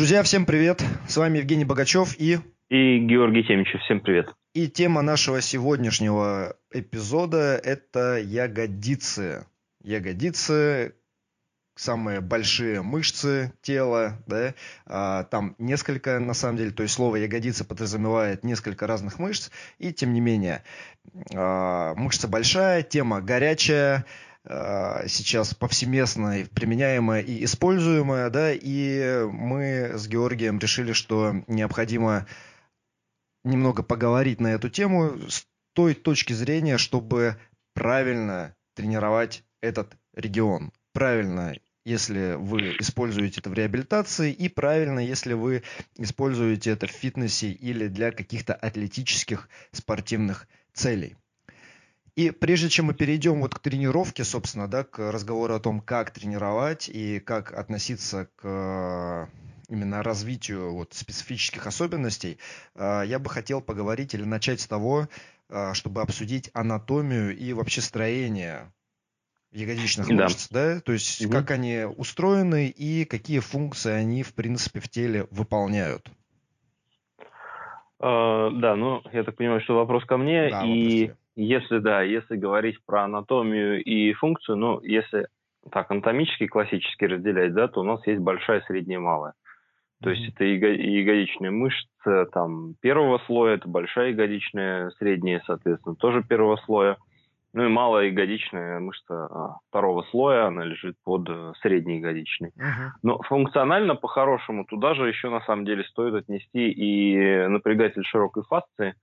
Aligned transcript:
Друзья, 0.00 0.22
всем 0.22 0.46
привет! 0.46 0.82
С 1.08 1.18
вами 1.18 1.36
Евгений 1.40 1.66
Богачев 1.66 2.14
и... 2.18 2.38
И 2.70 2.98
Георгий 3.00 3.44
Темичев. 3.44 3.82
Всем 3.82 4.00
привет! 4.00 4.34
И 4.54 4.66
тема 4.66 5.02
нашего 5.02 5.42
сегодняшнего 5.42 6.56
эпизода– 6.72 7.60
это 7.62 8.16
ягодицы. 8.16 9.44
Ягодицы, 9.84 10.94
самые 11.76 12.22
большие 12.22 12.80
мышцы 12.80 13.52
тела, 13.60 14.16
да, 14.26 14.54
а, 14.86 15.24
там 15.24 15.54
несколько, 15.58 16.18
на 16.18 16.32
самом 16.32 16.56
деле, 16.56 16.70
то 16.70 16.82
есть 16.82 16.94
слово 16.94 17.16
ягодица 17.16 17.66
подразумевает 17.66 18.42
несколько 18.42 18.86
разных 18.86 19.18
мышц, 19.18 19.50
и 19.76 19.92
тем 19.92 20.14
не 20.14 20.22
менее, 20.22 20.62
а, 21.34 21.94
мышца 21.94 22.26
большая, 22.26 22.82
тема 22.82 23.20
горячая, 23.20 24.06
сейчас 24.44 25.54
повсеместно 25.54 26.46
применяемая 26.54 27.20
и 27.20 27.44
используемая, 27.44 28.30
да, 28.30 28.52
и 28.52 29.24
мы 29.30 29.92
с 29.94 30.08
Георгием 30.08 30.58
решили, 30.58 30.92
что 30.92 31.44
необходимо 31.46 32.26
немного 33.44 33.82
поговорить 33.82 34.40
на 34.40 34.48
эту 34.48 34.70
тему 34.70 35.18
с 35.28 35.46
той 35.74 35.94
точки 35.94 36.32
зрения, 36.32 36.78
чтобы 36.78 37.36
правильно 37.74 38.54
тренировать 38.74 39.44
этот 39.60 39.96
регион. 40.14 40.72
Правильно 40.92 41.54
если 41.84 42.34
вы 42.34 42.76
используете 42.78 43.40
это 43.40 43.50
в 43.50 43.54
реабилитации, 43.54 44.32
и 44.32 44.48
правильно, 44.48 45.00
если 45.00 45.32
вы 45.32 45.62
используете 45.96 46.70
это 46.70 46.86
в 46.86 46.90
фитнесе 46.90 47.50
или 47.50 47.88
для 47.88 48.12
каких-то 48.12 48.54
атлетических 48.54 49.48
спортивных 49.72 50.46
целей. 50.72 51.16
И 52.20 52.32
прежде 52.32 52.68
чем 52.68 52.84
мы 52.84 52.92
перейдем 52.92 53.40
вот 53.40 53.54
к 53.54 53.60
тренировке, 53.60 54.24
собственно, 54.24 54.68
да, 54.68 54.84
к 54.84 55.10
разговору 55.10 55.54
о 55.54 55.58
том, 55.58 55.80
как 55.80 56.10
тренировать 56.10 56.86
и 56.86 57.18
как 57.18 57.50
относиться 57.54 58.28
к 58.36 59.26
именно 59.70 60.02
развитию 60.02 60.74
вот 60.74 60.92
специфических 60.92 61.66
особенностей, 61.66 62.36
а, 62.74 63.00
я 63.04 63.18
бы 63.18 63.30
хотел 63.30 63.62
поговорить 63.62 64.12
или 64.12 64.24
начать 64.24 64.60
с 64.60 64.66
того, 64.66 65.08
а, 65.48 65.72
чтобы 65.72 66.02
обсудить 66.02 66.50
анатомию 66.52 67.34
и 67.34 67.54
вообще 67.54 67.80
строение 67.80 68.70
ягодичных 69.50 70.08
да. 70.08 70.24
мышц, 70.24 70.48
да? 70.50 70.80
То 70.80 70.92
есть 70.92 71.24
угу. 71.24 71.32
как 71.32 71.52
они 71.52 71.86
устроены 71.96 72.68
и 72.68 73.06
какие 73.06 73.38
функции 73.38 73.92
они, 73.92 74.24
в 74.24 74.34
принципе, 74.34 74.80
в 74.80 74.90
теле 74.90 75.26
выполняют. 75.30 76.10
Uh, 77.98 78.50
да, 78.60 78.76
ну, 78.76 79.02
я 79.10 79.24
так 79.24 79.36
понимаю, 79.36 79.60
что 79.62 79.76
вопрос 79.76 80.04
ко 80.04 80.18
мне. 80.18 80.50
Да, 80.50 80.64
и 80.64 81.12
если, 81.40 81.78
да, 81.78 82.02
если 82.02 82.36
говорить 82.36 82.78
про 82.84 83.04
анатомию 83.04 83.82
и 83.82 84.12
функцию, 84.12 84.56
ну, 84.56 84.80
если 84.82 85.26
так, 85.70 85.90
анатомически 85.90 86.46
классически 86.46 87.04
разделять, 87.04 87.54
да, 87.54 87.68
то 87.68 87.80
у 87.80 87.84
нас 87.84 88.06
есть 88.06 88.20
большая, 88.20 88.62
средняя, 88.62 88.98
малая. 88.98 89.34
То 90.02 90.10
mm-hmm. 90.10 90.14
есть 90.14 90.34
это 90.34 90.44
ягодичная 90.44 91.50
мышца 91.50 92.26
там 92.32 92.74
первого 92.80 93.18
слоя, 93.26 93.56
это 93.56 93.68
большая 93.68 94.10
ягодичная, 94.10 94.90
средняя, 94.98 95.42
соответственно, 95.46 95.96
тоже 95.96 96.22
первого 96.22 96.56
слоя. 96.64 96.96
Ну 97.52 97.64
и 97.64 97.68
малая 97.68 98.06
ягодичная 98.06 98.78
мышца 98.78 99.26
а, 99.26 99.56
второго 99.68 100.02
слоя, 100.10 100.46
она 100.46 100.64
лежит 100.64 100.94
под 101.02 101.28
э, 101.28 101.52
средней 101.60 101.96
ягодичной. 101.96 102.50
Uh-huh. 102.50 102.90
Но 103.02 103.20
функционально, 103.22 103.96
по-хорошему, 103.96 104.64
туда 104.64 104.94
же 104.94 105.08
еще 105.08 105.30
на 105.30 105.40
самом 105.40 105.64
деле 105.64 105.82
стоит 105.84 106.14
отнести 106.14 106.70
и 106.70 107.48
напрягатель 107.48 108.04
широкой 108.04 108.44
фасции, 108.44 108.94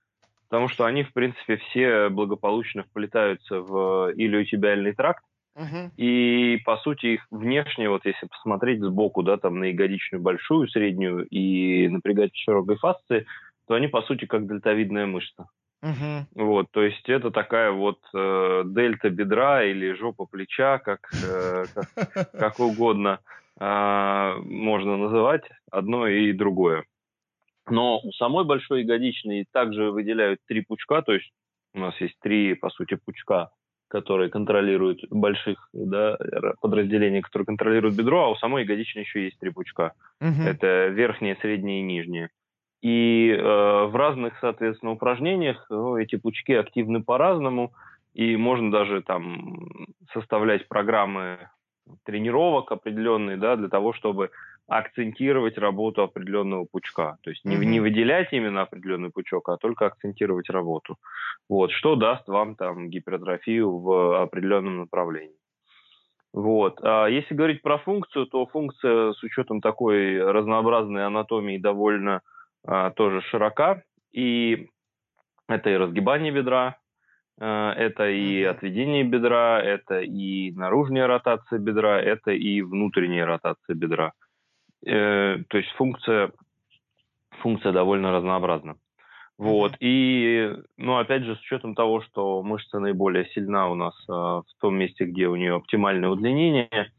потому 0.48 0.68
что 0.68 0.84
они, 0.84 1.02
в 1.02 1.12
принципе, 1.12 1.56
все 1.56 2.08
благополучно 2.08 2.82
вплетаются 2.84 3.60
в 3.60 4.12
илиотибиальный 4.12 4.94
тракт, 4.94 5.24
Uh-huh. 5.58 5.90
И, 5.96 6.58
по 6.64 6.76
сути, 6.76 7.06
их 7.06 7.26
внешне, 7.32 7.90
вот 7.90 8.06
если 8.06 8.28
посмотреть 8.28 8.80
сбоку, 8.80 9.24
да, 9.24 9.38
там 9.38 9.58
на 9.58 9.64
ягодичную 9.64 10.22
большую, 10.22 10.68
среднюю 10.68 11.26
и 11.26 11.88
напрягатель 11.88 12.36
широкой 12.36 12.76
фасции, 12.76 13.26
то 13.66 13.74
они, 13.74 13.88
по 13.88 14.02
сути, 14.02 14.24
как 14.24 14.46
дельтовидная 14.46 15.06
мышца. 15.06 15.48
Угу. 15.82 16.44
Вот, 16.44 16.66
то 16.72 16.82
есть 16.82 17.08
это 17.08 17.30
такая 17.30 17.70
вот 17.70 17.98
э, 18.14 18.62
дельта 18.66 19.10
бедра 19.10 19.64
или 19.64 19.92
жопа 19.92 20.26
плеча, 20.26 20.78
как, 20.78 21.10
э, 21.24 21.64
как, 21.74 22.32
как 22.32 22.60
угодно 22.60 23.20
э, 23.60 24.34
можно 24.44 24.96
называть 24.96 25.44
одно 25.70 26.08
и 26.08 26.32
другое. 26.32 26.84
Но 27.70 28.00
у 28.00 28.12
самой 28.12 28.44
большой 28.44 28.82
ягодичной 28.82 29.46
также 29.52 29.90
выделяют 29.90 30.40
три 30.46 30.62
пучка, 30.62 31.02
то 31.02 31.12
есть 31.12 31.30
у 31.74 31.80
нас 31.80 31.98
есть 32.00 32.18
три, 32.20 32.54
по 32.54 32.70
сути, 32.70 32.96
пучка, 32.96 33.50
которые 33.88 34.30
контролируют 34.30 35.00
больших 35.10 35.68
да, 35.72 36.16
подразделений, 36.60 37.22
которые 37.22 37.46
контролируют 37.46 37.96
бедро, 37.96 38.24
а 38.24 38.30
у 38.30 38.36
самой 38.36 38.62
ягодичной 38.64 39.02
еще 39.02 39.24
есть 39.24 39.38
три 39.38 39.50
пучка. 39.50 39.92
Угу. 40.20 40.42
Это 40.46 40.88
верхнее, 40.88 41.36
среднее 41.40 41.80
и 41.80 41.84
нижнее. 41.84 42.30
И 42.80 43.30
э, 43.30 43.42
в 43.42 43.96
разных, 43.96 44.38
соответственно, 44.40 44.92
упражнениях 44.92 45.66
ну, 45.68 45.96
эти 45.96 46.16
пучки 46.16 46.52
активны 46.52 47.02
по-разному, 47.02 47.72
и 48.14 48.36
можно 48.36 48.70
даже 48.70 49.02
там 49.02 49.58
составлять 50.12 50.68
программы 50.68 51.48
тренировок 52.04 52.70
определенные, 52.70 53.36
да, 53.36 53.56
для 53.56 53.68
того, 53.68 53.92
чтобы 53.92 54.30
акцентировать 54.68 55.56
работу 55.56 56.02
определенного 56.02 56.66
пучка. 56.70 57.16
То 57.22 57.30
есть 57.30 57.44
не, 57.44 57.56
mm-hmm. 57.56 57.64
не 57.64 57.80
выделять 57.80 58.32
именно 58.32 58.62
определенный 58.62 59.10
пучок, 59.10 59.48
а 59.48 59.56
только 59.56 59.86
акцентировать 59.86 60.50
работу. 60.50 60.96
Вот, 61.48 61.72
что 61.72 61.96
даст 61.96 62.28
вам 62.28 62.54
там 62.54 62.90
гипертрофию 62.90 63.78
в 63.78 64.22
определенном 64.22 64.78
направлении. 64.80 65.34
Вот. 66.34 66.78
А 66.82 67.06
если 67.06 67.34
говорить 67.34 67.62
про 67.62 67.78
функцию, 67.78 68.26
то 68.26 68.46
функция 68.46 69.12
с 69.12 69.22
учетом 69.22 69.62
такой 69.62 70.22
разнообразной 70.22 71.06
анатомии 71.06 71.56
довольно 71.56 72.20
а, 72.66 72.90
тоже 72.90 73.22
широка. 73.22 73.82
И 74.12 74.68
это 75.48 75.70
и 75.70 75.76
разгибание 75.76 76.30
бедра, 76.30 76.76
а, 77.40 77.72
это 77.72 78.10
и 78.10 78.42
отведение 78.42 79.04
бедра, 79.04 79.62
это 79.62 80.00
и 80.00 80.52
наружная 80.52 81.06
ротация 81.06 81.58
бедра, 81.58 81.98
это 81.98 82.32
и 82.32 82.60
внутренняя 82.60 83.24
ротация 83.24 83.74
бедра. 83.74 84.12
Э, 84.86 85.38
то 85.48 85.58
есть 85.58 85.70
функция, 85.72 86.32
функция 87.42 87.72
довольно 87.72 88.12
разнообразна. 88.12 88.76
Вот. 89.38 89.76
И, 89.78 90.52
ну, 90.76 90.98
опять 90.98 91.22
же, 91.22 91.36
с 91.36 91.40
учетом 91.40 91.76
того, 91.76 92.00
что 92.02 92.42
мышца 92.42 92.80
наиболее 92.80 93.26
сильна 93.26 93.70
у 93.70 93.76
нас 93.76 93.94
э, 94.08 94.12
в 94.12 94.44
том 94.60 94.76
месте, 94.76 95.04
где 95.04 95.28
у 95.28 95.36
нее 95.36 95.54
оптимальное 95.54 96.08
удлинение, 96.08 96.90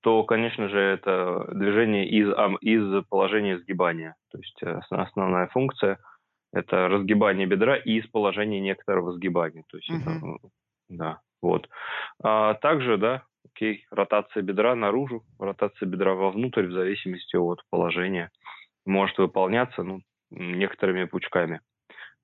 то, 0.00 0.24
конечно 0.24 0.68
же, 0.68 0.78
это 0.78 1.46
движение 1.52 2.08
из, 2.08 2.28
из 2.60 3.04
положения 3.06 3.58
сгибания. 3.58 4.16
То 4.32 4.38
есть 4.38 4.60
э, 4.62 4.80
основная 4.90 5.46
функция– 5.46 5.98
это 6.52 6.88
разгибание 6.88 7.46
бедра 7.46 7.76
и 7.76 8.00
из 8.00 8.06
положения 8.08 8.60
некоторого 8.60 9.12
сгибания. 9.12 9.64
То 9.68 9.76
есть 9.76 9.90
uh-huh. 9.90 10.18
это, 10.18 10.48
да, 10.88 11.20
вот. 11.40 11.68
А 12.22 12.54
также, 12.54 12.98
да, 12.98 13.22
окей, 13.44 13.86
ротация 13.90 14.42
бедра 14.42 14.74
наружу, 14.74 15.24
ротация 15.38 15.86
бедра 15.86 16.14
вовнутрь 16.14 16.66
в 16.66 16.72
зависимости 16.72 17.36
от 17.36 17.62
положения 17.70 18.30
может 18.84 19.18
выполняться 19.18 19.82
ну, 19.82 20.00
некоторыми 20.30 21.04
пучками. 21.04 21.60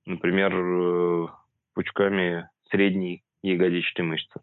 Например, 0.06 0.54
э, 0.54 1.28
пучками 1.74 2.48
средней 2.70 3.22
ягодичной 3.42 4.04
мышцы. 4.04 4.40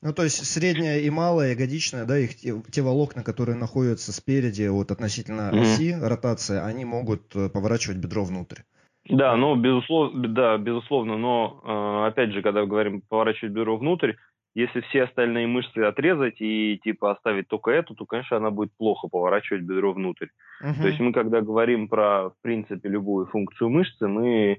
Ну, 0.00 0.12
то 0.12 0.22
есть 0.22 0.44
средняя 0.46 1.00
и 1.00 1.10
малая 1.10 1.50
ягодичная, 1.50 2.04
да, 2.04 2.18
их 2.18 2.36
те, 2.36 2.54
те 2.70 2.82
волокна, 2.82 3.24
которые 3.24 3.56
находятся 3.56 4.12
спереди, 4.12 4.68
вот 4.68 4.92
относительно 4.92 5.50
mm-hmm. 5.50 5.60
оси 5.60 5.94
ротации, 6.00 6.60
они 6.60 6.84
могут 6.84 7.34
э, 7.34 7.48
поворачивать 7.48 7.98
бедро 7.98 8.24
внутрь. 8.24 8.62
Да, 9.08 9.36
ну, 9.36 9.56
безусловно, 9.56 10.28
да, 10.28 10.56
безусловно, 10.58 11.16
но, 11.16 11.62
э, 11.64 12.08
опять 12.08 12.32
же, 12.32 12.42
когда 12.42 12.64
говорим 12.64 13.00
поворачивать 13.00 13.52
бедро 13.52 13.76
внутрь, 13.76 14.12
если 14.58 14.80
все 14.80 15.04
остальные 15.04 15.46
мышцы 15.46 15.78
отрезать 15.78 16.40
и, 16.40 16.80
типа, 16.82 17.12
оставить 17.12 17.46
только 17.46 17.70
эту, 17.70 17.94
то, 17.94 18.06
конечно, 18.06 18.36
она 18.36 18.50
будет 18.50 18.70
плохо 18.76 19.06
поворачивать 19.08 19.62
бедро 19.62 19.92
внутрь. 19.92 20.26
Uh-huh. 20.62 20.82
То 20.82 20.88
есть 20.88 20.98
мы, 20.98 21.12
когда 21.12 21.40
говорим 21.40 21.88
про, 21.88 22.30
в 22.30 22.34
принципе, 22.42 22.88
любую 22.88 23.26
функцию 23.26 23.70
мышцы, 23.70 24.08
мы, 24.08 24.56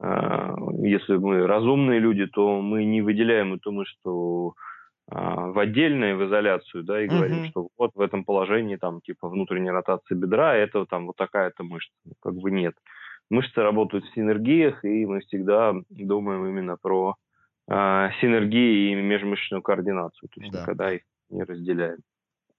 э, 0.00 0.54
если 0.82 1.16
мы 1.16 1.46
разумные 1.48 1.98
люди, 1.98 2.26
то 2.26 2.60
мы 2.60 2.84
не 2.84 3.02
выделяем 3.02 3.54
эту 3.54 3.72
мышцу 3.72 4.54
а, 5.10 5.48
в 5.48 5.58
отдельное, 5.58 6.14
в 6.14 6.24
изоляцию, 6.24 6.84
да, 6.84 7.02
и 7.02 7.08
uh-huh. 7.08 7.16
говорим, 7.16 7.44
что 7.46 7.68
вот 7.76 7.90
в 7.94 8.00
этом 8.00 8.24
положении 8.24 8.76
там 8.76 9.00
типа 9.00 9.28
внутренняя 9.28 9.72
ротация 9.72 10.16
бедра, 10.16 10.54
это 10.54 10.86
там 10.86 11.06
вот 11.06 11.16
такая-то 11.16 11.64
мышца. 11.64 11.92
Ну, 12.04 12.12
как 12.20 12.34
бы 12.34 12.52
нет. 12.52 12.74
Мышцы 13.30 13.60
работают 13.60 14.04
в 14.04 14.14
синергиях, 14.14 14.84
и 14.84 15.06
мы 15.06 15.20
всегда 15.20 15.74
думаем 15.88 16.46
именно 16.46 16.76
про 16.80 17.16
синергии 17.70 18.90
и 18.90 18.94
межмышечную 18.96 19.62
координацию, 19.62 20.28
то 20.28 20.40
есть 20.40 20.52
да. 20.52 20.62
никогда 20.62 20.92
их 20.92 21.02
не 21.30 21.44
разделяем. 21.44 21.98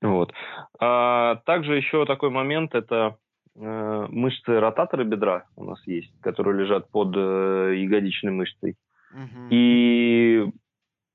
Вот. 0.01 0.33
А, 0.79 1.35
также 1.45 1.75
еще 1.75 2.05
такой 2.05 2.31
момент, 2.31 2.73
это 2.73 3.17
э, 3.55 4.07
мышцы 4.09 4.59
ротаторы 4.59 5.03
бедра 5.03 5.45
у 5.55 5.63
нас 5.63 5.85
есть, 5.85 6.11
которые 6.21 6.57
лежат 6.57 6.89
под 6.89 7.15
э, 7.15 7.75
ягодичной 7.77 8.31
мышцей. 8.31 8.77
Угу. 9.13 9.47
И 9.51 10.51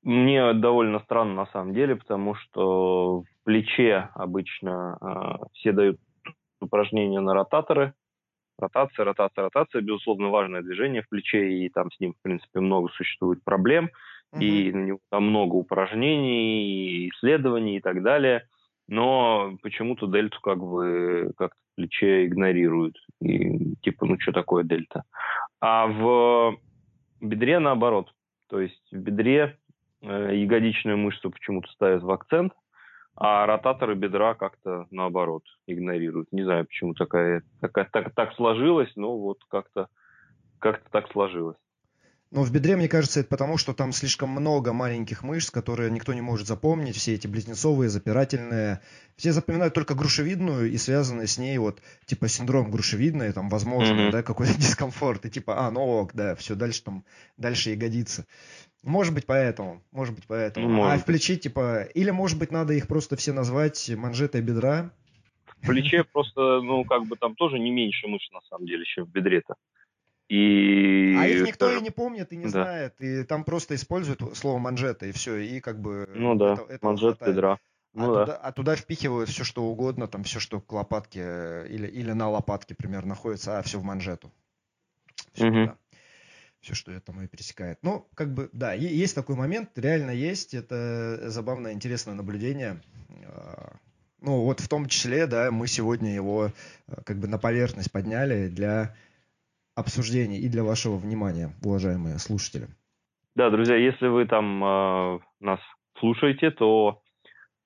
мне 0.02 0.52
довольно 0.52 1.00
странно 1.00 1.34
на 1.34 1.46
самом 1.46 1.74
деле, 1.74 1.96
потому 1.96 2.34
что 2.36 3.22
в 3.22 3.44
плече 3.44 4.10
обычно 4.14 4.98
э, 5.00 5.44
все 5.54 5.72
дают 5.72 5.98
упражнения 6.60 7.20
на 7.20 7.34
ротаторы. 7.34 7.92
Ротация, 8.58 9.04
ротация, 9.04 9.44
ротация, 9.44 9.82
безусловно, 9.82 10.28
важное 10.28 10.62
движение 10.62 11.02
в 11.02 11.08
плече, 11.08 11.50
и 11.50 11.68
там 11.68 11.90
с 11.90 12.00
ним, 12.00 12.14
в 12.14 12.22
принципе, 12.22 12.60
много 12.60 12.88
существует 12.88 13.44
проблем, 13.44 13.90
uh-huh. 14.34 14.40
и 14.40 14.72
на 14.72 14.84
него 14.84 14.98
там 15.10 15.28
много 15.28 15.54
упражнений, 15.54 17.10
исследований 17.10 17.76
и 17.76 17.80
так 17.80 18.02
далее. 18.02 18.46
Но 18.88 19.58
почему-то 19.62 20.06
дельту 20.06 20.40
как 20.40 20.58
бы 20.58 21.32
как-то 21.36 21.58
в 21.72 21.76
плече 21.76 22.26
игнорируют. 22.26 22.96
И 23.20 23.74
типа, 23.82 24.06
ну 24.06 24.18
что 24.20 24.32
такое 24.32 24.64
дельта? 24.64 25.02
А 25.60 25.86
в 25.86 26.56
бедре 27.20 27.58
наоборот. 27.58 28.12
То 28.48 28.60
есть 28.60 28.82
в 28.92 28.96
бедре 28.96 29.58
э, 30.02 30.30
ягодичную 30.34 30.96
мышцу 30.96 31.30
почему-то 31.30 31.70
ставят 31.72 32.02
в 32.02 32.10
акцент, 32.10 32.52
а 33.16 33.46
ротаторы 33.46 33.94
бедра 33.94 34.34
как-то 34.34 34.86
наоборот 34.90 35.42
игнорируют. 35.66 36.28
Не 36.32 36.44
знаю, 36.44 36.66
почему 36.66 36.94
такая, 36.94 37.42
такая 37.60 37.88
так, 37.90 38.14
так 38.14 38.34
сложилось, 38.34 38.92
но 38.94 39.18
вот 39.18 39.38
как-то 39.48 39.88
как-то 40.58 40.90
так 40.90 41.10
сложилось. 41.12 41.56
Ну, 42.32 42.42
в 42.42 42.50
бедре, 42.50 42.74
мне 42.76 42.88
кажется, 42.88 43.20
это 43.20 43.28
потому, 43.28 43.56
что 43.56 43.72
там 43.72 43.92
слишком 43.92 44.30
много 44.30 44.72
маленьких 44.72 45.22
мышц, 45.22 45.50
которые 45.50 45.92
никто 45.92 46.12
не 46.12 46.20
может 46.20 46.48
запомнить, 46.48 46.96
все 46.96 47.14
эти 47.14 47.28
близнецовые, 47.28 47.88
запирательные. 47.88 48.80
Все 49.16 49.32
запоминают 49.32 49.74
только 49.74 49.94
грушевидную 49.94 50.70
и 50.70 50.76
связанные 50.76 51.28
с 51.28 51.38
ней 51.38 51.56
вот, 51.58 51.80
типа, 52.04 52.26
синдром 52.26 52.72
грушевидной, 52.72 53.32
там, 53.32 53.48
возможно, 53.48 54.08
mm-hmm. 54.08 54.10
да, 54.10 54.22
какой-то 54.24 54.54
дискомфорт. 54.58 55.24
И 55.24 55.30
типа, 55.30 55.66
а, 55.66 55.70
ну 55.70 55.80
ок, 55.82 56.14
да, 56.14 56.34
все, 56.34 56.56
дальше 56.56 56.82
там, 56.82 57.04
дальше 57.36 57.70
ягодица. 57.70 58.26
Может 58.86 59.14
быть, 59.14 59.26
поэтому, 59.26 59.82
может 59.90 60.14
быть, 60.14 60.24
поэтому. 60.28 60.68
Ну, 60.68 60.74
может. 60.76 60.94
А 60.94 61.02
в 61.02 61.04
плече, 61.04 61.34
типа, 61.36 61.82
или, 61.94 62.10
может 62.10 62.38
быть, 62.38 62.52
надо 62.52 62.72
их 62.72 62.86
просто 62.86 63.16
все 63.16 63.32
назвать 63.32 63.90
манжетой 63.96 64.42
бедра? 64.42 64.92
В 65.60 65.66
плече 65.66 66.04
просто, 66.04 66.60
ну, 66.60 66.84
как 66.84 67.04
бы 67.06 67.16
там 67.16 67.34
тоже 67.34 67.58
не 67.58 67.72
меньше 67.72 68.06
мышц, 68.06 68.30
на 68.30 68.40
самом 68.42 68.66
деле, 68.66 68.84
чем 68.84 69.04
в 69.04 69.10
бедре-то. 69.10 69.56
И... 70.28 71.16
А 71.18 71.26
их 71.26 71.44
никто 71.44 71.72
и 71.72 71.80
не 71.80 71.90
помнит 71.90 72.32
и 72.32 72.36
не 72.36 72.44
да. 72.44 72.50
знает, 72.50 72.94
и 73.00 73.24
там 73.24 73.42
просто 73.42 73.74
используют 73.74 74.20
слово 74.36 74.58
манжета 74.58 75.06
и 75.06 75.12
все, 75.12 75.36
и 75.36 75.60
как 75.60 75.80
бы... 75.80 76.08
Ну 76.14 76.36
да, 76.36 76.56
это, 76.68 76.84
манжет, 76.86 77.18
бедра. 77.24 77.58
Ну, 77.92 78.12
а, 78.12 78.14
да. 78.14 78.20
туда, 78.20 78.36
а 78.36 78.52
туда 78.52 78.76
впихивают 78.76 79.30
все, 79.30 79.42
что 79.42 79.64
угодно, 79.64 80.06
там 80.06 80.22
все, 80.22 80.38
что 80.38 80.60
к 80.60 80.72
лопатке 80.72 81.66
или, 81.68 81.88
или 81.88 82.12
на 82.12 82.28
лопатке, 82.28 82.76
примерно, 82.76 83.10
находится, 83.10 83.58
а 83.58 83.62
все 83.62 83.80
в 83.80 83.82
манжету. 83.84 84.30
Все, 85.32 85.48
угу. 85.48 85.66
да. 85.66 85.76
Все, 86.60 86.74
что 86.74 86.92
это 86.92 87.12
и 87.12 87.26
пересекает. 87.26 87.78
Ну, 87.82 88.08
как 88.14 88.32
бы, 88.34 88.50
да, 88.52 88.72
есть 88.72 89.14
такой 89.14 89.36
момент, 89.36 89.70
реально 89.76 90.10
есть, 90.10 90.54
это 90.54 91.30
забавное, 91.30 91.72
интересное 91.72 92.14
наблюдение. 92.14 92.80
А, 93.24 93.76
ну, 94.20 94.42
вот 94.42 94.60
в 94.60 94.68
том 94.68 94.86
числе, 94.86 95.26
да, 95.26 95.50
мы 95.50 95.66
сегодня 95.66 96.14
его 96.14 96.50
а, 96.88 97.02
как 97.02 97.18
бы 97.18 97.28
на 97.28 97.38
поверхность 97.38 97.92
подняли 97.92 98.48
для 98.48 98.94
обсуждений 99.74 100.38
и 100.38 100.48
для 100.48 100.64
вашего 100.64 100.96
внимания, 100.96 101.52
уважаемые 101.62 102.18
слушатели. 102.18 102.68
Да, 103.34 103.50
друзья, 103.50 103.76
если 103.76 104.06
вы 104.06 104.26
там 104.26 104.64
э, 104.64 105.18
нас 105.40 105.60
слушаете, 105.98 106.50
то 106.50 107.02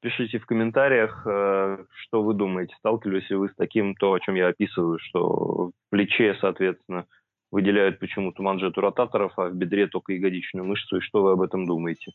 пишите 0.00 0.40
в 0.40 0.46
комментариях, 0.46 1.22
э, 1.24 1.84
что 1.94 2.22
вы 2.24 2.34
думаете, 2.34 2.74
сталкивались 2.78 3.30
ли 3.30 3.36
вы 3.36 3.48
с 3.48 3.54
таким, 3.54 3.94
то, 3.94 4.12
о 4.12 4.18
чем 4.18 4.34
я 4.34 4.48
описываю, 4.48 4.98
что 4.98 5.68
в 5.68 5.72
плече, 5.90 6.36
соответственно, 6.40 7.06
выделяют 7.50 7.98
почему-то 7.98 8.42
манжету 8.42 8.80
ротаторов, 8.80 9.32
а 9.38 9.48
в 9.48 9.54
бедре 9.54 9.86
только 9.86 10.12
ягодичную 10.12 10.64
мышцу, 10.66 10.98
и 10.98 11.00
что 11.00 11.22
вы 11.22 11.32
об 11.32 11.42
этом 11.42 11.66
думаете? 11.66 12.12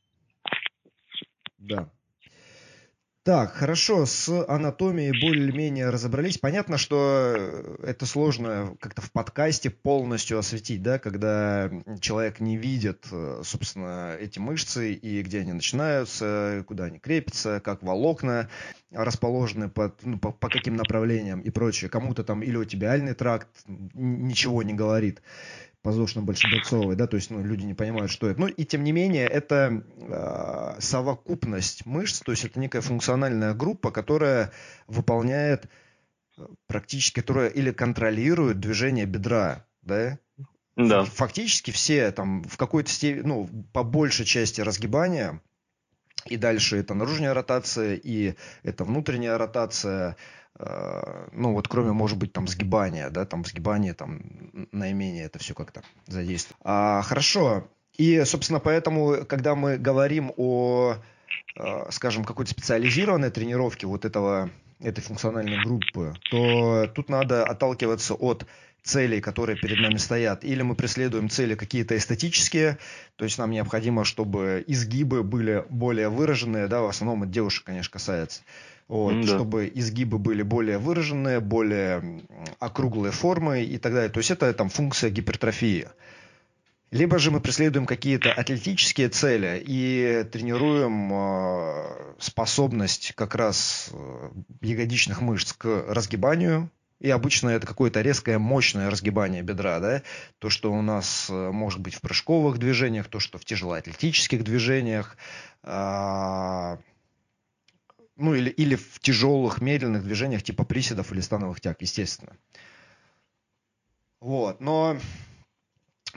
Да, 1.58 1.90
так, 3.26 3.54
хорошо, 3.54 4.06
с 4.06 4.30
анатомией 4.48 5.20
более-менее 5.20 5.90
разобрались. 5.90 6.38
Понятно, 6.38 6.78
что 6.78 7.34
это 7.82 8.06
сложно 8.06 8.78
как-то 8.80 9.02
в 9.02 9.12
подкасте 9.12 9.72
полностью 9.72 10.38
осветить, 10.38 10.84
да, 10.84 11.00
когда 11.00 11.72
человек 12.02 12.40
не 12.40 12.56
видит, 12.56 13.08
собственно, 13.44 14.16
эти 14.20 14.38
мышцы 14.38 14.94
и 14.94 15.24
где 15.24 15.40
они 15.40 15.54
начинаются, 15.54 16.64
куда 16.68 16.84
они 16.84 17.00
крепятся, 17.00 17.60
как 17.62 17.82
волокна 17.82 18.48
расположены 18.92 19.70
под, 19.70 20.06
ну, 20.06 20.20
по, 20.20 20.32
по 20.32 20.48
каким 20.48 20.76
направлениям 20.76 21.42
и 21.42 21.50
прочее. 21.50 21.90
Кому-то 21.90 22.24
там 22.24 22.44
или 22.44 22.52
илиотибиальный 22.52 23.16
тракт 23.16 23.50
ничего 23.66 24.62
не 24.62 24.76
говорит 24.76 25.24
подвздошно-большебоксовой, 25.86 26.96
да, 26.96 27.06
то 27.06 27.16
есть 27.16 27.30
ну, 27.30 27.44
люди 27.44 27.64
не 27.64 27.76
понимают, 27.76 28.12
что 28.12 28.28
это. 28.28 28.40
Ну 28.40 28.48
и 28.48 28.66
тем 28.66 28.84
не 28.84 28.92
менее, 28.92 29.28
это 29.28 29.84
э, 29.98 30.82
совокупность 30.82 31.86
мышц, 31.86 32.22
то 32.22 32.32
есть 32.32 32.44
это 32.44 32.60
некая 32.60 32.82
функциональная 32.82 33.54
группа, 33.54 33.92
которая 33.92 34.52
выполняет 34.88 35.70
практически, 36.68 37.20
которая 37.20 37.50
или 37.50 37.72
контролирует 37.72 38.60
движение 38.60 39.06
бедра, 39.06 39.66
да, 39.84 40.18
да. 40.76 41.06
Фактически 41.06 41.72
все 41.72 42.12
там 42.12 42.44
в 42.44 42.58
какой-то 42.58 42.90
степени, 42.90 43.22
ну, 43.22 43.50
по 43.72 43.84
большей 43.84 44.26
части 44.26 44.60
разгибания, 44.60 45.42
и 46.26 46.36
дальше 46.36 46.78
это 46.78 46.94
наружная 46.96 47.34
ротация, 47.34 47.96
и 47.96 48.34
это 48.64 48.84
внутренняя 48.84 49.38
ротация, 49.38 50.18
ну 50.58 51.54
вот 51.54 51.68
кроме, 51.68 51.92
может 51.92 52.18
быть, 52.18 52.32
там 52.32 52.48
сгибания, 52.48 53.10
да, 53.10 53.26
там 53.26 53.44
сгибание, 53.44 53.94
там 53.94 54.22
наименее 54.72 55.26
это 55.26 55.40
все 55.40 55.54
как-то 55.54 55.82
задействует. 56.08 56.58
А, 56.64 57.02
хорошо. 57.02 57.68
И, 57.98 58.24
собственно, 58.26 58.60
поэтому, 58.60 59.26
когда 59.26 59.56
мы 59.56 59.78
говорим 59.78 60.32
о, 60.38 60.96
э, 61.58 61.92
скажем, 61.92 62.26
какой-то 62.26 62.52
специализированной 62.52 63.32
тренировке 63.32 63.88
вот 63.88 64.06
этого, 64.06 64.50
этой 64.80 65.02
функциональной 65.02 65.64
группы, 65.64 66.14
то 66.30 66.88
тут 66.88 67.10
надо 67.10 67.46
отталкиваться 67.46 68.14
от 68.14 68.46
целей, 68.84 69.20
которые 69.20 69.58
перед 69.58 69.80
нами 69.80 69.98
стоят. 69.98 70.44
Или 70.44 70.62
мы 70.62 70.76
преследуем 70.76 71.30
цели 71.30 71.56
какие-то 71.56 71.98
эстетические, 71.98 72.78
то 73.16 73.26
есть 73.26 73.38
нам 73.38 73.52
необходимо, 73.52 74.04
чтобы 74.04 74.64
изгибы 74.68 75.24
были 75.24 75.66
более 75.70 76.10
выраженные, 76.10 76.68
да, 76.68 76.82
в 76.82 76.88
основном 76.88 77.24
это 77.24 77.32
девушек, 77.32 77.66
конечно, 77.66 77.92
касается 77.92 78.42
вот, 78.88 79.22
да. 79.22 79.28
чтобы 79.28 79.72
изгибы 79.74 80.20
были 80.20 80.44
более 80.44 80.78
выраженные, 80.78 81.40
более 81.40 82.24
округлые 82.60 83.12
формы 83.12 83.64
и 83.64 83.78
так 83.78 83.94
далее. 83.94 84.10
То 84.10 84.20
есть 84.20 84.32
это 84.32 84.54
там 84.54 84.70
функция 84.70 85.10
гипертрофии. 85.10 85.88
Либо 86.92 87.18
же 87.18 87.32
мы 87.32 87.42
преследуем 87.42 87.86
какие-то 87.86 88.32
атлетические 88.32 89.10
цели 89.10 89.62
и 89.66 90.24
тренируем 90.32 91.12
э, 91.12 92.14
способность 92.20 93.14
как 93.16 93.36
раз 93.36 93.90
э, 93.92 94.30
ягодичных 94.62 95.20
мышц 95.20 95.52
к 95.54 95.66
разгибанию. 95.90 96.70
И 97.02 97.10
обычно 97.10 97.50
это 97.50 97.68
какое-то 97.68 98.02
резкое, 98.02 98.38
мощное 98.38 98.90
разгибание 98.90 99.42
бедра, 99.42 99.80
да, 99.80 100.04
то, 100.40 100.50
что 100.50 100.72
у 100.72 100.82
нас 100.82 101.28
э, 101.30 101.52
может 101.52 101.82
быть 101.82 101.96
в 101.96 102.02
прыжковых 102.02 102.60
движениях, 102.60 103.08
то, 103.08 103.20
что 103.20 103.38
в 103.40 103.46
тяжелоатлетических 103.46 104.44
движениях, 104.44 105.18
э, 105.64 106.78
ну 108.16 108.34
или, 108.34 108.50
или 108.50 108.76
в 108.76 109.00
тяжелых, 109.00 109.62
медленных 109.62 110.04
движениях 110.04 110.44
типа 110.44 110.64
приседов 110.64 111.12
или 111.12 111.20
становых 111.22 111.62
тяг, 111.62 111.82
естественно. 111.82 112.36
Вот, 114.22 114.60
но 114.62 114.98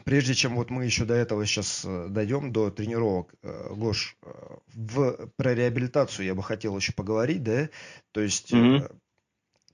прежде 0.04 0.34
чем 0.34 0.56
вот 0.56 0.70
мы 0.70 0.84
еще 0.84 1.04
до 1.04 1.14
этого 1.14 1.44
сейчас 1.44 1.84
э, 1.84 2.06
дойдем, 2.08 2.52
до 2.52 2.70
тренировок, 2.70 3.34
э, 3.42 3.74
Гош, 3.74 4.16
э, 4.22 4.28
в, 4.74 5.28
про 5.36 5.54
реабилитацию 5.54 6.26
я 6.26 6.34
бы 6.34 6.42
хотел 6.42 6.76
еще 6.76 6.92
поговорить, 6.92 7.42
да, 7.42 7.68
то 8.12 8.20
есть 8.20 8.52
mm-hmm. 8.52 8.96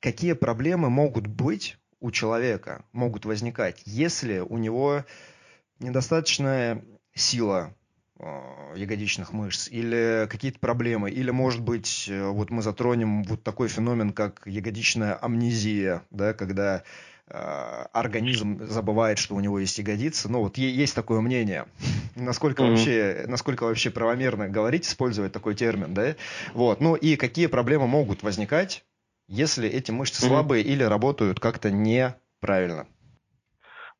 какие 0.00 0.32
проблемы 0.32 0.90
могут 0.90 1.26
быть 1.26 1.78
у 2.00 2.10
человека, 2.10 2.84
могут 2.92 3.24
возникать, 3.24 3.82
если 3.84 4.40
у 4.40 4.58
него 4.58 5.04
недостаточная 5.78 6.84
сила 7.14 7.74
ягодичных 8.76 9.32
мышц, 9.32 9.68
или 9.68 10.26
какие-то 10.30 10.58
проблемы, 10.58 11.10
или, 11.10 11.30
может 11.30 11.60
быть, 11.60 12.06
э, 12.08 12.28
вот 12.28 12.50
мы 12.50 12.62
затронем 12.62 13.24
вот 13.24 13.42
такой 13.42 13.68
феномен, 13.68 14.12
как 14.12 14.42
ягодичная 14.46 15.18
амнезия, 15.20 16.02
да, 16.10 16.32
когда 16.32 16.84
э, 17.26 17.86
организм 17.92 18.64
забывает, 18.66 19.18
что 19.18 19.34
у 19.34 19.40
него 19.40 19.58
есть 19.58 19.78
ягодицы. 19.78 20.28
Ну, 20.28 20.40
вот 20.42 20.58
есть 20.58 20.94
такое 20.94 21.20
мнение. 21.20 21.66
Насколько, 22.14 22.62
mm-hmm. 22.62 22.70
вообще, 22.70 23.24
насколько 23.26 23.64
вообще 23.64 23.90
правомерно 23.90 24.48
говорить, 24.48 24.86
использовать 24.86 25.32
такой 25.32 25.56
термин, 25.56 25.92
да? 25.92 26.14
Вот. 26.52 26.80
Ну, 26.80 26.94
и 26.94 27.16
какие 27.16 27.46
проблемы 27.46 27.88
могут 27.88 28.22
возникать, 28.22 28.84
если 29.26 29.68
эти 29.68 29.90
мышцы 29.90 30.22
mm-hmm. 30.22 30.28
слабые 30.28 30.62
или 30.62 30.84
работают 30.84 31.40
как-то 31.40 31.72
неправильно? 31.72 32.86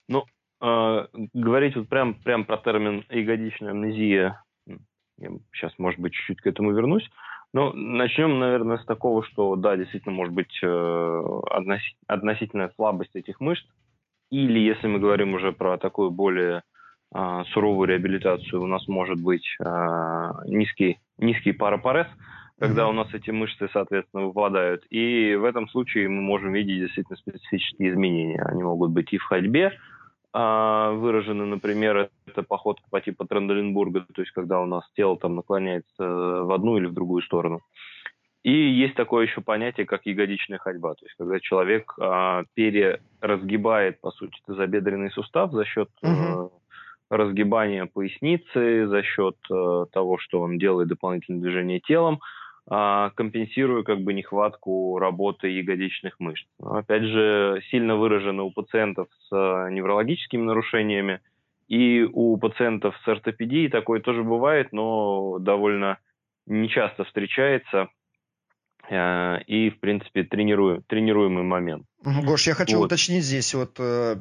Ну, 0.06 0.24
э, 0.64 1.06
говорить 1.34 1.76
вот 1.76 1.88
прям, 1.88 2.14
прям 2.14 2.44
про 2.44 2.56
термин 2.58 3.04
ягодичная 3.10 3.70
амнезия, 3.70 4.42
я 5.18 5.30
сейчас, 5.52 5.72
может 5.78 6.00
быть, 6.00 6.12
чуть-чуть 6.12 6.40
к 6.40 6.46
этому 6.46 6.72
вернусь, 6.72 7.08
но 7.52 7.72
начнем, 7.72 8.38
наверное, 8.40 8.78
с 8.78 8.84
такого, 8.84 9.24
что, 9.24 9.54
да, 9.56 9.76
действительно, 9.76 10.14
может 10.14 10.34
быть, 10.34 10.58
э, 10.62 11.22
относительная 12.06 12.72
слабость 12.76 13.14
этих 13.14 13.40
мышц, 13.40 13.64
или, 14.30 14.58
если 14.58 14.88
мы 14.88 14.98
говорим 14.98 15.34
уже 15.34 15.52
про 15.52 15.78
такую 15.78 16.10
более 16.10 16.62
э, 17.14 17.42
суровую 17.52 17.88
реабилитацию, 17.88 18.60
у 18.60 18.66
нас 18.66 18.88
может 18.88 19.20
быть 19.20 19.46
э, 19.60 19.64
низкий, 20.46 20.98
низкий 21.18 21.52
парапарез, 21.52 22.08
когда 22.58 22.88
у 22.88 22.92
нас 22.92 23.12
эти 23.12 23.30
мышцы, 23.30 23.68
соответственно, 23.72 24.26
выпадают. 24.26 24.84
И 24.90 25.34
в 25.34 25.44
этом 25.44 25.68
случае 25.68 26.08
мы 26.08 26.22
можем 26.22 26.52
видеть 26.52 26.80
действительно 26.80 27.16
специфические 27.16 27.90
изменения. 27.90 28.42
Они 28.42 28.62
могут 28.62 28.90
быть 28.90 29.12
и 29.12 29.18
в 29.18 29.24
ходьбе, 29.24 29.72
выражены, 30.34 31.46
например, 31.46 32.10
это 32.26 32.42
походка 32.42 32.84
по 32.90 33.00
типу 33.00 33.24
Тренделенбурга, 33.24 34.04
то 34.12 34.22
есть 34.22 34.32
когда 34.32 34.60
у 34.60 34.66
нас 34.66 34.84
тело 34.96 35.16
там 35.16 35.36
наклоняется 35.36 36.04
в 36.04 36.52
одну 36.52 36.76
или 36.76 36.86
в 36.86 36.92
другую 36.92 37.22
сторону. 37.22 37.60
И 38.44 38.52
есть 38.52 38.94
такое 38.94 39.26
еще 39.26 39.40
понятие, 39.40 39.86
как 39.86 40.04
ягодичная 40.04 40.58
ходьба, 40.58 40.94
то 40.94 41.06
есть 41.06 41.14
когда 41.16 41.40
человек 41.40 41.94
а, 41.98 42.44
переразгибает, 42.52 44.00
по 44.02 44.10
сути, 44.10 44.38
тазобедренный 44.46 45.10
сустав 45.10 45.50
за 45.52 45.64
счет 45.64 45.88
угу. 46.02 46.12
э, 46.12 46.48
разгибания 47.08 47.86
поясницы, 47.86 48.86
за 48.86 49.02
счет 49.02 49.36
э, 49.50 49.84
того, 49.92 50.18
что 50.18 50.42
он 50.42 50.58
делает 50.58 50.88
дополнительное 50.88 51.40
движение 51.40 51.80
телом, 51.80 52.20
а, 52.20 52.43
компенсируя 52.68 53.82
как 53.82 54.00
бы 54.00 54.14
нехватку 54.14 54.98
работы 54.98 55.48
ягодичных 55.48 56.18
мышц. 56.18 56.46
Опять 56.62 57.04
же, 57.04 57.62
сильно 57.70 57.96
выражено 57.96 58.44
у 58.44 58.50
пациентов 58.50 59.08
с 59.28 59.32
а, 59.32 59.68
неврологическими 59.68 60.42
нарушениями 60.42 61.20
и 61.68 62.06
у 62.10 62.36
пациентов 62.36 62.94
с 63.04 63.08
ортопедией 63.08 63.68
такое 63.68 64.00
тоже 64.00 64.22
бывает, 64.22 64.72
но 64.72 65.38
довольно 65.38 65.98
нечасто 66.46 67.04
встречается. 67.04 67.88
Э, 68.90 69.40
и, 69.46 69.70
в 69.70 69.80
принципе, 69.80 70.24
тренирую, 70.24 70.82
тренируемый 70.82 71.42
момент. 71.42 71.86
Гош, 72.04 72.46
я 72.46 72.54
хочу 72.54 72.76
вот. 72.76 72.86
уточнить 72.86 73.24
здесь, 73.24 73.54
вот 73.54 73.76
э, 73.78 74.16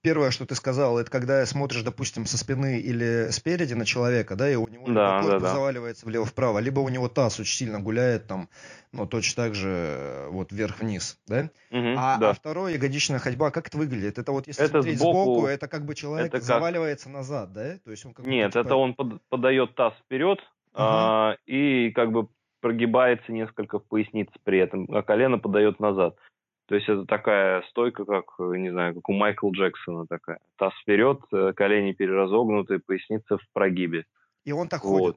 первое, 0.00 0.30
что 0.30 0.46
ты 0.46 0.54
сказал, 0.54 0.98
это 0.98 1.10
когда 1.10 1.44
смотришь, 1.44 1.82
допустим, 1.82 2.24
со 2.24 2.38
спины 2.38 2.80
или 2.80 3.30
спереди 3.30 3.74
на 3.74 3.84
человека, 3.84 4.36
да, 4.36 4.50
и 4.50 4.54
у 4.54 4.66
него 4.66 4.86
да, 4.86 5.20
да, 5.22 5.38
да. 5.38 5.52
заваливается 5.52 6.06
влево-вправо, 6.06 6.60
либо 6.60 6.80
у 6.80 6.88
него 6.88 7.08
таз 7.08 7.38
очень 7.38 7.58
сильно 7.58 7.78
гуляет 7.78 8.26
там, 8.26 8.48
ну, 8.92 9.06
точно 9.06 9.44
так 9.44 9.54
же 9.54 9.68
э, 9.68 10.28
вот 10.30 10.50
вверх-вниз, 10.50 11.18
да? 11.26 11.50
Угу, 11.70 11.94
а, 11.98 12.16
да. 12.16 12.30
а 12.30 12.32
второе, 12.32 12.72
ягодичная 12.72 13.18
ходьба, 13.18 13.50
как 13.50 13.68
это 13.68 13.76
выглядит? 13.76 14.18
Это 14.18 14.32
вот 14.32 14.46
если 14.46 14.64
это 14.64 14.80
смотреть 14.80 14.98
сбоку, 14.98 15.24
сбоку, 15.24 15.46
это 15.46 15.68
как 15.68 15.84
бы 15.84 15.94
человек 15.94 16.28
это 16.28 16.40
заваливается 16.42 17.06
как... 17.06 17.14
назад, 17.16 17.52
да? 17.52 17.76
То 17.84 17.90
есть 17.90 18.06
он 18.06 18.14
как 18.14 18.26
Нет, 18.26 18.52
типа... 18.52 18.60
это 18.64 18.76
он 18.76 18.94
под, 18.94 19.20
подает 19.28 19.74
таз 19.74 19.92
вперед, 20.06 20.38
uh 20.38 20.76
а, 20.76 21.36
и 21.44 21.90
как 21.90 22.12
бы 22.12 22.28
прогибается 22.60 23.32
несколько 23.32 23.78
в 23.78 23.84
пояснице 23.84 24.32
при 24.44 24.58
этом, 24.58 24.86
а 24.90 25.02
колено 25.02 25.38
подает 25.38 25.80
назад. 25.80 26.16
То 26.66 26.76
есть 26.76 26.88
это 26.88 27.04
такая 27.04 27.62
стойка, 27.62 28.04
как, 28.04 28.38
не 28.38 28.70
знаю, 28.70 28.94
как 28.94 29.08
у 29.08 29.12
Майкла 29.12 29.50
Джексона 29.50 30.06
такая. 30.06 30.38
Таз 30.56 30.72
вперед, 30.80 31.20
э, 31.32 31.52
колени 31.54 31.92
переразогнуты, 31.92 32.78
поясница 32.78 33.38
в 33.38 33.42
прогибе. 33.52 34.04
И 34.44 34.52
он 34.52 34.68
так 34.68 34.84
вот. 34.84 34.98
ходит? 34.98 35.16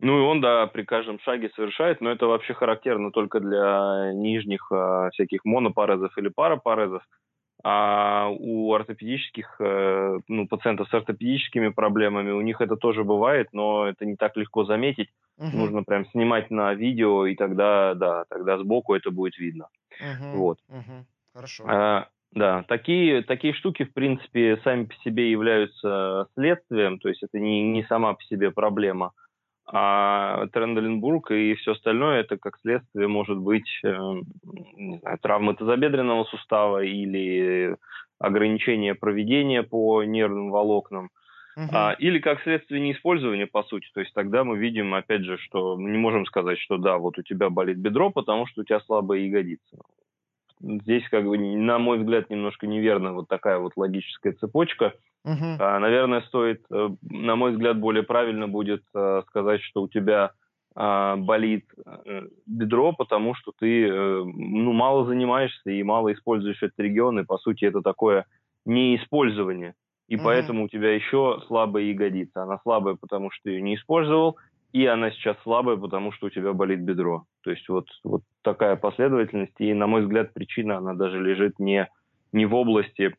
Ну 0.00 0.18
и 0.18 0.22
он, 0.22 0.40
да, 0.40 0.66
при 0.66 0.82
каждом 0.82 1.20
шаге 1.20 1.50
совершает, 1.54 2.00
но 2.00 2.10
это 2.10 2.26
вообще 2.26 2.54
характерно 2.54 3.12
только 3.12 3.38
для 3.38 4.10
нижних 4.12 4.66
а, 4.72 5.10
всяких 5.10 5.44
монопарезов 5.44 6.18
или 6.18 6.28
парапарезов. 6.28 7.04
А 7.64 8.28
у 8.28 8.72
ортопедических, 8.72 9.56
э, 9.60 10.18
ну, 10.26 10.48
пациентов 10.48 10.88
с 10.88 10.94
ортопедическими 10.94 11.68
проблемами, 11.68 12.32
у 12.32 12.40
них 12.40 12.60
это 12.60 12.76
тоже 12.76 13.04
бывает, 13.04 13.48
но 13.52 13.86
это 13.86 14.04
не 14.04 14.16
так 14.16 14.36
легко 14.36 14.64
заметить. 14.64 15.10
Угу. 15.38 15.56
Нужно 15.56 15.84
прям 15.84 16.06
снимать 16.06 16.50
на 16.50 16.74
видео, 16.74 17.26
и 17.26 17.36
тогда, 17.36 17.94
да, 17.94 18.24
тогда 18.28 18.58
сбоку 18.58 18.94
это 18.94 19.10
будет 19.12 19.38
видно. 19.38 19.68
Угу. 20.00 20.38
Вот. 20.38 20.58
Угу. 20.68 21.06
Хорошо. 21.34 21.64
А, 21.68 22.08
да, 22.32 22.64
такие, 22.66 23.22
такие 23.22 23.52
штуки, 23.52 23.84
в 23.84 23.92
принципе, 23.92 24.58
сами 24.64 24.84
по 24.84 24.94
себе 25.04 25.30
являются 25.30 26.26
следствием, 26.34 26.98
то 26.98 27.08
есть 27.08 27.22
это 27.22 27.38
не, 27.38 27.62
не 27.62 27.84
сама 27.84 28.14
по 28.14 28.22
себе 28.24 28.50
проблема. 28.50 29.12
А 29.74 30.48
Тренделенбург 30.52 31.30
и 31.30 31.54
все 31.54 31.72
остальное 31.72 32.20
это 32.20 32.36
как 32.36 32.58
следствие 32.60 33.08
может 33.08 33.38
быть 33.38 33.68
э, 33.82 33.88
не 34.76 34.98
знаю, 34.98 35.18
травмы 35.18 35.54
тазобедренного 35.54 36.24
сустава 36.24 36.84
или 36.84 37.76
ограничение 38.18 38.94
проведения 38.94 39.62
по 39.62 40.04
нервным 40.04 40.50
волокнам. 40.50 41.08
Uh-huh. 41.58 41.68
А, 41.72 41.96
или 41.98 42.18
как 42.18 42.42
следствие 42.42 42.82
неиспользования, 42.82 43.46
по 43.46 43.62
сути. 43.62 43.86
То 43.94 44.00
есть 44.00 44.12
тогда 44.14 44.44
мы 44.44 44.58
видим, 44.58 44.92
опять 44.94 45.22
же, 45.22 45.38
что 45.38 45.76
мы 45.78 45.90
не 45.90 45.98
можем 45.98 46.26
сказать, 46.26 46.58
что 46.58 46.76
да, 46.76 46.98
вот 46.98 47.18
у 47.18 47.22
тебя 47.22 47.48
болит 47.48 47.78
бедро, 47.78 48.10
потому 48.10 48.46
что 48.46 48.60
у 48.60 48.64
тебя 48.64 48.80
слабая 48.80 49.20
ягодица. 49.20 49.78
Здесь, 50.62 51.08
как 51.08 51.26
бы, 51.26 51.36
на 51.36 51.78
мой 51.78 51.98
взгляд, 51.98 52.30
немножко 52.30 52.66
неверно 52.66 53.12
вот 53.12 53.28
такая 53.28 53.58
вот 53.58 53.72
логическая 53.76 54.32
цепочка. 54.34 54.94
Uh-huh. 55.26 55.56
А, 55.58 55.78
наверное, 55.80 56.22
стоит, 56.22 56.62
э, 56.70 56.88
на 57.02 57.36
мой 57.36 57.52
взгляд, 57.52 57.78
более 57.78 58.04
правильно 58.04 58.46
будет 58.48 58.82
а, 58.94 59.22
сказать, 59.28 59.60
что 59.62 59.82
у 59.82 59.88
тебя 59.88 60.32
а, 60.74 61.16
болит 61.16 61.66
а, 61.84 62.24
бедро, 62.46 62.92
потому 62.92 63.34
что 63.34 63.52
ты 63.58 63.88
ну, 63.90 64.72
мало 64.72 65.04
занимаешься 65.06 65.70
и 65.70 65.82
мало 65.82 66.12
используешь 66.12 66.62
этот 66.62 66.78
регион, 66.78 67.20
и, 67.20 67.24
по 67.24 67.38
сути, 67.38 67.64
это 67.64 67.82
такое 67.82 68.26
неиспользование. 68.64 69.74
И 70.08 70.16
uh-huh. 70.16 70.20
поэтому 70.22 70.64
у 70.64 70.68
тебя 70.68 70.94
еще 70.94 71.40
слабая 71.46 71.84
ягодица. 71.84 72.42
Она 72.42 72.58
слабая, 72.62 72.96
потому 73.00 73.30
что 73.30 73.44
ты 73.44 73.50
ее 73.50 73.62
не 73.62 73.76
использовал, 73.76 74.36
и 74.72 74.86
она 74.86 75.10
сейчас 75.10 75.36
слабая, 75.42 75.76
потому 75.76 76.12
что 76.12 76.26
у 76.26 76.30
тебя 76.30 76.52
болит 76.52 76.80
бедро. 76.80 77.26
То 77.42 77.50
есть 77.50 77.68
вот, 77.68 77.86
вот 78.04 78.22
такая 78.42 78.76
последовательность. 78.76 79.54
И, 79.58 79.72
на 79.74 79.86
мой 79.86 80.02
взгляд, 80.02 80.32
причина, 80.32 80.78
она 80.78 80.94
даже 80.94 81.20
лежит 81.20 81.58
не, 81.58 81.88
не 82.32 82.46
в 82.46 82.54
области 82.54 83.14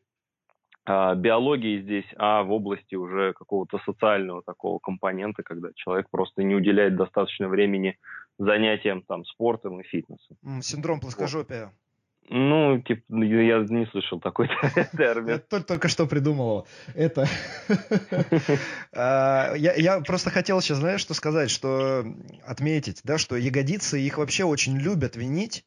а, 0.84 1.14
биологии 1.14 1.80
здесь, 1.80 2.06
а 2.16 2.42
в 2.42 2.52
области 2.52 2.96
уже 2.96 3.32
какого-то 3.32 3.78
социального 3.86 4.42
такого 4.42 4.78
компонента, 4.80 5.42
когда 5.42 5.68
человек 5.74 6.10
просто 6.10 6.42
не 6.42 6.54
уделяет 6.54 6.96
достаточно 6.96 7.48
времени 7.48 7.98
занятиям 8.38 9.02
там 9.02 9.24
спортом 9.24 9.80
и 9.80 9.84
фитнесом. 9.84 10.36
Синдром 10.60 11.00
плоскожопия. 11.00 11.72
Ну, 12.30 12.80
типа, 12.80 13.02
я 13.22 13.58
не 13.58 13.86
слышал 13.86 14.18
такой 14.18 14.48
термин. 14.96 15.28
Я 15.28 15.38
только, 15.38 15.66
только 15.66 15.88
что 15.88 16.06
придумал 16.06 16.66
это. 16.94 17.26
А, 18.96 19.54
я, 19.56 19.74
я 19.74 20.00
просто 20.00 20.30
хотел 20.30 20.60
сейчас, 20.60 20.78
знаешь, 20.78 21.00
что 21.00 21.14
сказать, 21.14 21.50
что 21.50 22.04
отметить, 22.46 23.00
да, 23.02 23.18
что 23.18 23.36
ягодицы 23.36 24.00
их 24.00 24.18
вообще 24.18 24.44
очень 24.44 24.78
любят 24.78 25.16
винить 25.16 25.64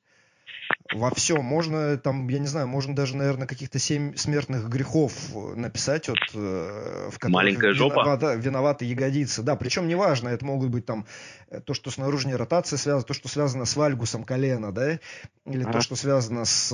во 0.93 1.13
всем. 1.13 1.43
Можно 1.43 1.97
там, 1.97 2.27
я 2.27 2.39
не 2.39 2.47
знаю, 2.47 2.67
можно 2.67 2.95
даже, 2.95 3.15
наверное, 3.15 3.47
каких-то 3.47 3.79
семь 3.79 4.15
смертных 4.15 4.69
грехов 4.69 5.13
э, 5.36 5.55
написать, 5.55 6.09
вот, 6.09 6.17
э, 6.33 7.09
в 7.12 7.29
Маленькая 7.29 7.74
жопа. 7.74 8.01
Виновата, 8.01 8.36
виноваты 8.36 8.86
ягодицы. 8.86 9.43
Да, 9.43 9.55
причем 9.55 9.88
неважно, 9.88 10.29
это 10.29 10.45
могут 10.45 10.69
быть 10.69 10.86
там 10.86 11.05
э, 11.50 11.59
то, 11.62 11.74
что 11.74 11.91
с 11.91 11.97
наружной 11.97 12.36
ротацией 12.36 12.79
связано, 12.79 13.03
то, 13.03 13.13
что 13.13 13.27
связано 13.27 13.65
с 13.65 13.75
вальгусом 13.75 14.24
колена, 14.24 14.71
да, 14.71 15.00
или 15.45 15.63
а. 15.63 15.71
то, 15.71 15.81
что 15.81 15.95
связано 15.95 16.45
с 16.45 16.71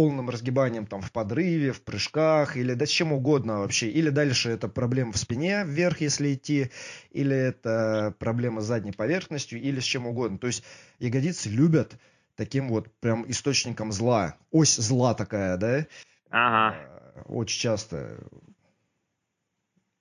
полным 0.00 0.30
разгибанием 0.30 0.86
там 0.86 1.02
в 1.02 1.12
подрыве, 1.12 1.72
в 1.72 1.82
прыжках 1.82 2.56
или 2.56 2.72
да 2.72 2.86
с 2.86 2.88
чем 2.88 3.12
угодно 3.12 3.58
вообще. 3.58 3.90
Или 3.90 4.08
дальше 4.08 4.48
это 4.48 4.66
проблема 4.66 5.12
в 5.12 5.18
спине 5.18 5.62
вверх, 5.66 6.00
если 6.00 6.32
идти, 6.32 6.70
или 7.10 7.36
это 7.36 8.14
проблема 8.18 8.62
с 8.62 8.64
задней 8.64 8.92
поверхностью, 8.92 9.60
или 9.60 9.78
с 9.78 9.84
чем 9.84 10.06
угодно. 10.06 10.38
То 10.38 10.46
есть 10.46 10.64
ягодицы 11.00 11.50
любят 11.50 11.98
таким 12.34 12.70
вот 12.70 12.90
прям 13.00 13.30
источником 13.30 13.92
зла. 13.92 14.38
Ось 14.50 14.74
зла 14.74 15.12
такая, 15.12 15.58
да? 15.58 15.86
Ага. 16.30 16.76
Э, 16.78 17.22
очень 17.26 17.60
часто. 17.60 18.24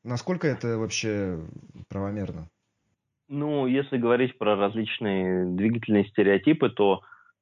Насколько 0.06 0.48
это 0.48 0.77
вообще 0.77 1.41
правомерно? 1.89 2.48
Ну, 3.27 3.68
если 3.68 3.98
говорить 3.98 4.38
про 4.38 4.56
различные 4.56 5.46
двигательные 5.46 6.06
стереотипы, 6.06 6.70
то 6.70 7.01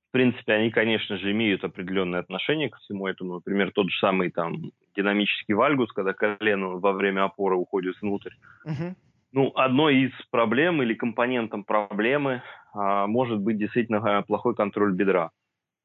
в 0.09 0.11
принципе, 0.11 0.53
они, 0.53 0.71
конечно 0.71 1.17
же, 1.17 1.31
имеют 1.31 1.63
определенное 1.63 2.21
отношение 2.21 2.69
к 2.69 2.77
всему 2.77 3.07
этому. 3.07 3.35
Например, 3.35 3.71
тот 3.71 3.89
же 3.89 3.97
самый 3.99 4.31
там 4.31 4.71
динамический 4.95 5.53
вальгус, 5.53 5.91
когда 5.91 6.13
колено 6.13 6.79
во 6.79 6.93
время 6.93 7.25
опоры 7.25 7.55
уходит 7.55 7.95
внутрь. 8.01 8.31
Uh-huh. 8.65 8.95
Ну, 9.33 9.51
одной 9.55 10.03
из 10.03 10.11
проблем 10.31 10.81
или 10.81 10.93
компонентом 10.93 11.63
проблемы 11.63 12.41
а, 12.73 13.07
может 13.07 13.39
быть 13.39 13.57
действительно 13.57 14.19
а, 14.19 14.21
плохой 14.21 14.55
контроль 14.55 14.93
бедра. 14.93 15.31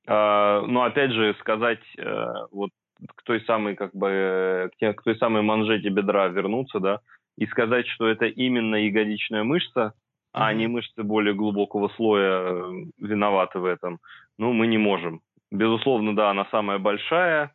А, 0.06 0.62
но 0.66 0.84
опять 0.84 1.10
же 1.10 1.34
сказать 1.40 1.82
а, 1.98 2.46
вот 2.52 2.70
к 3.16 3.22
той 3.24 3.40
самой 3.42 3.74
как 3.74 3.92
бы 3.92 4.70
к, 4.78 4.92
к 4.94 5.02
той 5.02 5.16
самой 5.16 5.42
манжете 5.42 5.88
бедра 5.88 6.28
вернуться, 6.28 6.78
да, 6.78 7.00
и 7.36 7.46
сказать, 7.46 7.88
что 7.88 8.06
это 8.06 8.26
именно 8.26 8.76
ягодичная 8.76 9.42
мышца, 9.42 9.94
а 10.32 10.52
не 10.52 10.66
мышцы 10.66 11.02
более 11.02 11.34
глубокого 11.34 11.88
слоя 11.96 12.42
э, 12.42 12.84
виноваты 12.98 13.58
в 13.58 13.64
этом, 13.64 14.00
ну, 14.38 14.52
мы 14.52 14.66
не 14.66 14.78
можем. 14.78 15.20
Безусловно, 15.50 16.16
да, 16.16 16.30
она 16.30 16.46
самая 16.50 16.78
большая, 16.78 17.54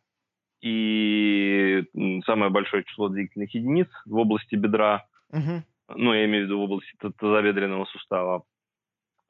и 0.60 1.84
самое 2.24 2.50
большое 2.50 2.84
число 2.84 3.08
двигательных 3.08 3.54
единиц 3.54 3.88
в 4.06 4.16
области 4.16 4.54
бедра, 4.56 5.04
угу. 5.30 5.62
ну, 5.94 6.14
я 6.14 6.24
имею 6.24 6.44
в 6.44 6.46
виду 6.46 6.58
в 6.58 6.62
области 6.62 6.92
тазобедренного 7.18 7.84
сустава. 7.86 8.42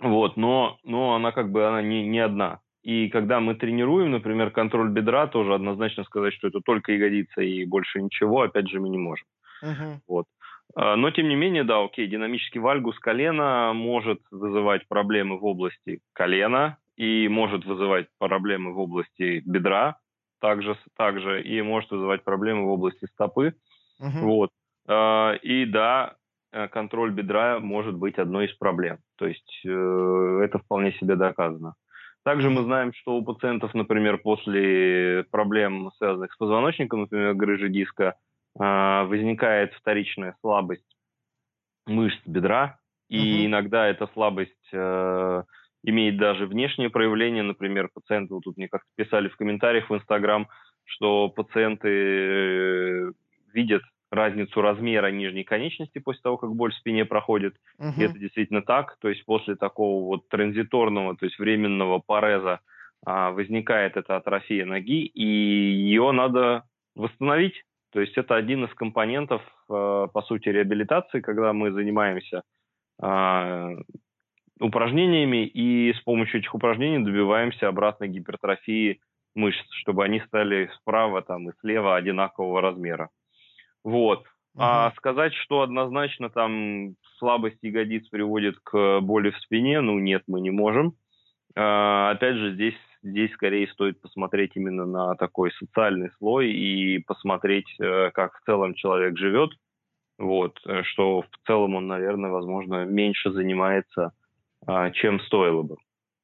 Вот, 0.01 0.37
но, 0.37 0.79
но 0.85 1.15
она 1.15 1.33
как 1.33 1.51
бы 1.51 1.67
она 1.67 1.83
не, 1.83 2.07
не 2.07 2.21
одна. 2.21 2.61
И 2.83 3.09
когда 3.09 3.41
мы 3.41 3.55
тренируем, 3.55 4.13
например, 4.13 4.51
контроль 4.51 4.91
бедра, 4.91 5.27
тоже 5.27 5.55
однозначно 5.55 6.05
сказать, 6.05 6.33
что 6.35 6.49
это 6.49 6.61
только 6.61 6.93
ягодица 6.93 7.43
и 7.43 7.65
больше 7.65 8.01
ничего, 8.01 8.43
опять 8.43 8.69
же, 8.69 8.81
мы 8.81 8.89
не 8.89 8.99
можем. 8.99 9.27
Uh-huh. 9.63 9.99
Вот. 10.07 10.27
А, 10.75 10.97
но, 10.97 11.11
тем 11.11 11.29
не 11.29 11.37
менее, 11.37 11.65
да, 11.65 11.83
окей, 11.83 12.07
динамический 12.07 12.61
вальгус 12.61 12.99
колена 12.99 13.73
может 13.75 14.21
вызывать 14.31 14.87
проблемы 14.89 15.39
в 15.39 15.45
области 15.45 16.01
колена 16.13 16.79
и 16.97 17.29
может 17.29 17.65
вызывать 17.65 18.09
проблемы 18.19 18.73
в 18.73 18.79
области 18.79 19.43
бедра 19.45 19.99
также, 20.41 20.77
также 20.97 21.43
и 21.43 21.61
может 21.63 21.91
вызывать 21.91 22.25
проблемы 22.25 22.67
в 22.67 22.71
области 22.71 23.07
стопы. 23.07 23.55
Uh-huh. 24.01 24.21
Вот. 24.21 24.51
А, 24.87 25.35
и 25.35 25.65
да, 25.65 26.17
э, 26.53 26.69
контроль 26.69 27.13
бедра 27.13 27.59
может 27.59 27.97
быть 27.97 28.19
одной 28.19 28.47
из 28.47 28.55
проблем. 28.55 28.99
То 29.17 29.27
есть 29.27 29.63
э, 29.65 30.41
это 30.45 30.59
вполне 30.59 30.93
себе 30.93 31.17
доказано. 31.17 31.75
Также 32.25 32.51
мы 32.51 32.63
знаем, 32.63 32.93
что 32.93 33.17
у 33.17 33.25
пациентов, 33.25 33.73
например, 33.75 34.19
после 34.19 35.25
проблем, 35.31 35.91
связанных 35.97 36.33
с 36.33 36.37
позвоночником, 36.37 37.03
например, 37.03 37.35
грыжи 37.35 37.69
диска, 37.69 38.17
возникает 38.59 39.73
вторичная 39.75 40.35
слабость 40.41 40.85
мышц 41.87 42.21
бедра, 42.27 42.79
и 43.09 43.17
uh-huh. 43.17 43.47
иногда 43.47 43.87
эта 43.87 44.07
слабость 44.13 44.69
э, 44.73 45.43
имеет 45.85 46.19
даже 46.19 46.47
внешнее 46.47 46.91
проявление. 46.91 47.43
Например, 47.43 47.89
пациенты, 47.93 48.35
вот 48.35 48.45
тут 48.45 48.57
мне 48.57 48.69
как-то 48.69 48.89
писали 48.97 49.29
в 49.29 49.37
комментариях 49.37 49.89
в 49.89 49.95
Инстаграм, 49.95 50.49
что 50.85 51.29
пациенты 51.29 51.89
э, 51.89 53.13
видят 53.55 53.83
разницу 54.11 54.61
размера 54.61 55.11
нижней 55.11 55.45
конечности 55.45 55.99
после 55.99 56.23
того, 56.23 56.39
как 56.39 56.55
боль 56.55 56.73
в 56.73 56.77
спине 56.77 57.05
проходит. 57.05 57.57
Uh-huh. 57.79 57.95
И 57.97 58.03
это 58.03 58.19
действительно 58.19 58.63
так. 58.63 58.97
То 59.01 59.09
есть 59.09 59.25
после 59.25 59.57
такого 59.57 60.05
вот 60.05 60.29
транзиторного, 60.29 61.17
то 61.17 61.25
есть 61.25 61.39
временного 61.39 61.99
пареза 61.99 62.61
а, 63.05 63.31
возникает 63.31 63.97
эта 63.97 64.17
атрофия 64.17 64.65
ноги, 64.65 65.05
и 65.05 65.25
ее 65.25 66.11
надо 66.13 66.65
восстановить. 66.95 67.65
То 67.93 68.01
есть 68.01 68.17
это 68.19 68.37
один 68.37 68.65
из 68.65 68.75
компонентов, 68.75 69.43
а, 69.69 70.07
по 70.09 70.23
сути, 70.23 70.49
реабилитации, 70.49 71.21
когда 71.21 71.53
мы 71.53 71.73
занимаемся 71.73 72.43
а, 73.01 73.71
упражнениями 74.61 75.47
и 75.47 75.93
с 75.93 76.01
помощью 76.03 76.41
этих 76.41 76.55
упражнений 76.55 77.05
добиваемся 77.05 77.69
обратной 77.69 78.09
гипертрофии 78.09 79.01
мышц, 79.35 79.67
чтобы 79.81 80.05
они 80.05 80.21
стали 80.21 80.71
справа 80.81 81.23
там, 81.23 81.49
и 81.49 81.53
слева 81.61 81.97
одинакового 81.97 82.61
размера. 82.61 83.11
Вот. 83.85 84.21
Uh-huh. 84.57 84.61
А 84.61 84.93
сказать, 84.97 85.33
что 85.35 85.63
однозначно 85.63 86.31
там 86.31 86.95
слабость 87.19 87.59
ягодиц 87.63 88.09
приводит 88.09 88.59
к 88.65 89.01
боли 89.01 89.31
в 89.31 89.39
спине, 89.39 89.81
ну 89.81 89.99
нет, 89.99 90.25
мы 90.27 90.41
не 90.41 90.51
можем. 90.51 90.95
А, 91.55 92.11
опять 92.11 92.37
же, 92.37 92.55
здесь, 92.55 92.75
здесь 93.03 93.33
скорее 93.33 93.69
стоит 93.69 94.01
посмотреть 94.01 94.53
именно 94.55 94.87
на 94.87 95.15
такой 95.17 95.53
социальный 95.53 96.11
слой 96.19 96.51
и 96.51 96.99
посмотреть, 96.99 97.69
э, 97.81 98.11
как 98.13 98.35
в 98.35 98.45
целом 98.45 98.75
человек 98.75 99.17
живет. 99.17 99.51
Вот, 100.19 100.59
э, 100.67 100.83
что 100.85 101.23
в 101.23 101.47
целом 101.47 101.77
он, 101.77 101.87
наверное, 101.87 102.31
возможно, 102.31 102.85
меньше 102.85 103.31
занимается, 103.31 104.13
а, 104.67 104.91
чем 104.91 105.21
стоило 105.21 105.63
бы. 105.63 105.77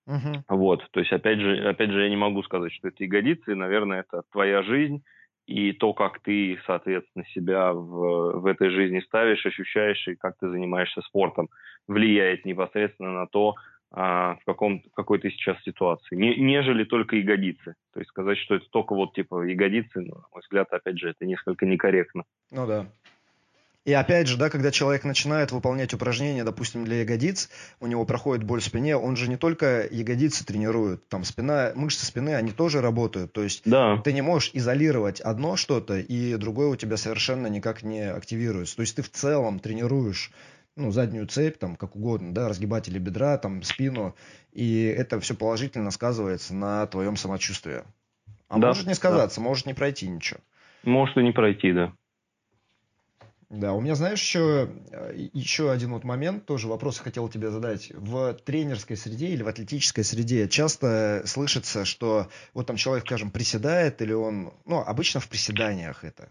Uh-huh. 0.09 0.43
Вот, 0.49 0.87
то 0.91 1.01
есть, 1.01 1.13
опять 1.13 1.41
же, 1.41 1.67
опять 1.67 1.91
же, 1.91 2.03
я 2.03 2.11
не 2.11 2.17
могу 2.17 2.43
сказать, 2.43 2.73
что 2.73 2.89
это 2.89 3.05
ягодицы, 3.05 3.55
наверное, 3.55 4.01
это 4.01 4.23
твоя 4.33 4.63
жизнь, 4.63 5.03
и 5.47 5.73
то, 5.73 5.93
как 5.93 6.21
ты, 6.21 6.59
соответственно, 6.67 7.25
себя 7.27 7.73
в, 7.73 8.41
в 8.41 8.47
этой 8.47 8.71
жизни 8.71 9.01
ставишь, 9.01 9.45
ощущаешь, 9.45 10.07
и 10.09 10.17
как 10.17 10.37
ты 10.39 10.49
занимаешься 10.49 11.01
спортом, 11.03 11.49
влияет 11.87 12.45
непосредственно 12.45 13.13
на 13.13 13.27
то, 13.27 13.55
а, 13.97 14.35
в, 14.35 14.45
каком, 14.45 14.81
в 14.81 14.95
какой 14.95 15.21
ты 15.21 15.31
сейчас 15.31 15.63
ситуации, 15.63 16.17
не, 16.17 16.35
нежели 16.37 16.83
только 16.83 17.15
ягодицы. 17.15 17.77
То 17.93 18.01
есть 18.01 18.11
сказать, 18.11 18.39
что 18.39 18.57
это 18.57 18.67
только 18.71 18.93
вот 18.93 19.15
типа 19.15 19.45
ягодицы, 19.45 20.01
ну, 20.01 20.17
на 20.17 20.25
мой 20.33 20.41
взгляд, 20.43 20.67
опять 20.73 20.99
же, 20.99 21.11
это 21.11 21.25
несколько 21.25 21.65
некорректно. 21.65 22.25
Ну 22.51 22.67
да. 22.67 22.87
И 23.85 23.93
опять 23.93 24.27
же, 24.27 24.37
да, 24.37 24.51
когда 24.51 24.73
человек 24.73 25.05
начинает 25.05 25.53
выполнять 25.53 25.95
упражнения, 25.95 26.43
допустим, 26.43 26.85
для 26.85 27.03
ягодиц, 27.03 27.51
у 27.81 27.87
него 27.87 28.05
проходит 28.05 28.43
боль 28.43 28.61
в 28.61 28.65
спине, 28.65 28.97
он 28.97 29.15
же 29.15 29.29
не 29.29 29.37
только 29.37 29.87
ягодицы 29.89 30.45
тренирует, 30.45 31.07
там 31.09 31.23
спина, 31.23 31.71
мышцы 31.77 32.05
спины, 32.05 32.35
они 32.35 32.51
тоже 32.51 32.81
работают. 32.81 33.33
То 33.33 33.45
есть 33.45 33.63
да. 33.65 33.99
ты 33.99 34.13
не 34.13 34.23
можешь 34.23 34.51
изолировать 34.55 35.21
одно 35.21 35.55
что-то, 35.55 35.99
и 35.99 36.35
другое 36.35 36.69
у 36.69 36.77
тебя 36.77 36.97
совершенно 36.97 37.47
никак 37.47 37.85
не 37.85 38.11
активируется. 38.11 38.75
То 38.75 38.83
есть 38.83 38.97
ты 38.97 39.03
в 39.03 39.11
целом 39.11 39.61
тренируешь 39.61 40.33
ну, 40.77 40.91
заднюю 40.91 41.27
цепь, 41.27 41.59
там, 41.59 41.77
как 41.77 41.97
угодно, 41.97 42.35
да, 42.35 42.49
разгибатели 42.49 42.99
бедра, 42.99 43.39
там, 43.39 43.63
спину, 43.63 44.15
и 44.53 44.85
это 44.85 45.21
все 45.21 45.35
положительно 45.35 45.91
сказывается 45.91 46.55
на 46.55 46.87
твоем 46.87 47.17
самочувствии. 47.17 47.83
А 48.49 48.59
да, 48.59 48.69
может 48.69 48.87
не 48.87 48.95
сказаться, 48.95 49.41
да. 49.41 49.45
может 49.45 49.67
не 49.67 49.75
пройти 49.75 50.09
ничего. 50.09 50.41
Может 50.83 51.17
и 51.17 51.23
не 51.23 51.33
пройти, 51.33 51.73
да. 51.73 51.93
Да, 53.51 53.73
у 53.73 53.81
меня, 53.81 53.95
знаешь, 53.95 54.21
еще, 54.21 54.69
э, 54.91 55.29
еще 55.33 55.71
один 55.71 55.93
вот 55.93 56.03
момент, 56.03 56.45
тоже 56.45 56.67
вопрос 56.67 56.99
хотел 56.99 57.29
тебе 57.29 57.51
задать. 57.51 57.93
В 57.95 58.35
тренерской 58.35 58.97
среде 58.97 59.29
или 59.29 59.45
в 59.45 59.49
атлетической 59.49 60.03
среде 60.03 60.49
часто 60.49 61.23
слышится, 61.27 61.85
что 61.85 62.29
вот 62.53 62.67
там 62.67 62.77
человек, 62.77 63.05
скажем, 63.07 63.31
приседает, 63.31 64.03
или 64.03 64.13
он, 64.13 64.53
ну, 64.65 64.81
обычно 64.81 65.21
в 65.21 65.29
приседаниях 65.29 66.03
это. 66.03 66.29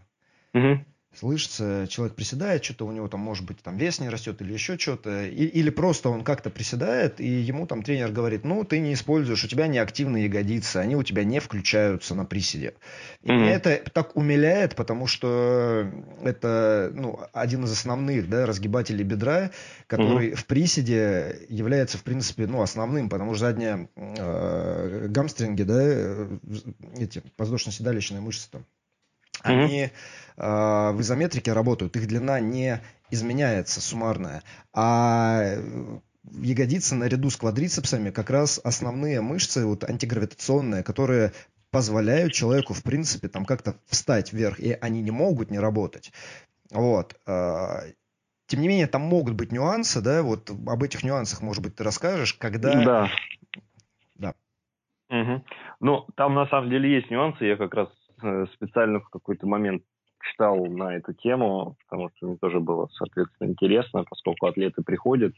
Угу 0.54 0.84
слышится, 1.18 1.88
человек 1.90 2.16
приседает, 2.16 2.64
что-то 2.64 2.86
у 2.86 2.92
него 2.92 3.08
там, 3.08 3.20
может 3.20 3.46
быть, 3.46 3.58
там 3.62 3.78
вес 3.78 4.00
не 4.00 4.10
растет 4.10 4.42
или 4.42 4.54
еще 4.54 4.78
что-то, 4.78 5.26
или 5.26 5.70
просто 5.70 6.10
он 6.10 6.24
как-то 6.24 6.50
приседает, 6.50 7.20
и 7.20 7.28
ему 7.28 7.68
там 7.68 7.84
тренер 7.84 8.12
говорит, 8.12 8.44
ну, 8.44 8.64
ты 8.64 8.80
не 8.80 8.94
используешь, 8.94 9.44
у 9.44 9.48
тебя 9.48 9.68
неактивные 9.68 10.26
ягодицы, 10.26 10.78
они 10.78 10.96
у 10.96 11.04
тебя 11.04 11.24
не 11.24 11.40
включаются 11.40 12.16
на 12.16 12.26
приседе. 12.26 12.74
И 13.22 13.28
mm-hmm. 13.28 13.36
меня 13.36 13.52
это 13.52 13.84
так 13.92 14.16
умиляет, 14.16 14.76
потому 14.76 15.08
что 15.08 15.90
это, 16.24 16.92
ну, 16.94 17.20
один 17.34 17.64
из 17.66 17.72
основных, 17.72 18.30
да, 18.30 18.46
разгибателей 18.46 19.04
бедра, 19.04 19.52
который 19.88 20.30
mm-hmm. 20.30 20.36
в 20.36 20.46
приседе 20.46 21.46
является, 21.50 21.98
в 21.98 22.04
принципе, 22.04 22.48
ну, 22.48 22.62
основным, 22.62 23.10
потому 23.10 23.34
что 23.34 23.46
задние 23.46 23.90
э, 23.96 25.08
гамстринги, 25.10 25.64
да, 25.64 25.82
э, 25.82 26.38
эти 26.98 27.22
воздушно-седалищные 27.38 28.22
мышцы 28.22 28.50
там, 28.50 28.66
они 29.44 29.84
э, 29.84 29.92
в 30.38 30.98
изометрике 31.00 31.54
работают, 31.54 31.96
их 31.96 32.08
длина 32.08 32.40
не 32.40 32.82
изменяется 33.12 33.82
суммарная, 33.82 34.42
а 34.74 35.56
ягодицы 36.42 36.96
наряду 36.96 37.30
с 37.30 37.38
квадрицепсами 37.38 38.10
как 38.10 38.30
раз 38.30 38.60
основные 38.64 39.22
мышцы 39.22 39.66
вот 39.66 39.84
антигравитационные, 39.84 40.84
которые 40.84 41.34
позволяют 41.72 42.34
человеку, 42.34 42.74
в 42.74 42.84
принципе, 42.84 43.28
там 43.28 43.46
как-то 43.46 43.76
встать 43.88 44.32
вверх, 44.32 44.60
и 44.60 44.74
они 44.74 45.02
не 45.02 45.12
могут 45.12 45.52
не 45.52 45.60
работать. 45.60 46.12
Вот. 46.72 47.16
А, 47.26 47.82
тем 48.46 48.62
не 48.62 48.68
менее, 48.68 48.88
там 48.88 49.02
могут 49.02 49.34
быть 49.34 49.52
нюансы, 49.52 50.02
да, 50.02 50.22
вот 50.22 50.50
об 50.50 50.84
этих 50.84 51.04
нюансах, 51.04 51.42
может 51.42 51.64
быть, 51.64 51.76
ты 51.76 51.84
расскажешь, 51.84 52.36
когда... 52.36 52.84
Да. 52.84 53.10
Да. 54.16 54.34
Угу. 55.10 55.44
Ну, 55.80 56.08
там 56.16 56.36
на 56.36 56.46
самом 56.48 56.70
деле 56.70 56.94
есть 56.94 57.10
нюансы, 57.10 57.46
я 57.46 57.58
как 57.58 57.74
раз 57.74 57.90
Э, 57.90 58.03
специально 58.54 59.00
в 59.00 59.10
какой-то 59.10 59.48
момент 59.48 59.84
читал 60.24 60.66
на 60.66 60.96
эту 60.96 61.14
тему, 61.14 61.76
потому 61.88 62.10
что 62.16 62.28
мне 62.28 62.38
тоже 62.38 62.60
было, 62.60 62.88
соответственно, 62.94 63.50
интересно, 63.50 64.06
поскольку 64.10 64.48
атлеты 64.48 64.82
приходят. 64.84 65.34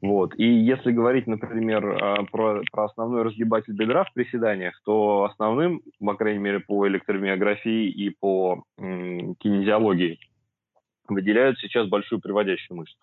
Вот. 0.00 0.34
И 0.38 0.44
если 0.44 0.92
говорить, 0.92 1.26
например, 1.26 1.98
а, 2.00 2.22
про, 2.24 2.62
про 2.70 2.84
основной 2.84 3.22
разгибатель 3.22 3.72
бедра 3.72 4.04
в 4.04 4.12
приседаниях, 4.12 4.80
то 4.84 5.24
основным, 5.24 5.82
по 5.98 6.14
крайней 6.14 6.38
мере, 6.38 6.60
по 6.60 6.86
электромиографии 6.86 7.88
и 7.88 8.10
по 8.10 8.62
м, 8.78 9.34
кинезиологии, 9.36 10.20
выделяют 11.08 11.58
сейчас 11.58 11.88
большую 11.88 12.20
приводящую 12.20 12.78
мышцу. 12.78 12.98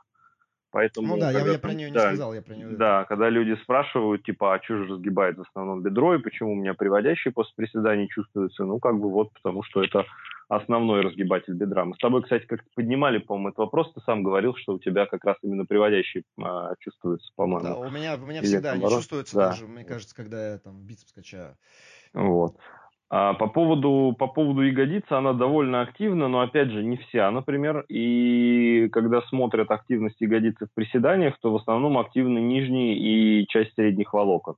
Поэтому, 0.75 1.15
ну 1.15 1.21
да, 1.21 1.31
когда, 1.31 1.47
я, 1.47 1.53
я 1.53 1.59
про 1.59 1.73
нее 1.73 1.89
да, 1.89 2.01
не 2.01 2.07
сказал, 2.07 2.33
я 2.33 2.41
про 2.41 2.53
нее. 2.53 2.67
Да, 2.67 3.05
когда 3.05 3.29
люди 3.29 3.57
спрашивают, 3.63 4.23
типа, 4.23 4.55
а 4.55 4.61
что 4.61 4.75
же 4.75 4.87
разгибает 4.87 5.37
в 5.37 5.43
основном 5.49 5.81
бедро, 5.81 6.15
и 6.15 6.17
почему 6.21 6.51
у 6.51 6.55
меня 6.55 6.73
приводящие 6.73 7.31
после 7.31 7.53
приседаний 7.55 8.09
чувствуются, 8.09 8.65
ну, 8.65 8.77
как 8.79 8.99
бы 8.99 9.09
вот, 9.09 9.31
потому 9.31 9.63
что 9.63 9.81
это 9.81 10.03
основной 10.49 10.99
разгибатель 10.99 11.53
бедра. 11.53 11.85
Мы 11.85 11.95
с 11.95 11.99
тобой, 11.99 12.23
кстати, 12.23 12.45
как-то 12.45 12.67
поднимали, 12.75 13.19
по-моему, 13.19 13.49
этот 13.49 13.59
вопрос, 13.59 13.93
ты 13.93 14.01
сам 14.01 14.21
говорил, 14.21 14.53
что 14.57 14.73
у 14.73 14.79
тебя 14.79 15.05
как 15.05 15.23
раз 15.23 15.37
именно 15.43 15.65
приводящие 15.65 16.23
а, 16.43 16.73
чувствуются, 16.81 17.31
по-моему. 17.37 17.63
Да, 17.63 17.77
у 17.77 17.89
меня, 17.89 18.15
у 18.15 18.25
меня 18.25 18.41
всегда 18.41 18.73
они 18.73 18.81
чувствуются 18.81 19.33
да. 19.37 19.49
даже, 19.51 19.67
мне 19.67 19.85
кажется, 19.85 20.13
когда 20.13 20.51
я 20.51 20.57
там 20.57 20.85
бицепс 20.85 21.13
качаю. 21.13 21.55
Вот. 22.13 22.57
А 23.17 23.33
по 23.33 23.47
поводу, 23.47 24.13
по 24.19 24.27
поводу 24.27 24.61
ягодицы, 24.61 25.13
она 25.13 25.31
довольно 25.31 25.79
активна, 25.79 26.27
но 26.27 26.41
опять 26.41 26.69
же 26.69 26.83
не 26.83 26.97
вся, 26.97 27.31
например. 27.31 27.85
И 27.87 28.89
когда 28.91 29.21
смотрят 29.21 29.71
активность 29.71 30.19
ягодицы 30.19 30.65
в 30.65 30.73
приседаниях, 30.73 31.39
то 31.39 31.53
в 31.53 31.55
основном 31.55 31.97
активны 31.97 32.39
нижние 32.39 32.97
и 32.97 33.47
часть 33.47 33.73
средних 33.75 34.11
волокон. 34.11 34.55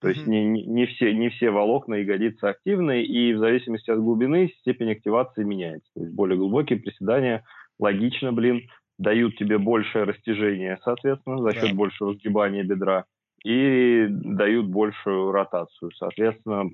То 0.00 0.10
есть 0.10 0.28
не, 0.28 0.44
не, 0.44 0.64
не, 0.64 0.86
все, 0.86 1.12
не 1.12 1.28
все 1.28 1.50
волокна 1.50 1.94
ягодицы 1.94 2.44
активны, 2.44 3.02
и 3.02 3.32
в 3.32 3.38
зависимости 3.38 3.90
от 3.90 3.98
глубины 3.98 4.52
степень 4.60 4.92
активации 4.92 5.42
меняется. 5.42 5.90
То 5.96 6.02
есть 6.02 6.14
более 6.14 6.38
глубокие 6.38 6.78
приседания, 6.78 7.42
логично, 7.80 8.32
блин, 8.32 8.68
дают 8.96 9.36
тебе 9.38 9.58
большее 9.58 10.04
растяжение, 10.04 10.78
соответственно, 10.84 11.42
за 11.42 11.52
счет 11.52 11.70
да. 11.70 11.74
большего 11.74 12.14
сгибания 12.14 12.62
бедра, 12.62 13.06
и 13.44 14.06
дают 14.08 14.66
большую 14.66 15.32
ротацию. 15.32 15.90
Соответственно, 15.96 16.70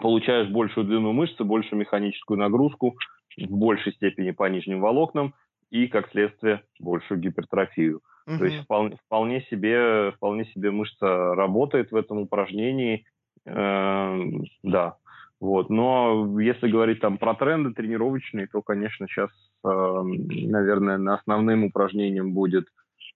получаешь 0.00 0.48
большую 0.48 0.86
длину 0.86 1.12
мышцы, 1.12 1.44
большую 1.44 1.78
механическую 1.78 2.38
нагрузку, 2.38 2.96
в 3.36 3.50
большей 3.50 3.92
степени 3.94 4.30
по 4.30 4.48
нижним 4.48 4.80
волокнам, 4.80 5.34
и, 5.70 5.88
как 5.88 6.10
следствие, 6.10 6.62
большую 6.78 7.20
гипертрофию. 7.20 8.00
Угу. 8.26 8.38
То 8.38 8.44
есть 8.44 8.64
вполне, 8.64 8.96
вполне, 9.06 9.42
себе, 9.50 10.12
вполне 10.12 10.44
себе 10.46 10.70
мышца 10.70 11.34
работает 11.34 11.90
в 11.90 11.96
этом 11.96 12.18
упражнении. 12.18 13.04
Э, 13.44 14.18
да. 14.62 14.96
Вот. 15.40 15.68
Но 15.68 16.40
если 16.40 16.70
говорить 16.70 17.00
там 17.00 17.18
про 17.18 17.34
тренды 17.34 17.74
тренировочные, 17.74 18.46
то, 18.46 18.62
конечно, 18.62 19.06
сейчас, 19.08 19.30
э, 19.64 19.68
наверное, 19.68 21.14
основным 21.14 21.64
упражнением 21.64 22.32
будет 22.32 22.66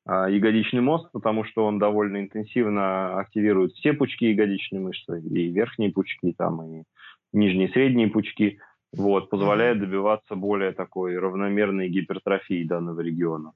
ягодичный 0.09 0.81
мост, 0.81 1.11
потому 1.13 1.45
что 1.45 1.67
он 1.67 1.79
довольно 1.79 2.21
интенсивно 2.21 3.19
активирует 3.19 3.73
все 3.73 3.93
пучки 3.93 4.25
ягодичной 4.25 4.81
мышцы, 4.81 5.21
и 5.21 5.49
верхние 5.51 5.93
пучки, 5.93 6.35
там, 6.37 6.63
и 6.63 6.85
нижние 7.33 7.69
и 7.69 7.73
средние 7.73 8.09
пучки, 8.09 8.59
вот, 8.97 9.29
позволяет 9.29 9.81
добиваться 9.81 10.35
более 10.35 10.73
такой 10.73 11.19
равномерной 11.19 11.89
гипертрофии 11.91 12.65
данного 12.65 13.01
региона. 13.03 13.53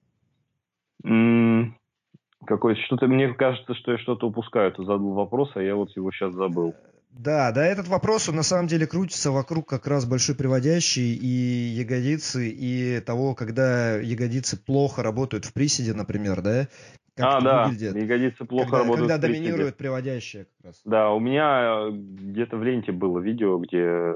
Какой 2.45 2.77
что-то 2.77 3.07
мне 3.07 3.33
кажется, 3.33 3.75
что 3.75 3.93
я 3.93 3.99
что-то 3.99 4.27
упускаю. 4.29 4.73
Ты 4.73 4.83
задал 4.83 5.13
вопрос, 5.13 5.53
а 5.55 5.63
я 5.63 5.75
вот 5.75 5.97
его 5.97 6.11
сейчас 6.11 6.35
забыл. 6.35 6.75
Да, 7.13 7.53
да, 7.53 7.65
этот 7.65 7.89
вопрос, 7.89 8.29
он 8.29 8.37
на 8.37 8.43
самом 8.43 8.67
деле 8.67 8.87
крутится 8.87 9.31
вокруг 9.31 9.69
как 9.69 9.87
раз 9.87 10.07
большой 10.07 10.35
приводящей 10.35 11.15
и 11.15 11.27
ягодицы, 11.27 12.49
и 12.49 13.01
того, 13.01 13.35
когда 13.35 13.97
ягодицы 13.97 14.63
плохо 14.63 15.03
работают 15.03 15.45
в 15.45 15.53
приседе, 15.53 15.93
например, 15.95 16.41
да? 16.41 16.69
Как 17.15 17.27
а, 17.27 17.41
да, 17.43 17.65
выглядит. 17.65 17.95
ягодицы 17.95 18.45
плохо 18.47 18.65
когда, 18.65 18.79
работают 18.79 19.11
Когда 19.11 19.29
доминирует 19.29 19.77
приводящая 19.77 20.45
как 20.45 20.65
раз. 20.65 20.81
Да, 20.87 21.11
у 21.11 21.21
меня 21.21 21.91
где-то 21.91 22.57
в 22.57 22.65
ленте 22.65 22.93
было 22.93 23.19
видео, 23.19 23.59
где 23.59 24.15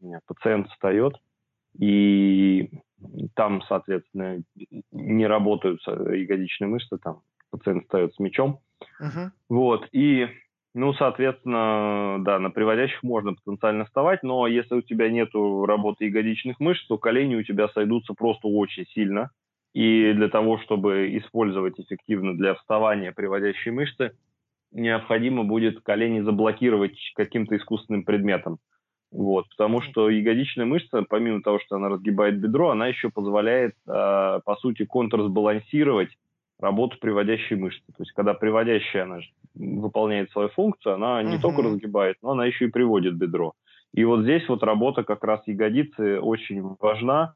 меня 0.00 0.20
пациент 0.24 0.68
встает, 0.68 1.16
и 1.76 2.70
там, 3.34 3.62
соответственно, 3.68 4.42
не 4.92 5.26
работают 5.26 5.80
ягодичные 5.86 6.68
мышцы, 6.68 6.98
там 6.98 7.22
пациент 7.50 7.84
встает 7.84 8.14
с 8.14 8.20
мячом. 8.20 8.60
Uh-huh. 9.02 9.30
Вот, 9.48 9.88
и 9.90 10.28
ну, 10.74 10.92
соответственно, 10.94 12.18
да, 12.20 12.38
на 12.38 12.50
приводящих 12.50 13.02
можно 13.02 13.34
потенциально 13.34 13.84
вставать, 13.84 14.22
но 14.22 14.46
если 14.46 14.76
у 14.76 14.82
тебя 14.82 15.08
нет 15.10 15.30
работы 15.34 16.06
ягодичных 16.06 16.60
мышц, 16.60 16.86
то 16.86 16.98
колени 16.98 17.36
у 17.36 17.42
тебя 17.42 17.68
сойдутся 17.68 18.14
просто 18.14 18.48
очень 18.48 18.86
сильно. 18.86 19.30
И 19.74 20.12
для 20.12 20.28
того, 20.28 20.58
чтобы 20.58 21.16
использовать 21.18 21.78
эффективно 21.78 22.36
для 22.36 22.54
вставания 22.54 23.12
приводящие 23.12 23.72
мышцы, 23.72 24.12
необходимо 24.72 25.44
будет 25.44 25.80
колени 25.80 26.20
заблокировать 26.20 26.98
каким-то 27.14 27.56
искусственным 27.56 28.04
предметом. 28.04 28.58
Вот, 29.10 29.48
потому 29.48 29.80
что 29.80 30.10
ягодичная 30.10 30.66
мышца, 30.66 31.02
помимо 31.08 31.42
того, 31.42 31.58
что 31.60 31.76
она 31.76 31.88
разгибает 31.88 32.38
бедро, 32.38 32.70
она 32.70 32.88
еще 32.88 33.08
позволяет, 33.08 33.72
э, 33.86 34.40
по 34.44 34.56
сути, 34.60 34.84
контрсбалансировать 34.84 36.10
работу 36.58 36.98
приводящей 37.00 37.56
мышцы. 37.56 37.84
То 37.86 38.02
есть, 38.02 38.12
когда 38.12 38.34
приводящая 38.34 39.04
она 39.04 39.20
выполняет 39.58 40.30
свою 40.30 40.48
функцию, 40.50 40.94
она 40.94 41.22
не 41.22 41.36
uh-huh. 41.36 41.40
только 41.40 41.62
разгибает, 41.62 42.16
но 42.22 42.30
она 42.30 42.46
еще 42.46 42.66
и 42.66 42.70
приводит 42.70 43.16
бедро. 43.16 43.54
И 43.92 44.04
вот 44.04 44.22
здесь 44.22 44.48
вот 44.48 44.62
работа 44.62 45.02
как 45.02 45.24
раз 45.24 45.40
ягодицы 45.46 46.20
очень 46.20 46.62
важна, 46.80 47.34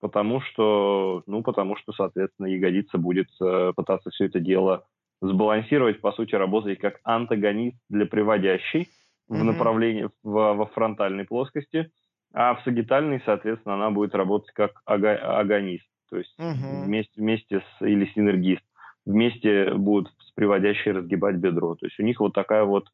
потому 0.00 0.40
что, 0.40 1.22
ну, 1.26 1.42
потому 1.42 1.76
что, 1.76 1.92
соответственно, 1.92 2.46
ягодица 2.46 2.98
будет 2.98 3.28
э, 3.40 3.72
пытаться 3.74 4.10
все 4.10 4.26
это 4.26 4.40
дело 4.40 4.84
сбалансировать, 5.20 6.00
по 6.00 6.12
сути, 6.12 6.34
работать 6.34 6.80
как 6.80 6.98
антагонист 7.04 7.78
для 7.88 8.06
приводящей 8.06 8.82
mm-hmm. 8.82 9.36
в 9.36 9.44
направлении 9.44 10.08
в, 10.24 10.54
во 10.54 10.66
фронтальной 10.66 11.24
плоскости, 11.24 11.90
а 12.34 12.54
в 12.56 12.62
сагитальной, 12.64 13.22
соответственно, 13.24 13.76
она 13.76 13.90
будет 13.90 14.14
работать 14.16 14.52
как 14.52 14.82
ага- 14.84 15.38
агонист, 15.38 15.86
то 16.10 16.16
есть 16.16 16.34
mm-hmm. 16.40 16.84
вместе, 16.84 17.20
вместе 17.20 17.60
с 17.60 17.86
или 17.86 18.06
синергист 18.14 18.64
вместе 19.04 19.74
будут 19.74 20.12
с 20.20 20.32
приводящей 20.32 20.92
разгибать 20.92 21.36
бедро. 21.36 21.74
То 21.74 21.86
есть 21.86 21.98
у 21.98 22.02
них 22.02 22.20
вот 22.20 22.34
такая 22.34 22.64
вот 22.64 22.88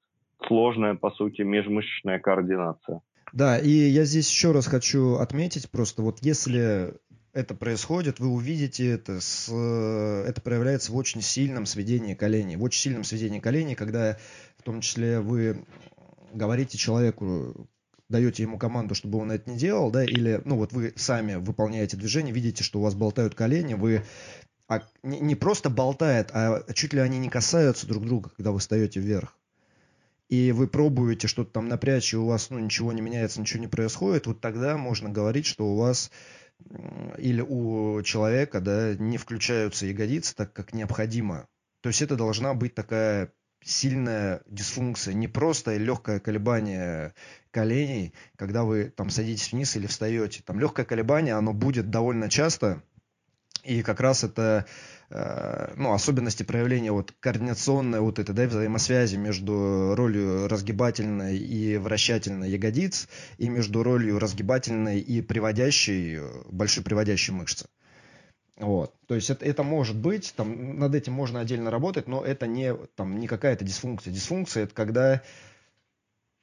сложная, 0.46 0.94
по 0.94 1.10
сути, 1.10 1.42
межмышечная 1.42 2.18
координация. 2.18 3.00
Да, 3.32 3.58
и 3.58 3.70
я 3.70 4.04
здесь 4.04 4.30
еще 4.30 4.52
раз 4.52 4.66
хочу 4.66 5.16
отметить, 5.16 5.70
просто 5.70 6.02
вот 6.02 6.18
если 6.22 6.94
это 7.34 7.54
происходит, 7.54 8.20
вы 8.20 8.28
увидите 8.28 8.90
это, 8.90 9.20
с, 9.20 9.52
это 9.52 10.40
проявляется 10.40 10.92
в 10.92 10.96
очень 10.96 11.20
сильном 11.20 11.66
сведении 11.66 12.14
коленей. 12.14 12.56
В 12.56 12.62
очень 12.62 12.80
сильном 12.80 13.04
сведении 13.04 13.38
коленей, 13.38 13.74
когда 13.74 14.16
в 14.56 14.62
том 14.62 14.80
числе 14.80 15.20
вы 15.20 15.64
говорите 16.32 16.78
человеку, 16.78 17.68
даете 18.08 18.42
ему 18.42 18.58
команду, 18.58 18.94
чтобы 18.94 19.18
он 19.18 19.30
это 19.30 19.50
не 19.50 19.58
делал, 19.58 19.90
да, 19.90 20.04
или, 20.04 20.40
ну, 20.44 20.56
вот 20.56 20.72
вы 20.72 20.94
сами 20.96 21.34
выполняете 21.34 21.96
движение, 21.96 22.32
видите, 22.32 22.64
что 22.64 22.78
у 22.78 22.82
вас 22.82 22.94
болтают 22.94 23.34
колени, 23.34 23.74
вы 23.74 24.02
а 24.68 24.82
не, 25.02 25.18
не 25.18 25.34
просто 25.34 25.70
болтает, 25.70 26.30
а 26.32 26.62
чуть 26.74 26.92
ли 26.92 27.00
они 27.00 27.18
не 27.18 27.30
касаются 27.30 27.86
друг 27.86 28.04
друга, 28.04 28.30
когда 28.36 28.52
вы 28.52 28.58
встаете 28.58 29.00
вверх. 29.00 29.36
И 30.28 30.52
вы 30.52 30.68
пробуете 30.68 31.26
что-то 31.26 31.52
там 31.52 31.68
напрячь, 31.68 32.12
и 32.12 32.16
у 32.18 32.26
вас 32.26 32.50
ну, 32.50 32.58
ничего 32.58 32.92
не 32.92 33.00
меняется, 33.00 33.40
ничего 33.40 33.60
не 33.60 33.66
происходит, 33.66 34.26
вот 34.26 34.40
тогда 34.42 34.76
можно 34.76 35.08
говорить, 35.08 35.46
что 35.46 35.66
у 35.66 35.76
вас 35.76 36.10
или 37.16 37.40
у 37.40 38.02
человека 38.02 38.60
да, 38.60 38.94
не 38.94 39.16
включаются 39.16 39.86
ягодицы 39.86 40.34
так, 40.36 40.52
как 40.52 40.74
необходимо. 40.74 41.46
То 41.80 41.88
есть 41.88 42.02
это 42.02 42.16
должна 42.16 42.52
быть 42.52 42.74
такая 42.74 43.32
сильная 43.64 44.42
дисфункция, 44.46 45.14
не 45.14 45.28
просто 45.28 45.76
легкое 45.76 46.20
колебание 46.20 47.14
коленей, 47.50 48.12
когда 48.36 48.64
вы 48.64 48.92
там 48.94 49.08
садитесь 49.08 49.52
вниз 49.52 49.76
или 49.76 49.86
встаете. 49.86 50.42
Там 50.44 50.60
легкое 50.60 50.84
колебание, 50.84 51.34
оно 51.34 51.52
будет 51.52 51.90
довольно 51.90 52.28
часто, 52.28 52.82
и 53.68 53.82
как 53.82 54.00
раз 54.00 54.24
это 54.24 54.64
э, 55.10 55.74
ну, 55.76 55.92
особенности 55.92 56.42
проявления 56.42 56.90
вот 56.90 57.12
координационной 57.20 58.00
вот 58.00 58.18
этой 58.18 58.34
да, 58.34 58.46
взаимосвязи 58.46 59.16
между 59.16 59.94
ролью 59.94 60.48
разгибательной 60.48 61.36
и 61.36 61.76
вращательной 61.76 62.50
ягодиц 62.50 63.08
и 63.36 63.48
между 63.48 63.82
ролью 63.82 64.18
разгибательной 64.18 65.00
и 65.00 65.20
приводящей, 65.20 66.20
большой 66.50 66.82
приводящей 66.82 67.34
мышцы. 67.34 67.66
Вот. 68.56 68.92
То 69.06 69.14
есть 69.14 69.30
это, 69.30 69.44
это 69.44 69.62
может 69.62 69.96
быть, 69.96 70.34
там, 70.34 70.78
над 70.78 70.94
этим 70.94 71.12
можно 71.12 71.40
отдельно 71.40 71.70
работать, 71.70 72.08
но 72.08 72.24
это 72.24 72.46
не, 72.46 72.74
там, 72.96 73.20
не 73.20 73.28
какая-то 73.28 73.64
дисфункция. 73.64 74.12
Дисфункция– 74.12 74.62
это 74.64 74.74
когда 74.74 75.22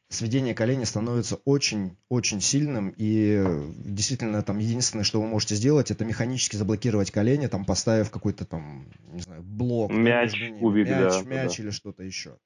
сведение 0.10 0.54
колени 0.54 0.84
становится 0.84 1.36
очень-очень 1.46 2.41
сильным, 2.41 2.94
и 2.96 3.44
действительно 3.86 4.41
там 4.44 4.60
единственное, 4.60 5.04
что 5.04 5.22
вы 5.22 5.28
можете 5.28 5.56
сделать, 5.56 5.91
это 5.91 6.06
механически 6.06 6.56
заблокировать 6.56 7.12
колени, 7.12 7.48
там 7.48 7.65
поставив 7.65 8.12
какой-то 8.12 8.46
там, 8.46 8.88
не 9.12 9.22
знаю, 9.22 9.41
блок. 9.44 9.91
Мяч, 9.91 10.34
кубик, 10.60 10.88
мяч, 10.88 11.13
да, 11.13 11.22
мяч 11.24 11.58
да. 11.58 11.63
или 11.63 11.70
что-то 11.72 12.04
еще. 12.04 12.38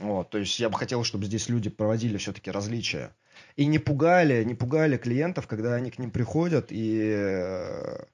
Вот, 0.00 0.30
то 0.30 0.38
есть 0.38 0.58
я 0.58 0.68
бы 0.68 0.76
хотел, 0.76 1.04
чтобы 1.04 1.26
здесь 1.26 1.48
люди 1.48 1.70
проводили 1.70 2.16
все-таки 2.16 2.50
различия. 2.50 3.14
И 3.54 3.66
не 3.66 3.78
пугали, 3.78 4.42
не 4.42 4.54
пугали 4.54 4.96
клиентов, 4.96 5.46
когда 5.46 5.74
они 5.74 5.90
к 5.90 5.98
ним 5.98 6.10
приходят 6.10 6.66
и 6.70 7.12
э, 7.14 8.04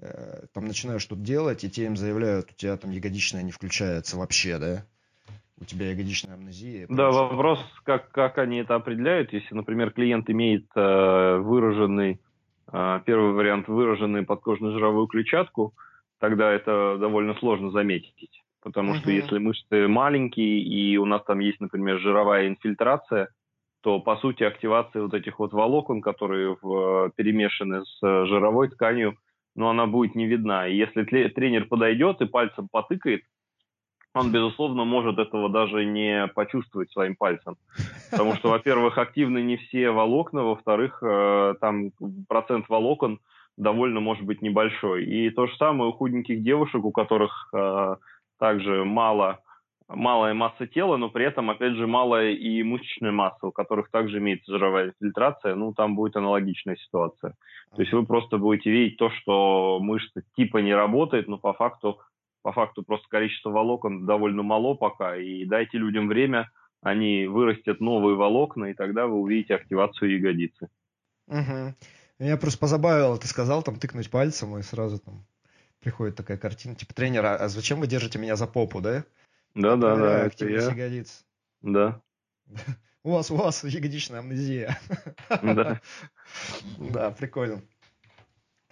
э 0.00 0.46
там 0.52 0.66
начинают 0.66 1.02
что-то 1.02 1.22
делать, 1.22 1.62
и 1.62 1.70
те 1.70 1.84
им 1.84 1.96
заявляют, 1.96 2.50
у 2.50 2.54
тебя 2.54 2.76
там 2.76 2.90
ягодичная 2.90 3.42
не 3.42 3.52
включается 3.52 4.16
вообще, 4.16 4.58
да? 4.58 4.86
У 5.60 5.64
тебя 5.64 5.90
ягодичная 5.90 6.34
амнезия. 6.34 6.86
Да, 6.88 7.10
вопрос, 7.10 7.60
как, 7.84 8.10
как 8.10 8.38
они 8.38 8.58
это 8.58 8.74
определяют. 8.74 9.32
Если, 9.32 9.54
например, 9.54 9.90
клиент 9.90 10.30
имеет 10.30 10.66
э, 10.74 11.36
выраженный, 11.36 12.18
э, 12.72 13.00
первый 13.04 13.32
вариант, 13.32 13.68
выраженный 13.68 14.22
подкожно-жировую 14.22 15.06
клетчатку, 15.06 15.74
тогда 16.18 16.50
это 16.50 16.96
довольно 16.98 17.34
сложно 17.34 17.70
заметить. 17.70 18.42
Потому 18.62 18.94
uh-huh. 18.94 18.98
что 18.98 19.10
если 19.10 19.38
мышцы 19.38 19.88
маленькие 19.88 20.60
и 20.60 20.96
у 20.96 21.04
нас 21.04 21.22
там 21.24 21.40
есть, 21.40 21.60
например, 21.60 21.98
жировая 21.98 22.48
инфильтрация, 22.48 23.28
то, 23.82 24.00
по 24.00 24.16
сути, 24.16 24.42
активация 24.42 25.02
вот 25.02 25.14
этих 25.14 25.38
вот 25.38 25.52
волокон, 25.52 26.02
которые 26.02 26.56
в, 26.60 27.10
перемешаны 27.16 27.84
с 27.84 28.00
жировой 28.00 28.68
тканью, 28.68 29.16
ну, 29.56 29.68
она 29.68 29.86
будет 29.86 30.14
не 30.14 30.26
видна. 30.26 30.66
И 30.66 30.76
если 30.76 31.04
тренер 31.04 31.66
подойдет 31.66 32.20
и 32.20 32.26
пальцем 32.26 32.68
потыкает, 32.70 33.22
он, 34.14 34.32
безусловно, 34.32 34.84
может 34.84 35.18
этого 35.18 35.48
даже 35.48 35.84
не 35.84 36.26
почувствовать 36.34 36.90
своим 36.90 37.14
пальцем. 37.14 37.56
Потому 38.10 38.34
что, 38.34 38.50
во-первых, 38.50 38.98
активны 38.98 39.42
не 39.42 39.56
все 39.56 39.90
волокна, 39.90 40.42
во-вторых, 40.42 41.02
э, 41.02 41.54
там 41.60 41.92
процент 42.28 42.68
волокон 42.68 43.20
довольно 43.56 44.00
может 44.00 44.24
быть 44.24 44.42
небольшой. 44.42 45.04
И 45.04 45.30
то 45.30 45.46
же 45.46 45.56
самое 45.56 45.90
у 45.90 45.92
худеньких 45.92 46.42
девушек, 46.42 46.84
у 46.84 46.90
которых 46.90 47.50
э, 47.54 47.96
также 48.38 48.84
мало, 48.84 49.40
малая 49.86 50.34
масса 50.34 50.66
тела, 50.66 50.96
но 50.96 51.08
при 51.08 51.26
этом, 51.26 51.50
опять 51.50 51.74
же, 51.74 51.86
малая 51.86 52.32
и 52.32 52.62
мышечная 52.64 53.12
масса, 53.12 53.46
у 53.46 53.52
которых 53.52 53.90
также 53.90 54.18
имеется 54.18 54.52
жировая 54.52 54.92
фильтрация, 55.00 55.54
ну, 55.54 55.72
там 55.72 55.94
будет 55.94 56.16
аналогичная 56.16 56.76
ситуация. 56.76 57.34
То 57.76 57.82
есть 57.82 57.92
вы 57.92 58.04
просто 58.04 58.38
будете 58.38 58.70
видеть 58.70 58.96
то, 58.98 59.10
что 59.10 59.78
мышца 59.80 60.22
типа 60.36 60.58
не 60.58 60.74
работает, 60.74 61.28
но 61.28 61.38
по 61.38 61.52
факту 61.52 62.00
по 62.42 62.52
факту 62.52 62.82
просто 62.82 63.08
количество 63.08 63.50
волокон 63.50 64.06
довольно 64.06 64.42
мало 64.42 64.74
пока, 64.74 65.16
и 65.16 65.44
дайте 65.44 65.78
людям 65.78 66.08
время, 66.08 66.50
они 66.82 67.26
вырастят 67.26 67.80
новые 67.80 68.16
волокна, 68.16 68.66
и 68.66 68.74
тогда 68.74 69.06
вы 69.06 69.16
увидите 69.16 69.54
активацию 69.54 70.18
ягодицы. 70.18 70.68
Угу. 71.26 71.74
Меня 72.18 72.36
просто 72.36 72.58
позабавило, 72.58 73.18
ты 73.18 73.28
сказал 73.28 73.62
там 73.62 73.78
тыкнуть 73.78 74.10
пальцем, 74.10 74.56
и 74.58 74.62
сразу 74.62 74.98
там 74.98 75.24
приходит 75.80 76.16
такая 76.16 76.36
картина, 76.36 76.74
типа, 76.74 76.94
тренер, 76.94 77.24
а 77.24 77.48
зачем 77.48 77.80
вы 77.80 77.86
держите 77.86 78.18
меня 78.18 78.36
за 78.36 78.46
попу, 78.46 78.80
да? 78.80 79.04
Да, 79.54 79.76
да, 79.76 79.96
да. 79.96 80.24
Активность 80.24 80.68
я... 80.68 80.72
ягодиц. 80.74 81.24
Да. 81.62 82.00
У 83.02 83.12
вас, 83.12 83.30
у 83.30 83.36
вас 83.36 83.64
ягодичная 83.64 84.20
амнезия. 84.20 84.78
Да. 85.42 85.80
Да, 86.78 87.10
прикольно. 87.10 87.60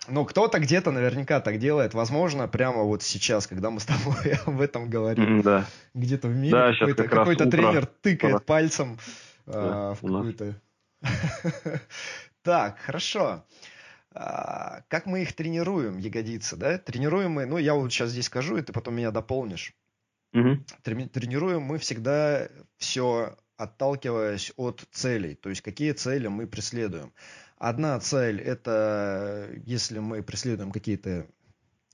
Ну, 0.09 0.25
кто-то 0.25 0.59
где-то 0.59 0.91
наверняка 0.91 1.41
так 1.41 1.59
делает. 1.59 1.95
Возможно, 1.95 2.49
прямо 2.49 2.83
вот 2.83 3.03
сейчас, 3.03 3.47
когда 3.47 3.71
мы 3.71 3.81
с 3.81 3.87
тобой 3.87 4.33
об 4.47 4.61
этом 4.61 4.89
говорим. 4.89 5.43
Да. 5.43 5.67
Где-то 5.95 6.29
в 6.29 6.37
мире 6.37 6.53
да, 6.53 6.73
какой-то, 6.73 7.03
как 7.05 7.13
какой-то 7.13 7.51
тренер 7.51 7.87
тыкает 7.87 8.35
Пора. 8.35 8.45
пальцем 8.45 8.99
да, 9.47 9.91
а, 9.91 9.95
в 9.95 10.01
какую-то... 10.01 10.61
Так, 12.43 12.79
хорошо. 12.79 13.45
А, 14.15 14.83
как 14.89 15.07
мы 15.07 15.23
их 15.23 15.35
тренируем, 15.35 15.99
ягодицы, 15.99 16.57
да? 16.57 16.79
Тренируем 16.79 17.33
мы, 17.33 17.47
ну, 17.47 17.59
я 17.59 17.75
вот 17.75 17.93
сейчас 17.93 18.11
здесь 18.11 18.27
скажу, 18.27 18.57
и 18.57 18.63
ты 18.63 18.73
потом 18.73 18.95
меня 18.95 19.11
дополнишь. 19.11 19.75
Угу. 20.33 20.65
Тренируем 21.13 21.63
мы 21.63 21.79
всегда 21.79 22.49
все 22.77 23.37
отталкиваясь 23.57 24.53
от 24.57 24.85
целей, 24.93 25.35
то 25.35 25.51
есть 25.51 25.63
какие 25.63 25.93
цели 25.93 26.29
мы 26.29 26.47
преследуем. 26.47 27.13
Одна 27.59 27.99
цель– 28.01 28.41
это 28.41 29.51
если 29.65 29.99
мы 29.99 30.23
преследуем 30.23 30.71
какие-то 30.71 31.27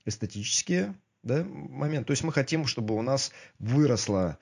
эстетические 0.05 0.95
да, 1.23 1.43
моменты, 1.43 2.07
то 2.07 2.11
есть 2.11 2.23
мы 2.23 2.31
хотим, 2.31 2.67
чтобы 2.67 2.95
у 2.95 3.01
нас 3.01 3.31
выросла 3.57 4.37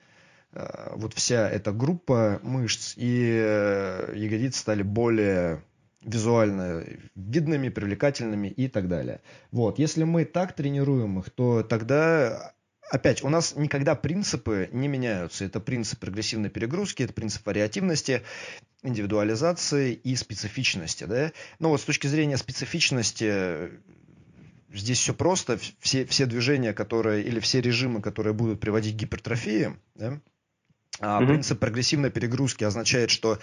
э, 0.52 0.92
вот 0.96 1.14
вся 1.14 1.48
эта 1.48 1.72
группа 1.72 2.40
мышц, 2.42 2.92
и 2.96 3.40
э, 3.42 4.12
ягодицы 4.14 4.60
стали 4.60 4.82
более 4.82 5.62
визуально 6.02 6.84
видными, 7.14 7.70
привлекательными 7.70 8.48
и 8.48 8.68
так 8.68 8.88
далее. 8.88 9.22
Вот. 9.50 9.78
Если 9.78 10.04
мы 10.04 10.26
так 10.26 10.52
тренируем 10.52 11.18
их, 11.18 11.30
то 11.30 11.62
тогда 11.62 12.53
опять, 12.90 13.22
у 13.22 13.28
нас 13.28 13.54
никогда 13.56 13.94
принципы 13.94 14.68
не 14.72 14.88
меняются. 14.88 15.44
Это 15.44 15.60
принцип 15.60 15.98
прогрессивной 15.98 16.50
перегрузки, 16.50 17.02
это 17.02 17.12
принцип 17.12 17.46
вариативности, 17.46 18.22
индивидуализации 18.82 19.92
и 19.92 20.16
специфичности. 20.16 21.04
Да? 21.04 21.32
Но 21.58 21.70
вот 21.70 21.80
с 21.80 21.84
точки 21.84 22.06
зрения 22.06 22.36
специфичности 22.36 23.70
здесь 24.72 24.98
все 24.98 25.14
просто. 25.14 25.58
Все, 25.80 26.04
все 26.06 26.26
движения, 26.26 26.72
которые, 26.72 27.24
или 27.24 27.40
все 27.40 27.60
режимы, 27.60 28.02
которые 28.02 28.34
будут 28.34 28.60
приводить 28.60 28.94
к 28.94 28.98
гипертрофии, 28.98 29.76
да, 29.94 30.20
а 31.00 31.20
mm 31.20 31.26
Принцип 31.26 31.58
прогрессивной 31.58 32.10
перегрузки 32.10 32.62
означает, 32.62 33.10
что 33.10 33.38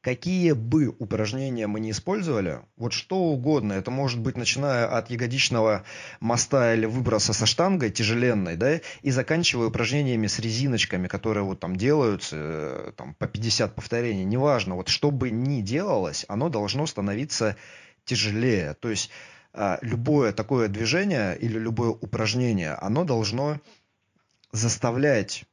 какие 0.00 0.52
бы 0.52 0.88
упражнения 0.98 1.66
мы 1.66 1.78
не 1.78 1.92
использовали, 1.92 2.60
вот 2.76 2.92
что 2.92 3.16
угодно, 3.16 3.74
это 3.74 3.90
может 3.90 4.18
быть 4.18 4.36
начиная 4.36 4.86
от 4.86 5.08
ягодичного 5.10 5.84
моста 6.18 6.74
или 6.74 6.86
выброса 6.86 7.32
со 7.32 7.46
штангой 7.46 7.90
тяжеленной, 7.90 8.56
да, 8.56 8.80
и 9.02 9.10
заканчивая 9.10 9.68
упражнениями 9.68 10.26
с 10.26 10.40
резиночками, 10.40 11.06
которые 11.06 11.44
вот 11.44 11.60
там 11.60 11.76
делаются, 11.76 12.36
э, 12.38 12.92
там 12.96 13.14
по 13.14 13.26
50 13.28 13.74
повторений, 13.74 14.24
неважно, 14.24 14.74
вот 14.74 14.88
что 14.88 15.10
бы 15.12 15.30
ни 15.30 15.60
делалось, 15.60 16.24
оно 16.28 16.48
должно 16.48 16.86
становиться 16.86 17.56
тяжелее. 18.04 18.74
То 18.74 18.90
есть 18.90 19.10
а, 19.52 19.78
любое 19.80 20.32
такое 20.32 20.68
движение 20.68 21.36
или 21.38 21.58
любое 21.58 21.90
упражнение, 21.90 22.74
оно 22.74 23.04
должно 23.04 23.60
заставлять 24.52 25.44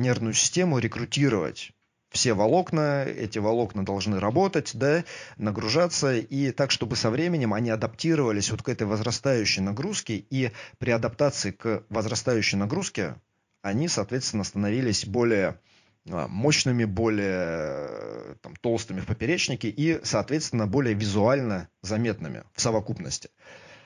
нервную 0.00 0.34
систему 0.34 0.78
рекрутировать 0.78 1.72
все 2.10 2.34
волокна, 2.34 3.04
эти 3.04 3.38
волокна 3.38 3.84
должны 3.84 4.18
работать, 4.18 4.72
да, 4.74 5.04
нагружаться, 5.36 6.16
и 6.16 6.50
так, 6.50 6.70
чтобы 6.70 6.96
со 6.96 7.10
временем 7.10 7.54
они 7.54 7.70
адаптировались 7.70 8.50
вот 8.50 8.62
к 8.62 8.68
этой 8.68 8.86
возрастающей 8.86 9.62
нагрузке, 9.62 10.24
и 10.28 10.50
при 10.78 10.90
адаптации 10.90 11.52
к 11.52 11.84
возрастающей 11.88 12.58
нагрузке 12.58 13.14
они, 13.62 13.88
соответственно, 13.88 14.42
становились 14.42 15.06
более 15.06 15.60
а, 16.08 16.26
мощными, 16.26 16.84
более 16.84 18.36
там, 18.42 18.56
толстыми 18.56 19.00
в 19.00 19.06
поперечнике 19.06 19.68
и, 19.68 20.00
соответственно, 20.02 20.66
более 20.66 20.94
визуально 20.94 21.68
заметными 21.82 22.42
в 22.54 22.60
совокупности. 22.60 23.30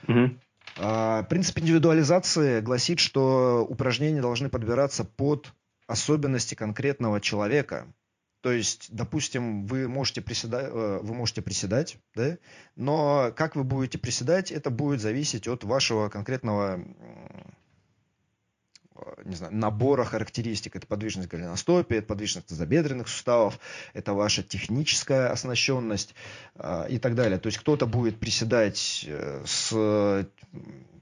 Угу. 0.08 0.30
Принцип 1.28 1.58
индивидуализации 1.58 2.60
гласит, 2.60 2.98
что 2.98 3.66
упражнения 3.68 4.22
должны 4.22 4.48
подбираться 4.48 5.04
под 5.04 5.52
особенности 5.86 6.54
конкретного 6.54 7.20
человека. 7.20 7.92
То 8.40 8.52
есть, 8.52 8.88
допустим, 8.90 9.66
вы 9.66 9.88
можете 9.88 10.20
приседать, 10.20 10.66
э, 10.70 10.98
вы 11.02 11.14
можете 11.14 11.40
приседать, 11.40 11.96
да, 12.14 12.36
но 12.76 13.32
как 13.34 13.56
вы 13.56 13.64
будете 13.64 13.98
приседать, 13.98 14.52
это 14.52 14.68
будет 14.70 15.00
зависеть 15.00 15.48
от 15.48 15.64
вашего 15.64 16.10
конкретного 16.10 16.84
не 19.24 19.34
знаю, 19.34 19.54
набора 19.54 20.04
характеристик. 20.04 20.76
Это 20.76 20.86
подвижность 20.86 21.28
голеностопия, 21.28 21.98
это 21.98 22.06
подвижность 22.06 22.46
тазобедренных 22.48 23.08
суставов, 23.08 23.58
это 23.92 24.12
ваша 24.12 24.42
техническая 24.42 25.30
оснащенность 25.30 26.14
э, 26.54 26.86
и 26.90 26.98
так 26.98 27.14
далее. 27.14 27.38
То 27.38 27.46
есть 27.48 27.58
кто-то 27.58 27.86
будет 27.86 28.18
приседать 28.18 29.04
э, 29.08 29.42
с 29.46 30.26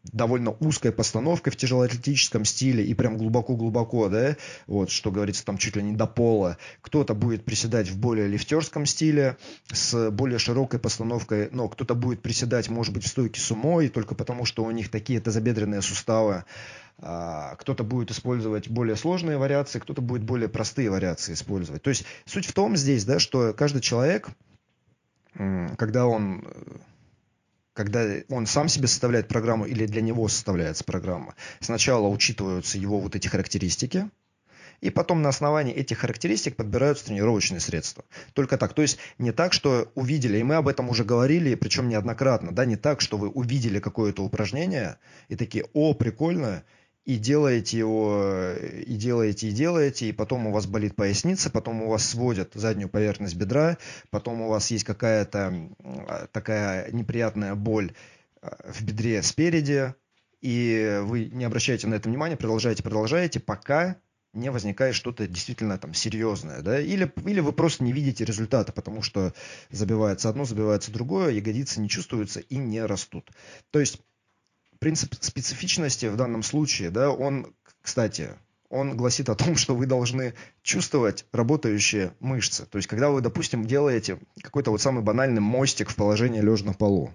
довольно 0.04 0.50
узкой 0.60 0.92
постановкой 0.92 1.52
в 1.52 1.56
тяжелоатлетическом 1.56 2.44
стиле 2.44 2.84
и 2.84 2.94
прям 2.94 3.16
глубоко-глубоко, 3.16 4.08
да, 4.08 4.36
вот, 4.66 4.90
что 4.90 5.10
говорится, 5.10 5.44
там 5.44 5.58
чуть 5.58 5.76
ли 5.76 5.82
не 5.82 5.94
до 5.94 6.06
пола. 6.06 6.58
Кто-то 6.80 7.14
будет 7.14 7.44
приседать 7.44 7.88
в 7.88 7.98
более 7.98 8.26
лифтерском 8.26 8.84
стиле 8.84 9.36
с 9.72 10.10
более 10.10 10.38
широкой 10.38 10.80
постановкой, 10.80 11.48
но 11.52 11.68
кто-то 11.68 11.94
будет 11.94 12.20
приседать, 12.20 12.68
может 12.68 12.92
быть, 12.92 13.04
в 13.04 13.08
стойке 13.08 13.40
сумо, 13.40 13.80
и 13.80 13.88
только 13.88 14.14
потому, 14.14 14.44
что 14.44 14.64
у 14.64 14.70
них 14.70 14.90
такие 14.90 15.20
тазобедренные 15.20 15.82
суставы, 15.82 16.44
а, 16.98 17.54
кто-то 17.56 17.84
будет 17.84 18.10
использовать 18.10 18.68
более 18.68 18.96
сложные 18.96 19.38
вариации, 19.38 19.78
кто-то 19.78 20.02
будет 20.02 20.24
более 20.24 20.48
простые 20.48 20.90
вариации 20.90 21.34
использовать. 21.34 21.82
То 21.82 21.90
есть 21.90 22.04
суть 22.26 22.46
в 22.46 22.52
том 22.52 22.76
здесь, 22.76 23.04
да, 23.04 23.18
что 23.18 23.52
каждый 23.52 23.80
человек, 23.80 24.28
когда 25.34 26.06
он 26.06 26.44
когда 27.74 28.06
он 28.28 28.46
сам 28.46 28.68
себе 28.68 28.86
составляет 28.86 29.28
программу 29.28 29.64
или 29.64 29.86
для 29.86 30.02
него 30.02 30.28
составляется 30.28 30.84
программа, 30.84 31.34
сначала 31.60 32.08
учитываются 32.08 32.78
его 32.78 33.00
вот 33.00 33.16
эти 33.16 33.28
характеристики, 33.28 34.10
и 34.82 34.90
потом 34.90 35.22
на 35.22 35.28
основании 35.28 35.72
этих 35.72 35.98
характеристик 35.98 36.56
подбираются 36.56 37.06
тренировочные 37.06 37.60
средства. 37.60 38.04
Только 38.34 38.58
так. 38.58 38.74
То 38.74 38.82
есть 38.82 38.98
не 39.16 39.30
так, 39.30 39.52
что 39.52 39.92
увидели, 39.94 40.38
и 40.38 40.42
мы 40.42 40.56
об 40.56 40.66
этом 40.66 40.90
уже 40.90 41.04
говорили, 41.04 41.54
причем 41.54 41.88
неоднократно, 41.88 42.52
да, 42.52 42.64
не 42.64 42.76
так, 42.76 43.00
что 43.00 43.16
вы 43.16 43.28
увидели 43.28 43.78
какое-то 43.78 44.24
упражнение 44.24 44.98
и 45.28 45.36
такие, 45.36 45.66
о, 45.72 45.94
прикольно, 45.94 46.64
и 47.04 47.16
делаете 47.16 47.78
его, 47.78 48.54
и 48.86 48.94
делаете, 48.94 49.48
и 49.48 49.52
делаете, 49.52 50.08
и 50.08 50.12
потом 50.12 50.46
у 50.46 50.52
вас 50.52 50.66
болит 50.66 50.94
поясница, 50.94 51.50
потом 51.50 51.82
у 51.82 51.88
вас 51.88 52.08
сводят 52.08 52.52
заднюю 52.54 52.88
поверхность 52.88 53.34
бедра, 53.34 53.78
потом 54.10 54.42
у 54.42 54.48
вас 54.48 54.70
есть 54.70 54.84
какая-то 54.84 55.68
такая 56.32 56.90
неприятная 56.92 57.54
боль 57.54 57.92
а, 58.40 58.56
в 58.72 58.82
бедре 58.82 59.22
спереди, 59.22 59.94
и 60.40 61.00
вы 61.02 61.26
не 61.26 61.44
обращаете 61.44 61.88
на 61.88 61.94
это 61.94 62.08
внимания, 62.08 62.36
продолжаете, 62.36 62.82
продолжаете, 62.82 63.40
пока 63.40 63.96
не 64.32 64.50
возникает 64.50 64.94
что-то 64.94 65.26
действительно 65.26 65.78
там 65.78 65.92
серьезное, 65.94 66.62
да, 66.62 66.80
или, 66.80 67.12
или 67.26 67.40
вы 67.40 67.52
просто 67.52 67.84
не 67.84 67.92
видите 67.92 68.24
результата, 68.24 68.72
потому 68.72 69.02
что 69.02 69.34
забивается 69.70 70.28
одно, 70.28 70.44
забивается 70.44 70.90
другое, 70.92 71.32
ягодицы 71.32 71.80
не 71.80 71.88
чувствуются 71.88 72.40
и 72.40 72.56
не 72.56 72.84
растут. 72.84 73.30
То 73.70 73.80
есть 73.80 74.00
принцип 74.82 75.14
специфичности 75.20 76.06
в 76.06 76.16
данном 76.16 76.42
случае, 76.42 76.90
да, 76.90 77.12
он, 77.12 77.54
кстати, 77.82 78.30
он 78.68 78.96
гласит 78.96 79.28
о 79.28 79.36
том, 79.36 79.54
что 79.62 79.76
вы 79.76 79.86
должны 79.86 80.34
чувствовать 80.64 81.24
работающие 81.30 82.14
мышцы. 82.18 82.66
То 82.66 82.78
есть, 82.78 82.88
когда 82.88 83.10
вы, 83.10 83.20
допустим, 83.20 83.64
делаете 83.64 84.18
какой-то 84.42 84.72
вот 84.72 84.82
самый 84.82 85.04
банальный 85.04 85.40
мостик 85.40 85.88
в 85.88 85.94
положении 85.94 86.40
лежа 86.40 86.64
на 86.64 86.72
полу, 86.72 87.14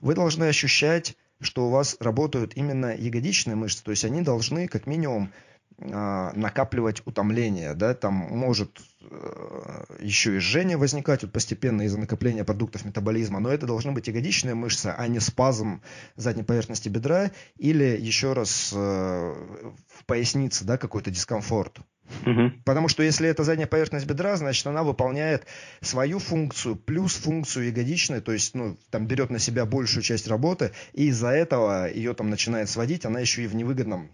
вы 0.00 0.14
должны 0.14 0.44
ощущать, 0.44 1.16
что 1.40 1.66
у 1.66 1.70
вас 1.70 1.96
работают 1.98 2.52
именно 2.56 2.94
ягодичные 2.94 3.56
мышцы. 3.56 3.82
То 3.82 3.90
есть, 3.92 4.04
они 4.04 4.20
должны 4.20 4.68
как 4.68 4.86
минимум 4.86 5.32
накапливать 5.78 7.02
утомление, 7.06 7.74
да, 7.74 7.94
там 7.94 8.14
может 8.14 8.80
э, 9.00 9.84
еще 10.00 10.36
и 10.36 10.38
жжение 10.38 10.76
возникать 10.76 11.22
вот 11.22 11.32
постепенно 11.32 11.82
из-за 11.82 11.98
накопления 11.98 12.44
продуктов 12.44 12.84
метаболизма, 12.84 13.40
но 13.40 13.50
это 13.50 13.66
должны 13.66 13.92
быть 13.92 14.06
ягодичные 14.06 14.54
мышцы, 14.54 14.94
а 14.96 15.06
не 15.08 15.20
спазм 15.20 15.82
задней 16.16 16.42
поверхности 16.42 16.88
бедра 16.88 17.30
или 17.58 17.96
еще 17.98 18.32
раз 18.32 18.72
э, 18.74 18.76
в 18.76 20.04
пояснице, 20.06 20.64
да, 20.64 20.78
какой-то 20.78 21.10
дискомфорт. 21.10 21.80
Угу. 22.26 22.52
Потому 22.64 22.88
что 22.88 23.02
если 23.02 23.28
это 23.28 23.42
задняя 23.42 23.66
поверхность 23.66 24.06
бедра, 24.06 24.36
значит 24.36 24.66
она 24.66 24.82
выполняет 24.82 25.46
свою 25.80 26.18
функцию 26.18 26.76
плюс 26.76 27.14
функцию 27.14 27.66
ягодичной, 27.66 28.20
то 28.20 28.32
есть 28.32 28.54
ну, 28.54 28.76
там 28.90 29.06
берет 29.06 29.30
на 29.30 29.38
себя 29.38 29.64
большую 29.64 30.02
часть 30.02 30.28
работы, 30.28 30.72
и 30.92 31.06
из-за 31.06 31.28
этого 31.28 31.90
ее 31.90 32.14
там 32.14 32.30
начинает 32.30 32.68
сводить, 32.68 33.06
она 33.06 33.20
еще 33.20 33.44
и 33.44 33.46
в 33.46 33.54
невыгодном 33.54 34.10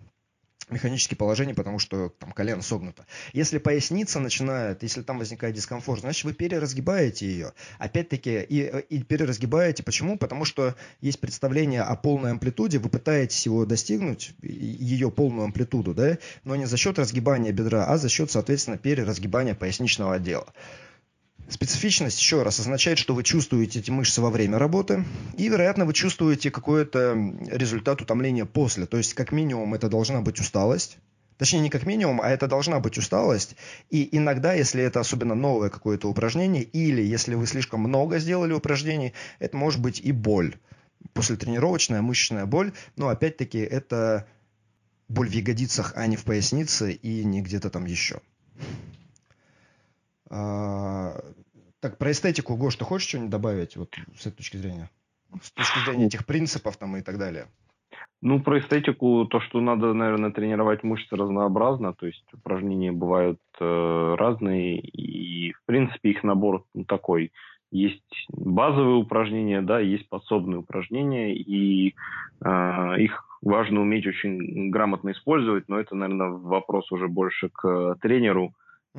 механические 0.71 1.17
положения, 1.17 1.55
потому 1.55 1.79
что 1.79 2.11
там 2.11 2.33
колено 2.33 2.63
согнуто. 2.63 3.07
Если 3.33 3.59
поясница 3.59 4.21
начинает, 4.21 4.83
если 4.83 5.03
там 5.03 5.19
возникает 5.19 5.55
дискомфорт, 5.55 6.01
значит 6.01 6.25
вы 6.25 6.33
переразгибаете 6.33 7.27
ее. 7.27 7.53
Опять-таки, 7.79 8.41
и, 8.41 8.85
и 8.89 9.03
переразгибаете. 9.03 9.83
Почему? 9.83 10.19
Потому 10.19 10.45
что 10.45 10.75
есть 11.01 11.21
представление 11.21 11.83
о 11.83 11.97
полной 11.97 12.33
амплитуде, 12.33 12.79
вы 12.79 12.89
пытаетесь 12.89 13.47
его 13.47 13.65
достигнуть, 13.65 14.33
ее 14.43 15.11
полную 15.11 15.45
амплитуду, 15.45 15.95
да, 15.95 16.19
но 16.45 16.57
не 16.57 16.67
за 16.67 16.77
счет 16.77 16.99
разгибания 16.99 17.53
бедра, 17.53 17.87
а 17.87 17.97
за 17.99 18.09
счет, 18.09 18.31
соответственно, 18.31 18.79
переразгибания 18.79 19.55
поясничного 19.55 20.15
отдела. 20.15 20.53
Специфичность, 21.49 22.21
еще 22.21 22.43
раз, 22.43 22.61
означает, 22.61 22.99
что 22.99 23.15
вы 23.15 23.23
чувствуете 23.23 23.79
эти 23.79 23.91
мышцы 23.91 24.21
во 24.21 24.29
время 24.31 24.59
работы, 24.59 25.05
и, 25.39 25.49
вероятно, 25.49 25.87
вы 25.87 25.95
чувствуете 25.95 26.51
какой-то 26.51 27.15
результат 27.51 28.03
утомления 28.03 28.45
после. 28.45 28.85
То 28.85 28.99
есть, 28.99 29.15
как 29.15 29.33
минимум, 29.33 29.73
это 29.73 29.89
должна 29.89 30.21
быть 30.21 30.41
усталость. 30.41 30.99
Точнее, 31.39 31.61
не 31.61 31.71
как 31.71 31.87
минимум, 31.87 32.21
а 32.21 32.29
это 32.29 32.49
должна 32.49 32.81
быть 32.81 32.99
усталость. 32.99 33.57
И 33.91 34.09
иногда, 34.13 34.53
если 34.53 34.83
это 34.83 35.01
особенно 35.01 35.35
новое 35.35 35.71
какое-то 35.71 36.09
упражнение, 36.11 36.65
или 36.65 37.01
если 37.01 37.35
вы 37.35 37.47
слишком 37.47 37.81
много 37.81 38.19
сделали 38.19 38.53
упражнений, 38.53 39.15
это 39.39 39.57
может 39.57 39.81
быть 39.81 40.01
и 40.01 40.13
боль. 40.13 40.57
Послетренировочная 41.15 42.03
мышечная 42.03 42.45
боль. 42.45 42.73
Но 42.97 43.09
опять-таки 43.09 43.59
это 43.59 44.27
боль 45.09 45.29
в 45.29 45.33
ягодицах, 45.33 45.93
а 45.95 46.07
не 46.09 46.17
в 46.17 46.25
пояснице 46.25 46.93
и 46.93 47.25
не 47.25 47.41
где-то 47.41 47.71
там 47.71 47.87
еще. 47.87 48.21
Так, 51.81 51.97
про 51.97 52.11
эстетику, 52.11 52.57
Гош, 52.57 52.77
ты 52.77 52.85
хочешь 52.85 53.09
что-нибудь 53.09 53.31
добавить 53.31 53.77
вот 53.77 53.95
с 54.17 54.27
этой 54.27 54.39
точки 54.39 54.57
зрения? 54.57 54.91
С 55.41 55.53
точки 55.53 55.79
зрения 55.85 56.07
этих 56.07 56.27
принципов 56.27 56.77
там 56.77 56.97
и 56.97 57.03
так 57.03 57.19
далее. 57.19 57.47
Ну, 58.21 58.41
про 58.41 58.59
эстетику, 58.59 59.27
то, 59.27 59.41
что 59.41 59.61
надо, 59.61 59.93
наверное, 59.93 60.33
тренировать 60.33 60.83
мышцы 60.83 61.15
разнообразно, 61.15 61.93
то 61.93 62.07
есть 62.07 62.25
упражнения 62.33 62.91
бывают 62.91 63.39
э, 63.61 64.15
разные, 64.19 64.81
и, 64.81 65.53
в 65.53 65.63
принципе, 65.67 66.11
их 66.11 66.25
набор 66.25 66.65
ну, 66.75 66.85
такой. 66.85 67.31
Есть 67.71 68.27
базовые 68.29 68.97
упражнения, 68.97 69.63
да, 69.63 69.79
есть 69.79 70.09
подсобные 70.09 70.59
упражнения, 70.59 71.33
и 71.33 71.95
э, 72.45 72.95
их 72.99 73.25
важно 73.41 73.83
уметь 73.83 74.07
очень 74.07 74.71
грамотно 74.71 75.13
использовать, 75.13 75.69
но 75.69 75.79
это, 75.79 75.95
наверное, 75.95 76.31
вопрос 76.31 76.91
уже 76.91 77.07
больше 77.07 77.51
к 77.51 77.97
тренеру, 78.01 78.53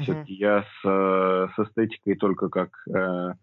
все-таки 0.04 0.34
я 0.34 0.64
с, 0.64 0.86
э, 0.86 1.48
с 1.56 1.60
эстетикой 1.60 2.16
только 2.16 2.50
как 2.50 2.70
э, 2.88 3.34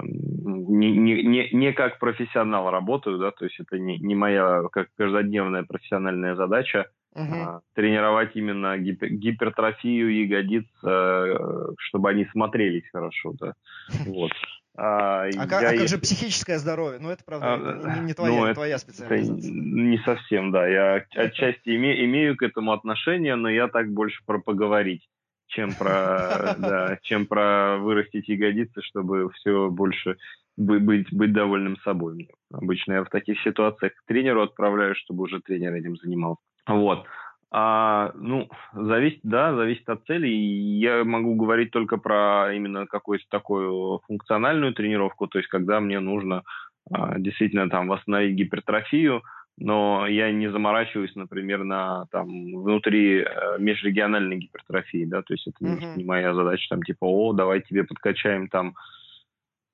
не, 0.00 0.96
не, 0.96 1.22
не, 1.22 1.48
не 1.52 1.72
как 1.72 1.98
профессионал 1.98 2.70
работаю, 2.70 3.18
да, 3.18 3.30
то 3.30 3.44
есть 3.44 3.60
это 3.60 3.78
не, 3.78 3.98
не 3.98 4.14
моя 4.14 4.62
как 4.72 4.88
каждодневная 4.96 5.64
профессиональная 5.64 6.34
задача 6.34 6.86
uh-huh. 7.14 7.42
а, 7.46 7.60
тренировать 7.74 8.34
именно 8.34 8.78
гипер, 8.78 9.10
гипертрофию 9.10 10.14
ягодиц, 10.14 10.64
а, 10.82 11.74
чтобы 11.78 12.10
они 12.10 12.26
смотрелись 12.32 12.88
хорошо, 12.90 13.34
да, 13.38 13.54
вот. 14.06 14.32
А, 14.74 15.26
а, 15.26 15.46
как, 15.46 15.62
а 15.64 15.76
как 15.76 15.88
же 15.88 15.98
психическое 15.98 16.58
здоровье? 16.58 16.98
Ну, 16.98 17.10
это, 17.10 17.22
правда, 17.24 17.54
а, 17.54 17.98
не, 17.98 18.06
не 18.06 18.14
твоя, 18.14 18.40
ну, 18.40 18.44
это, 18.46 18.54
твоя 18.54 18.78
специализация. 18.78 19.52
Не 19.52 19.98
совсем, 19.98 20.50
да. 20.50 20.66
Я 20.66 20.94
отчасти 21.14 21.76
име, 21.76 22.02
имею 22.06 22.38
к 22.38 22.42
этому 22.42 22.72
отношение, 22.72 23.34
но 23.36 23.50
я 23.50 23.68
так 23.68 23.92
больше 23.92 24.22
про 24.24 24.38
поговорить 24.40 25.06
чем 25.52 25.72
про, 25.74 26.54
да, 26.58 26.98
чем 27.02 27.26
про 27.26 27.78
вырастить 27.78 28.28
ягодицы, 28.28 28.82
чтобы 28.82 29.30
все 29.32 29.70
больше 29.70 30.16
быть, 30.56 31.12
быть 31.12 31.32
довольным 31.32 31.76
собой. 31.78 32.28
Обычно 32.52 32.94
я 32.94 33.04
в 33.04 33.10
таких 33.10 33.40
ситуациях 33.42 33.92
к 33.94 34.06
тренеру 34.06 34.42
отправляю, 34.42 34.94
чтобы 34.94 35.24
уже 35.24 35.40
тренер 35.40 35.74
этим 35.74 35.96
занимался. 35.96 36.42
Вот. 36.66 37.06
А, 37.54 38.12
ну, 38.14 38.48
зависит, 38.72 39.20
да, 39.22 39.54
зависит 39.54 39.88
от 39.88 40.04
цели. 40.06 40.26
Я 40.26 41.04
могу 41.04 41.34
говорить 41.34 41.70
только 41.70 41.98
про 41.98 42.52
именно 42.54 42.86
какую-то 42.86 43.24
такую 43.28 44.00
функциональную 44.06 44.72
тренировку, 44.72 45.26
то 45.26 45.38
есть 45.38 45.50
когда 45.50 45.80
мне 45.80 46.00
нужно 46.00 46.44
а, 46.90 47.18
действительно 47.18 47.68
там 47.68 47.88
восстановить 47.88 48.36
гипертрофию, 48.36 49.22
но 49.58 50.06
я 50.06 50.30
не 50.32 50.50
заморачиваюсь, 50.50 51.14
например, 51.14 51.64
на 51.64 52.06
там 52.10 52.26
внутри 52.28 53.18
э, 53.18 53.58
межрегиональной 53.58 54.38
гипертрофии, 54.38 55.04
да, 55.04 55.22
то 55.22 55.34
есть 55.34 55.46
это 55.46 55.64
mm-hmm. 55.64 55.96
не 55.96 56.04
моя 56.04 56.34
задача, 56.34 56.66
там 56.70 56.82
типа, 56.82 57.04
о, 57.04 57.32
давай 57.32 57.60
тебе 57.60 57.84
подкачаем 57.84 58.48
там 58.48 58.74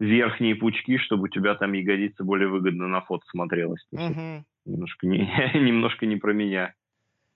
верхние 0.00 0.54
пучки, 0.54 0.98
чтобы 0.98 1.24
у 1.24 1.28
тебя 1.28 1.54
там 1.54 1.72
ягодица 1.72 2.24
более 2.24 2.48
выгодно 2.48 2.88
на 2.88 3.00
фото 3.00 3.24
смотрелась. 3.30 3.84
Mm-hmm. 3.94 4.42
Немножко 4.66 5.06
не, 5.06 5.18
немножко 5.54 6.06
не 6.06 6.16
про 6.16 6.32
меня. 6.32 6.74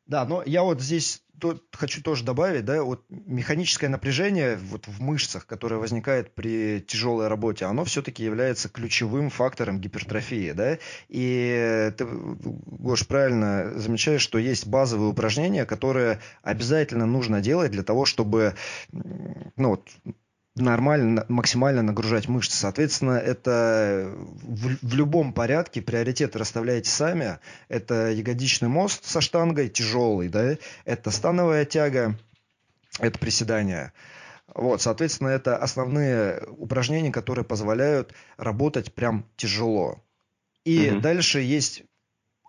Да, 0.07 0.25
но 0.27 0.43
я 0.45 0.63
вот 0.63 0.81
здесь 0.81 1.23
тут 1.41 1.65
хочу 1.73 2.03
тоже 2.03 2.25
добавить, 2.25 2.65
да, 2.65 2.83
вот 2.85 3.05
механическое 3.09 3.89
напряжение 3.89 4.57
вот 4.57 4.87
в 4.87 5.01
мышцах, 5.01 5.47
которое 5.47 5.77
возникает 5.77 6.35
при 6.35 6.81
тяжелой 6.81 7.27
работе, 7.29 7.65
оно 7.65 7.85
все-таки 7.85 8.23
является 8.23 8.69
ключевым 8.69 9.29
фактором 9.31 9.81
гипертрофии, 9.81 10.53
да, 10.53 10.79
и 11.09 11.93
ты, 11.97 12.07
Гош, 12.07 13.07
правильно 13.09 13.73
замечаешь, 13.77 14.23
что 14.23 14.39
есть 14.39 14.67
базовые 14.67 15.11
упражнения, 15.11 15.65
которые 15.65 16.21
обязательно 16.43 17.07
нужно 17.07 17.41
делать 17.41 17.73
для 17.73 17.83
того, 17.83 18.05
чтобы, 18.05 18.55
ну, 18.93 19.71
вот, 19.71 19.89
нормально, 20.55 21.25
максимально 21.29 21.83
нагружать 21.83 22.29
мышцы. 22.29 22.57
Соответственно, 22.57 23.13
это 23.13 24.13
в, 24.15 24.77
в 24.83 24.95
любом 24.95 25.33
порядке 25.33 25.83
приоритеты 25.83 26.39
расставляете 26.39 26.91
сами. 26.91 27.39
Это 27.69 28.11
ягодичный 28.11 28.69
мост 28.69 29.05
со 29.05 29.21
штангой, 29.21 29.69
тяжелый, 29.69 30.29
да, 30.29 30.57
это 30.85 31.11
становая 31.11 31.65
тяга, 31.65 32.19
это 32.99 33.19
приседание. 33.19 33.93
Вот, 34.55 34.83
соответственно, 34.83 35.29
это 35.29 35.57
основные 35.57 36.43
упражнения, 36.59 37.11
которые 37.11 37.45
позволяют 37.45 38.13
работать 38.37 38.93
прям 38.95 39.25
тяжело. 39.37 40.03
И 40.65 40.91
угу. 40.91 41.01
дальше 41.01 41.41
есть 41.41 41.85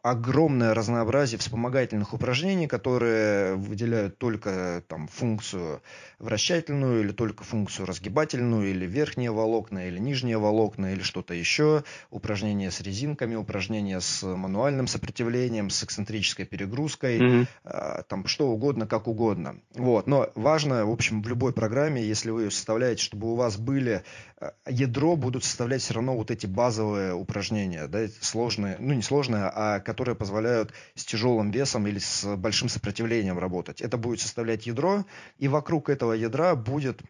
огромное 0.03 0.73
разнообразие 0.73 1.39
вспомогательных 1.39 2.13
упражнений, 2.13 2.67
которые 2.67 3.55
выделяют 3.55 4.17
только 4.17 4.83
там, 4.89 5.07
функцию 5.07 5.81
вращательную 6.19 7.01
или 7.01 7.11
только 7.11 7.45
функцию 7.45 7.85
разгибательную, 7.85 8.69
или 8.69 8.85
верхние 8.85 9.31
волокна, 9.31 9.87
или 9.87 9.97
нижние 9.99 10.37
волокна, 10.37 10.93
или 10.93 11.01
что-то 11.01 11.33
еще. 11.33 11.85
Упражнения 12.11 12.69
с 12.69 12.81
резинками, 12.81 13.35
упражнения 13.35 14.01
с 14.01 14.23
мануальным 14.23 14.87
сопротивлением, 14.87 15.69
с 15.69 15.83
эксцентрической 15.83 16.45
перегрузкой, 16.45 17.19
mm-hmm. 17.19 18.03
там 18.09 18.27
что 18.27 18.49
угодно, 18.49 18.87
как 18.87 19.07
угодно. 19.07 19.61
Вот. 19.73 20.05
Но 20.05 20.29
важно, 20.35 20.85
в 20.85 20.91
общем, 20.91 21.21
в 21.21 21.29
любой 21.29 21.53
программе, 21.53 22.03
если 22.03 22.29
вы 22.29 22.43
ее 22.43 22.51
составляете, 22.51 23.01
чтобы 23.01 23.31
у 23.31 23.35
вас 23.35 23.55
были 23.55 24.03
а, 24.43 24.53
ядро, 24.67 25.15
будут 25.15 25.45
составлять 25.45 25.81
все 25.81 25.93
равно 25.93 26.15
вот 26.15 26.29
эти 26.29 26.45
базовые 26.45 27.13
упражнения, 27.13 27.87
да, 27.87 28.07
сложные, 28.21 28.75
ну 28.79 28.93
не 28.93 29.01
сложные, 29.01 29.43
а 29.53 29.79
которые 29.79 29.92
позволяют 29.93 30.73
с 30.95 31.05
тяжелым 31.05 31.51
весом 31.51 31.87
или 31.87 31.99
с 31.99 32.35
большим 32.35 32.69
сопротивлением 32.69 33.39
работать. 33.39 33.81
Это 33.81 33.97
будет 33.97 34.19
составлять 34.19 34.67
ядро, 34.67 35.05
и 35.37 35.47
вокруг 35.47 35.89
этого 35.89 36.13
ядра 36.13 36.55
будет 36.55 37.01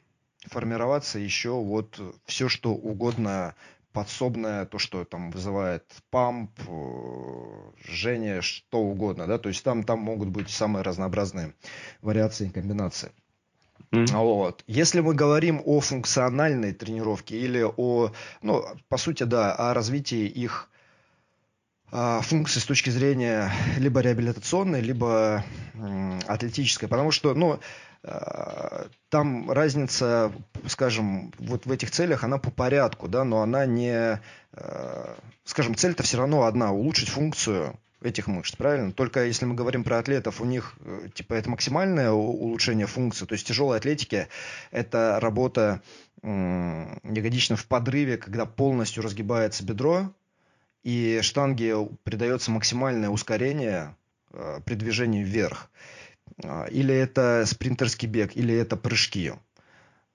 формироваться 0.47 1.19
еще 1.19 1.51
вот 1.51 1.99
все, 2.25 2.49
что 2.49 2.73
угодно 2.73 3.55
подсобное, 3.93 4.65
то, 4.65 4.79
что 4.79 5.05
там 5.05 5.31
вызывает 5.31 5.85
памп, 6.09 6.51
э, 6.67 7.71
жжение, 7.87 8.41
что 8.41 8.79
угодно, 8.79 9.27
да, 9.27 9.37
то 9.37 9.49
есть 9.49 9.63
там, 9.63 9.83
там 9.83 9.99
могут 9.99 10.29
быть 10.29 10.49
самые 10.49 10.81
разнообразные 10.81 11.53
вариации 12.01 12.47
и 12.47 12.49
комбинации. 12.49 13.11
Mm-hmm. 13.91 14.17
Вот. 14.17 14.63
Если 14.65 15.01
мы 15.01 15.13
говорим 15.13 15.61
о 15.63 15.79
функциональной 15.79 16.73
тренировке 16.73 17.37
или 17.39 17.63
о, 17.63 18.11
ну, 18.41 18.65
по 18.89 18.97
сути, 18.97 19.23
да, 19.23 19.53
о 19.53 19.73
развитии 19.75 20.25
их 20.25 20.69
функции 21.93 22.59
с 22.59 22.65
точки 22.65 22.89
зрения 22.89 23.51
либо 23.77 23.99
реабилитационной, 23.99 24.81
либо 24.81 25.45
атлетической, 26.27 26.87
потому 26.87 27.11
что, 27.11 27.35
ну, 27.35 27.59
а, 28.03 28.87
там 29.09 29.49
разница, 29.49 30.31
скажем, 30.67 31.31
вот 31.39 31.65
в 31.65 31.71
этих 31.71 31.91
целях, 31.91 32.23
она 32.23 32.37
по 32.37 32.51
порядку, 32.51 33.07
да, 33.07 33.23
но 33.23 33.41
она 33.41 33.65
не, 33.65 34.19
а, 34.53 35.17
скажем, 35.45 35.75
цель-то 35.75 36.03
все 36.03 36.17
равно 36.17 36.43
одна, 36.43 36.71
улучшить 36.71 37.09
функцию 37.09 37.79
этих 38.01 38.27
мышц, 38.27 38.55
правильно? 38.57 38.91
Только 38.91 39.25
если 39.25 39.45
мы 39.45 39.55
говорим 39.55 39.85
про 39.85 39.99
атлетов, 39.99 40.41
у 40.41 40.45
них, 40.45 40.75
э, 40.81 41.07
типа, 41.13 41.35
это 41.35 41.49
максимальное 41.49 42.11
улучшение 42.11 42.85
функции, 42.85 43.25
то 43.25 43.33
есть 43.33 43.47
тяжелой 43.47 43.77
атлетики– 43.77 44.27
это 44.71 45.19
работа 45.21 45.81
ягодично 46.21 47.57
в 47.57 47.65
подрыве, 47.65 48.15
когда 48.17 48.45
полностью 48.45 49.03
разгибается 49.03 49.65
бедро, 49.65 50.13
и 50.83 51.19
штанге 51.21 51.87
придается 52.03 52.51
максимальное 52.51 53.09
ускорение 53.09 53.95
э, 54.31 54.59
при 54.65 54.75
движении 54.75 55.23
вверх. 55.23 55.69
А, 56.43 56.65
или 56.65 56.93
это 56.93 57.45
спринтерский 57.45 58.07
бег, 58.07 58.35
или 58.35 58.55
это 58.55 58.75
прыжки. 58.75 59.33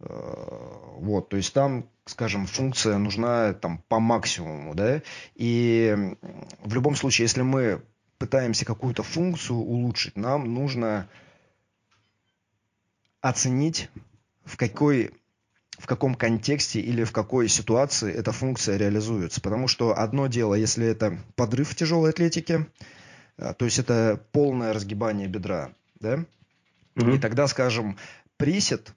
Э, 0.00 0.84
вот, 0.98 1.30
то 1.30 1.36
есть 1.36 1.52
там, 1.52 1.88
скажем, 2.04 2.46
функция 2.46 2.98
нужна 2.98 3.54
там 3.54 3.82
по 3.88 3.98
максимуму, 3.98 4.74
да, 4.74 5.02
и 5.34 6.14
в 6.62 6.74
любом 6.74 6.96
случае, 6.96 7.24
если 7.24 7.42
мы 7.42 7.82
пытаемся 8.18 8.64
какую-то 8.64 9.02
функцию 9.02 9.58
улучшить, 9.58 10.16
нам 10.16 10.52
нужно 10.52 11.08
оценить, 13.20 13.90
в 14.44 14.56
какой 14.56 15.12
в 15.78 15.86
каком 15.86 16.14
контексте 16.14 16.80
или 16.80 17.04
в 17.04 17.12
какой 17.12 17.48
ситуации 17.48 18.12
эта 18.12 18.32
функция 18.32 18.76
реализуется. 18.76 19.40
Потому 19.40 19.68
что 19.68 19.96
одно 19.96 20.26
дело, 20.26 20.54
если 20.54 20.86
это 20.86 21.18
подрыв 21.36 21.70
в 21.70 21.76
тяжелой 21.76 22.10
атлетике, 22.10 22.66
а, 23.36 23.54
то 23.54 23.64
есть 23.64 23.78
это 23.78 24.20
полное 24.32 24.72
разгибание 24.72 25.28
бедра, 25.28 25.70
да? 26.00 26.24
Mm-hmm. 26.96 27.16
И 27.16 27.18
тогда, 27.20 27.46
скажем, 27.46 27.96
присед, 28.36 28.92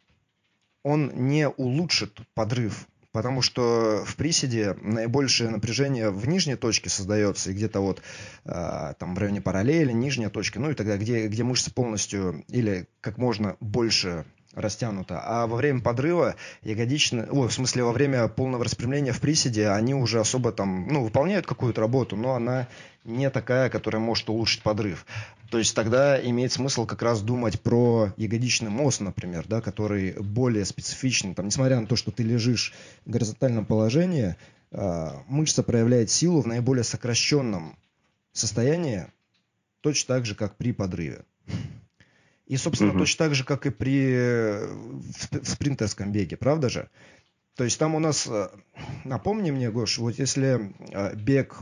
он 0.83 1.11
не 1.13 1.47
улучшит 1.47 2.19
подрыв, 2.33 2.87
потому 3.11 3.43
что 3.43 4.03
в 4.05 4.15
приседе 4.15 4.75
наибольшее 4.81 5.51
напряжение 5.51 6.09
в 6.09 6.27
нижней 6.27 6.55
точке 6.55 6.89
создается, 6.89 7.51
и 7.51 7.53
где-то 7.53 7.79
вот 7.79 8.01
э, 8.45 8.93
там 8.97 9.13
в 9.13 9.19
районе 9.19 9.41
параллели, 9.41 9.91
нижняя 9.91 10.29
точка, 10.29 10.59
ну 10.59 10.71
и 10.71 10.73
тогда, 10.73 10.97
где, 10.97 11.27
где 11.27 11.43
мышцы 11.43 11.71
полностью 11.71 12.43
или 12.47 12.87
как 13.01 13.19
можно 13.19 13.57
больше 13.59 14.25
растянуто. 14.53 15.21
А 15.23 15.47
во 15.47 15.55
время 15.55 15.81
подрыва 15.81 16.35
ягодичные, 16.63 17.27
ой, 17.31 17.47
в 17.47 17.53
смысле 17.53 17.83
во 17.83 17.91
время 17.91 18.27
полного 18.27 18.63
распрямления 18.63 19.13
в 19.13 19.19
приседе, 19.19 19.69
они 19.69 19.93
уже 19.93 20.19
особо 20.19 20.51
там, 20.51 20.87
ну, 20.87 21.03
выполняют 21.03 21.45
какую-то 21.45 21.81
работу, 21.81 22.15
но 22.15 22.33
она 22.35 22.67
не 23.03 23.29
такая, 23.29 23.69
которая 23.69 24.01
может 24.01 24.29
улучшить 24.29 24.61
подрыв. 24.61 25.05
То 25.49 25.57
есть 25.57 25.75
тогда 25.75 26.21
имеет 26.21 26.51
смысл 26.51 26.85
как 26.85 27.01
раз 27.01 27.21
думать 27.21 27.59
про 27.61 28.13
ягодичный 28.15 28.69
мост, 28.69 29.01
например, 29.01 29.45
да, 29.47 29.61
который 29.61 30.13
более 30.13 30.65
специфичный. 30.65 31.33
Там, 31.33 31.47
несмотря 31.47 31.79
на 31.79 31.87
то, 31.87 31.95
что 31.95 32.11
ты 32.11 32.23
лежишь 32.23 32.73
в 33.05 33.09
горизонтальном 33.09 33.65
положении, 33.65 34.35
а, 34.71 35.21
мышца 35.27 35.63
проявляет 35.63 36.09
силу 36.09 36.41
в 36.41 36.47
наиболее 36.47 36.83
сокращенном 36.83 37.77
состоянии, 38.31 39.07
точно 39.81 40.15
так 40.15 40.25
же, 40.25 40.35
как 40.35 40.55
при 40.55 40.71
подрыве. 40.71 41.25
И, 42.51 42.57
собственно, 42.57 42.89
угу. 42.91 42.99
точно 42.99 43.25
так 43.25 43.33
же, 43.33 43.45
как 43.45 43.65
и 43.65 43.69
при 43.69 44.13
в, 44.13 45.39
в 45.41 45.47
спринтерском 45.47 46.11
беге, 46.11 46.35
правда 46.35 46.67
же? 46.67 46.89
То 47.55 47.63
есть 47.63 47.79
там 47.79 47.95
у 47.95 47.99
нас, 47.99 48.27
э, 48.27 48.49
напомни 49.05 49.51
мне, 49.51 49.71
Гош, 49.71 49.99
вот 49.99 50.15
если 50.15 50.73
э, 50.91 51.15
бег 51.15 51.59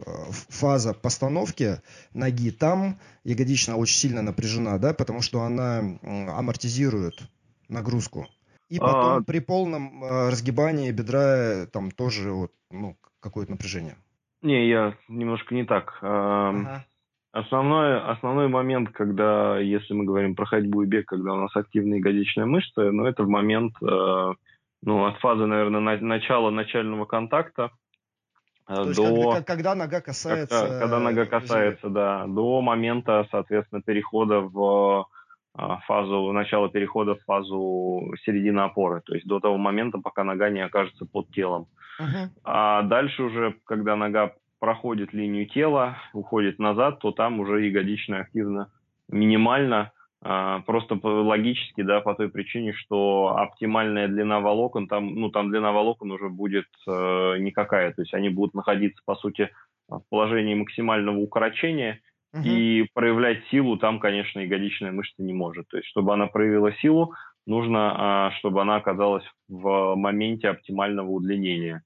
э, 0.00 0.02
фаза 0.30 0.94
постановки 0.94 1.80
ноги, 2.12 2.50
там 2.50 2.98
ягодичная 3.22 3.76
очень 3.76 3.98
сильно 3.98 4.20
напряжена, 4.20 4.78
да, 4.78 4.94
потому 4.94 5.22
что 5.22 5.42
она 5.42 5.78
амортизирует 6.02 7.22
нагрузку. 7.68 8.26
И 8.68 8.80
потом 8.80 9.18
а... 9.18 9.22
при 9.22 9.38
полном 9.38 10.02
разгибании 10.02 10.90
бедра 10.90 11.66
там 11.66 11.92
тоже 11.92 12.32
вот, 12.32 12.52
ну, 12.72 12.96
какое-то 13.20 13.52
напряжение. 13.52 13.96
Не, 14.42 14.68
я 14.68 14.96
немножко 15.06 15.54
не 15.54 15.64
так. 15.64 15.98
Ага. 16.02 16.84
Основной, 17.36 18.00
основной 18.00 18.48
момент, 18.48 18.88
когда, 18.92 19.58
если 19.58 19.92
мы 19.92 20.04
говорим 20.04 20.34
про 20.34 20.46
ходьбу 20.46 20.82
и 20.82 20.86
бег, 20.86 21.04
когда 21.04 21.34
у 21.34 21.36
нас 21.36 21.54
активные 21.54 21.98
ягодичные 21.98 22.46
мышцы, 22.46 22.90
ну, 22.90 23.04
это 23.04 23.24
в 23.24 23.28
момент, 23.28 23.74
э, 23.82 24.32
ну, 24.82 25.04
от 25.04 25.18
фазы, 25.18 25.44
наверное, 25.44 25.80
на, 25.80 25.98
начала 25.98 26.48
начального 26.50 27.04
контакта 27.04 27.72
э, 28.66 28.74
То 28.74 28.94
до... 28.94 29.32
Когда, 29.32 29.42
когда 29.42 29.74
нога 29.74 30.00
касается... 30.00 30.60
Когда, 30.62 30.80
когда 30.80 30.98
нога 30.98 31.26
касается, 31.26 31.90
да, 31.90 32.24
до 32.26 32.62
момента, 32.62 33.26
соответственно, 33.30 33.82
перехода 33.82 34.40
в 34.40 35.06
э, 35.58 35.62
фазу, 35.86 36.32
начала 36.32 36.70
перехода 36.70 37.16
в 37.16 37.24
фазу 37.24 38.14
середины 38.24 38.60
опоры, 38.60 39.02
то 39.04 39.14
есть 39.14 39.26
до 39.26 39.40
того 39.40 39.58
момента, 39.58 39.98
пока 39.98 40.24
нога 40.24 40.48
не 40.48 40.60
окажется 40.60 41.04
под 41.04 41.28
телом. 41.32 41.66
Uh-huh. 42.00 42.30
А 42.44 42.80
дальше 42.80 43.22
уже, 43.22 43.56
когда 43.66 43.94
нога 43.94 44.32
проходит 44.58 45.12
линию 45.12 45.46
тела, 45.46 45.98
уходит 46.12 46.58
назад, 46.58 47.00
то 47.00 47.12
там 47.12 47.40
уже 47.40 47.66
ягодичная 47.66 48.22
активно 48.22 48.70
минимально, 49.08 49.92
а, 50.22 50.60
просто 50.60 50.98
логически, 51.02 51.82
да, 51.82 52.00
по 52.00 52.14
той 52.14 52.28
причине, 52.28 52.72
что 52.72 53.36
оптимальная 53.36 54.08
длина 54.08 54.40
волокон, 54.40 54.88
там, 54.88 55.14
ну, 55.14 55.30
там 55.30 55.50
длина 55.50 55.72
волокон 55.72 56.10
уже 56.10 56.28
будет 56.28 56.66
э, 56.88 57.36
никакая, 57.38 57.92
то 57.92 58.02
есть 58.02 58.14
они 58.14 58.28
будут 58.28 58.54
находиться, 58.54 59.00
по 59.04 59.14
сути, 59.14 59.50
в 59.88 60.02
положении 60.08 60.54
максимального 60.54 61.18
укорочения, 61.18 62.00
угу. 62.32 62.42
и 62.44 62.88
проявлять 62.92 63.46
силу 63.50 63.76
там, 63.76 64.00
конечно, 64.00 64.40
ягодичная 64.40 64.90
мышца 64.90 65.22
не 65.22 65.32
может. 65.32 65.68
То 65.68 65.76
есть, 65.76 65.88
чтобы 65.88 66.12
она 66.12 66.26
проявила 66.26 66.72
силу, 66.74 67.14
нужно, 67.46 68.30
э, 68.32 68.38
чтобы 68.38 68.62
она 68.62 68.76
оказалась 68.76 69.24
в 69.48 69.94
моменте 69.94 70.48
оптимального 70.48 71.08
удлинения 71.08 71.82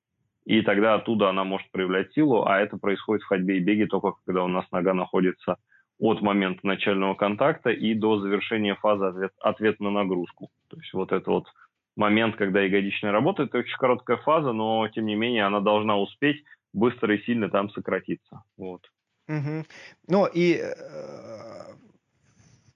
и 0.50 0.62
тогда 0.62 0.96
оттуда 0.96 1.28
она 1.28 1.44
может 1.44 1.70
проявлять 1.70 2.12
силу, 2.12 2.44
а 2.44 2.58
это 2.58 2.76
происходит 2.76 3.22
в 3.22 3.28
ходьбе 3.28 3.58
и 3.58 3.60
беге 3.60 3.86
только 3.86 4.14
когда 4.26 4.42
у 4.42 4.48
нас 4.48 4.64
нога 4.72 4.94
находится 4.94 5.58
от 6.00 6.22
момента 6.22 6.66
начального 6.66 7.14
контакта 7.14 7.70
и 7.70 7.94
до 7.94 8.18
завершения 8.18 8.74
фазы 8.74 9.04
ответ, 9.04 9.32
ответ 9.38 9.78
на 9.78 9.90
нагрузку. 9.90 10.50
То 10.68 10.76
есть 10.78 10.92
вот 10.92 11.12
это 11.12 11.30
вот 11.30 11.46
момент, 11.94 12.34
когда 12.34 12.62
ягодичная 12.62 13.12
работает, 13.12 13.50
это 13.50 13.58
очень 13.58 13.76
короткая 13.76 14.16
фаза, 14.16 14.50
но 14.50 14.88
тем 14.88 15.06
не 15.06 15.14
менее 15.14 15.44
она 15.44 15.60
должна 15.60 15.96
успеть 15.96 16.42
быстро 16.72 17.14
и 17.14 17.22
сильно 17.22 17.48
там 17.48 17.70
сократиться. 17.70 18.42
Вот. 18.56 18.90
Угу. 19.28 19.64
Ну 20.08 20.26
и 20.26 20.54
э, 20.54 20.72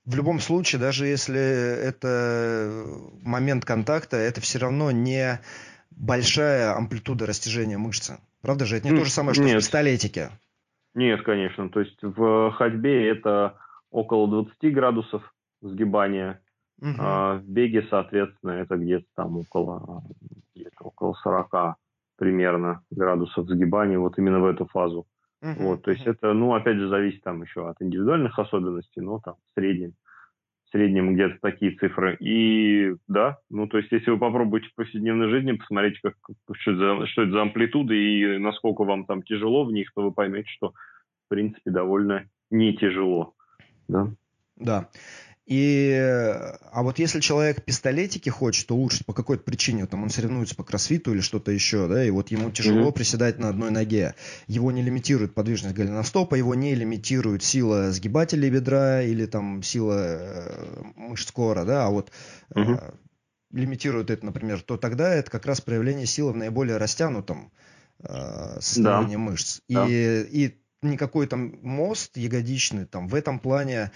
в 0.05 0.15
любом 0.15 0.39
случае, 0.39 0.81
даже 0.81 1.07
если 1.07 1.41
это 1.41 2.85
момент 3.25 3.65
контакта, 3.65 4.17
это 4.17 4.41
все 4.41 4.61
равно 4.61 4.93
не 4.93 5.41
большая 5.97 6.77
амплитуда 6.77 7.27
растяжения 7.27 7.79
мышцы. 7.79 8.19
Правда 8.43 8.65
же? 8.67 8.77
Это 8.77 8.89
не 8.89 8.99
то 8.99 9.05
же 9.05 9.11
самое, 9.11 9.35
что 9.35 9.45
Нет. 9.45 9.55
в 9.55 9.59
пистолетике. 9.59 10.31
Нет, 10.95 11.23
конечно. 11.23 11.69
То 11.71 11.81
есть 11.81 12.03
в 12.03 12.53
ходьбе 12.53 13.09
это 13.09 13.57
около 13.91 14.29
20 14.29 14.75
градусов 14.75 15.23
сгибания, 15.61 16.41
угу. 16.81 16.95
а 16.99 17.37
в 17.37 17.45
беге, 17.45 17.87
соответственно, 17.89 18.53
это 18.53 18.77
где-то 18.77 19.07
там 19.15 19.39
около, 19.39 20.03
где-то 20.55 20.85
около 20.85 21.15
40 21.15 21.77
примерно 22.17 22.83
градусов 22.91 23.49
сгибания 23.49 23.99
вот 23.99 24.19
именно 24.19 24.41
в 24.41 24.47
эту 24.47 24.67
фазу. 24.67 25.07
Угу. 25.43 25.63
Вот, 25.63 25.83
то 25.83 25.91
есть 25.91 26.07
это, 26.07 26.33
ну, 26.33 26.55
опять 26.55 26.77
же, 26.77 26.89
зависит 26.89 27.23
там 27.23 27.43
еще 27.43 27.69
от 27.69 27.81
индивидуальных 27.81 28.39
особенностей, 28.39 29.01
но 29.01 29.21
там 29.21 29.35
в 29.35 29.61
среднем 29.61 29.95
среднем 30.75 31.15
где-то 31.15 31.39
такие 31.41 31.77
цифры. 31.77 32.17
И 32.19 32.95
да, 33.07 33.39
ну 33.49 33.69
то 33.69 33.79
есть 33.79 33.93
если 33.93 34.11
вы 34.11 34.19
попробуете 34.19 34.69
в 34.69 34.75
повседневной 34.75 35.31
жизни 35.31 35.53
посмотреть, 35.53 36.01
как, 36.03 36.15
что, 36.59 36.73
это 36.73 36.99
за, 36.99 37.07
что 37.07 37.23
это 37.23 37.31
за 37.31 37.43
амплитуды 37.43 37.97
и 37.97 38.39
насколько 38.39 38.83
вам 38.83 39.07
там 39.07 39.23
тяжело 39.23 39.65
в 39.65 39.73
них, 39.73 39.93
то 39.95 40.03
вы 40.03 40.11
поймете, 40.11 40.49
что 40.49 40.71
в 40.71 41.29
принципе 41.29 41.71
довольно 41.71 42.25
не 42.51 42.77
тяжело. 42.77 43.35
Да. 43.87 44.09
Да. 44.57 44.89
И, 45.47 45.93
а 46.73 46.83
вот 46.83 46.99
если 46.99 47.21
человек 47.21 47.65
пистолетики 47.65 48.31
хочет 48.31 48.71
улучшить 48.71 49.05
по 49.05 49.13
какой-то 49.13 49.43
причине, 49.43 49.85
там 49.85 50.03
он 50.03 50.09
соревнуется 50.09 50.57
по 50.57 50.65
кроссфиту 50.65 51.13
или 51.13 51.21
что-то 51.21 51.53
еще, 51.53 51.87
да, 51.87 52.03
и 52.03 52.09
вот 52.09 52.31
ему 52.31 52.51
тяжело 52.51 52.89
mm-hmm. 52.89 52.93
приседать 52.93 53.39
на 53.39 53.51
одной 53.51 53.71
ноге, 53.71 54.15
его 54.47 54.73
не 54.73 54.81
лимитирует 54.81 55.35
подвижность 55.35 55.75
голеностопа, 55.75 56.35
его 56.35 56.55
не 56.55 56.75
лимитирует 56.75 57.43
сила 57.43 57.93
сгибателей 57.93 58.49
бедра 58.49 59.03
или 59.03 59.27
там 59.27 59.63
сила 59.63 59.99
э, 59.99 60.83
мышц 60.97 61.31
кора, 61.31 61.65
да, 61.65 61.87
а 61.87 61.91
вот 61.91 62.11
mm-hmm. 62.55 62.81
э, 62.81 62.93
лимитирует 63.51 64.09
это, 64.09 64.25
например, 64.25 64.63
то 64.63 64.79
тогда 64.79 65.15
это 65.15 65.31
как 65.31 65.45
раз 65.45 65.61
проявление 65.61 66.07
силы 66.07 66.33
в 66.33 66.37
наиболее 66.37 66.79
растянутом 66.79 67.53
э, 67.99 68.61
состоянии 68.61 69.17
да. 69.17 69.19
мышц. 69.19 69.61
Да. 69.69 69.87
И, 69.87 70.23
и 70.23 70.64
никакой 70.85 71.27
там 71.27 71.59
мост 71.63 72.17
ягодичный 72.17 72.87
там 72.87 73.09
в 73.09 73.15
этом 73.15 73.39
плане, 73.39 73.91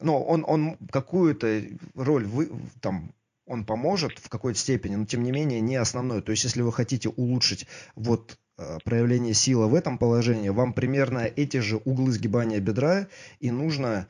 ну, 0.00 0.22
он, 0.22 0.44
он 0.46 0.76
какую-то 0.90 1.62
роль 1.94 2.24
вы, 2.24 2.50
там 2.80 3.12
он 3.46 3.64
поможет 3.64 4.18
в 4.18 4.28
какой-то 4.28 4.58
степени, 4.58 4.96
но 4.96 5.06
тем 5.06 5.22
не 5.22 5.30
менее 5.30 5.60
не 5.60 5.76
основной. 5.76 6.20
То 6.20 6.32
есть, 6.32 6.44
если 6.44 6.62
вы 6.62 6.72
хотите 6.72 7.08
улучшить 7.08 7.66
вот 7.94 8.38
э, 8.58 8.78
проявление 8.84 9.34
силы 9.34 9.68
в 9.68 9.74
этом 9.74 9.98
положении, 9.98 10.48
вам 10.48 10.72
примерно 10.72 11.18
эти 11.18 11.58
же 11.58 11.76
углы 11.76 12.12
сгибания 12.12 12.58
бедра 12.58 13.06
и 13.38 13.50
нужно 13.50 14.08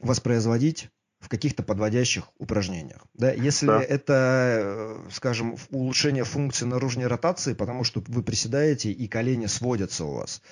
воспроизводить 0.00 0.90
в 1.20 1.28
каких-то 1.28 1.62
подводящих 1.62 2.28
упражнениях. 2.38 3.06
Да? 3.14 3.30
Если 3.32 3.66
да. 3.66 3.82
это, 3.82 4.58
э, 5.06 5.08
скажем, 5.10 5.56
улучшение 5.70 6.24
функции 6.24 6.64
наружной 6.64 7.06
ротации, 7.06 7.54
потому 7.54 7.84
что 7.84 8.02
вы 8.08 8.22
приседаете 8.22 8.90
и 8.90 9.06
колени 9.06 9.46
сводятся 9.46 10.04
у 10.04 10.14
вас, 10.14 10.42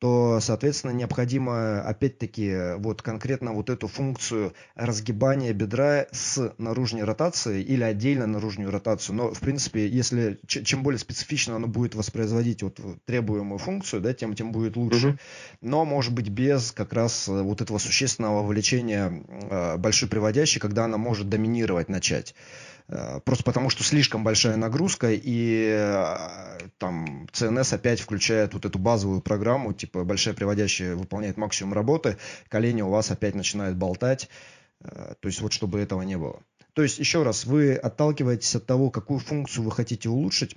то, 0.00 0.40
соответственно, 0.40 0.92
необходимо, 0.92 1.82
опять-таки, 1.82 2.74
вот 2.78 3.02
конкретно 3.02 3.52
вот 3.52 3.68
эту 3.68 3.86
функцию 3.86 4.54
разгибания 4.74 5.52
бедра 5.52 6.06
с 6.10 6.54
наружной 6.56 7.04
ротацией 7.04 7.62
или 7.62 7.82
отдельно 7.84 8.26
наружную 8.26 8.70
ротацию. 8.70 9.14
Но, 9.14 9.34
в 9.34 9.40
принципе, 9.40 9.86
если 9.86 10.40
чем 10.46 10.82
более 10.82 10.98
специфично 10.98 11.56
оно 11.56 11.66
будет 11.66 11.94
воспроизводить 11.94 12.62
вот 12.62 12.80
требуемую 13.04 13.58
функцию, 13.58 14.00
да, 14.00 14.14
тем, 14.14 14.34
тем 14.34 14.52
будет 14.52 14.74
лучше. 14.76 15.08
Угу. 15.08 15.18
Но, 15.60 15.84
может 15.84 16.14
быть, 16.14 16.30
без 16.30 16.72
как 16.72 16.94
раз 16.94 17.28
вот 17.28 17.60
этого 17.60 17.76
существенного 17.76 18.42
вовлечения 18.42 19.12
э, 19.28 19.76
большой 19.76 20.08
приводящей, 20.08 20.62
когда 20.62 20.86
она 20.86 20.96
может 20.96 21.28
доминировать 21.28 21.90
начать. 21.90 22.34
Э, 22.90 23.20
просто 23.24 23.44
потому, 23.44 23.70
что 23.70 23.84
слишком 23.84 24.24
большая 24.24 24.56
нагрузка, 24.56 25.10
и 25.12 25.68
э, 25.70 26.68
там 26.78 27.26
CNS 27.32 27.74
опять 27.74 28.00
включает 28.00 28.52
вот 28.52 28.64
эту 28.64 28.78
базовую 28.78 29.20
программу, 29.20 29.72
типа 29.72 30.04
большая 30.04 30.34
приводящая 30.34 30.96
выполняет 30.96 31.36
максимум 31.36 31.72
работы, 31.72 32.16
колени 32.48 32.82
у 32.82 32.90
вас 32.90 33.10
опять 33.10 33.34
начинают 33.36 33.76
болтать. 33.76 34.28
Э, 34.80 35.14
то 35.20 35.28
есть 35.28 35.40
вот 35.40 35.52
чтобы 35.52 35.80
этого 35.80 36.02
не 36.02 36.18
было. 36.18 36.40
То 36.72 36.82
есть 36.82 36.98
еще 36.98 37.22
раз, 37.22 37.44
вы 37.44 37.74
отталкиваетесь 37.74 38.56
от 38.56 38.66
того, 38.66 38.90
какую 38.90 39.20
функцию 39.20 39.64
вы 39.64 39.70
хотите 39.70 40.08
улучшить, 40.08 40.56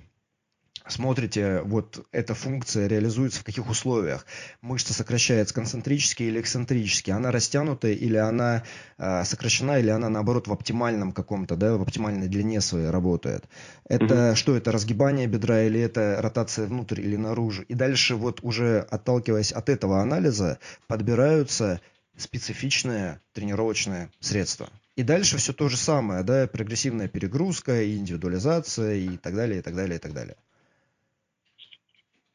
смотрите, 0.86 1.62
вот 1.62 2.06
эта 2.12 2.34
функция 2.34 2.86
реализуется 2.86 3.40
в 3.40 3.44
каких 3.44 3.68
условиях. 3.68 4.26
Мышца 4.60 4.92
сокращается 4.92 5.54
концентрически 5.54 6.24
или 6.24 6.40
эксцентрически, 6.40 7.10
она 7.10 7.30
растянутая 7.30 7.92
или 7.92 8.16
она 8.16 8.64
э, 8.98 9.24
сокращена, 9.24 9.78
или 9.78 9.90
она 9.90 10.08
наоборот 10.08 10.46
в 10.46 10.52
оптимальном 10.52 11.12
каком-то, 11.12 11.56
да, 11.56 11.76
в 11.76 11.82
оптимальной 11.82 12.28
длине 12.28 12.60
своей 12.60 12.90
работает. 12.90 13.44
Это 13.88 14.30
угу. 14.30 14.36
что 14.36 14.56
это, 14.56 14.72
разгибание 14.72 15.26
бедра 15.26 15.62
или 15.62 15.80
это 15.80 16.18
ротация 16.20 16.66
внутрь 16.66 17.00
или 17.00 17.16
наружу. 17.16 17.62
И 17.62 17.74
дальше 17.74 18.16
вот 18.16 18.40
уже 18.42 18.80
отталкиваясь 18.80 19.52
от 19.52 19.68
этого 19.68 20.00
анализа, 20.00 20.58
подбираются 20.86 21.80
специфичные 22.16 23.20
тренировочные 23.32 24.10
средства. 24.20 24.68
И 24.96 25.02
дальше 25.02 25.38
все 25.38 25.52
то 25.52 25.68
же 25.68 25.76
самое, 25.76 26.22
да, 26.22 26.46
прогрессивная 26.46 27.08
перегрузка, 27.08 27.92
индивидуализация 27.96 28.94
и 28.94 29.16
так 29.16 29.34
далее, 29.34 29.58
и 29.58 29.62
так 29.62 29.74
далее, 29.74 29.96
и 29.96 29.98
так 29.98 30.12
далее. 30.12 30.36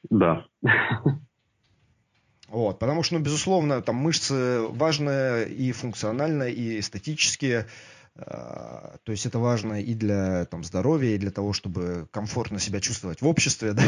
Да. 0.09 0.45
Вот, 2.49 2.79
потому 2.79 3.03
что, 3.03 3.15
ну, 3.15 3.21
безусловно, 3.21 3.81
там 3.81 3.97
мышцы 3.97 4.61
важные 4.69 5.47
и 5.47 5.71
функционально, 5.71 6.43
и 6.43 6.79
эстетически. 6.79 7.65
А, 8.15 8.97
то 9.03 9.11
есть 9.11 9.25
это 9.25 9.39
важно 9.39 9.81
и 9.81 9.93
для 9.93 10.45
там, 10.45 10.63
здоровья, 10.63 11.15
и 11.15 11.19
для 11.19 11.31
того, 11.31 11.53
чтобы 11.53 12.07
комфортно 12.11 12.59
себя 12.59 12.79
чувствовать 12.81 13.21
в 13.21 13.27
обществе. 13.27 13.73
Да? 13.79 13.83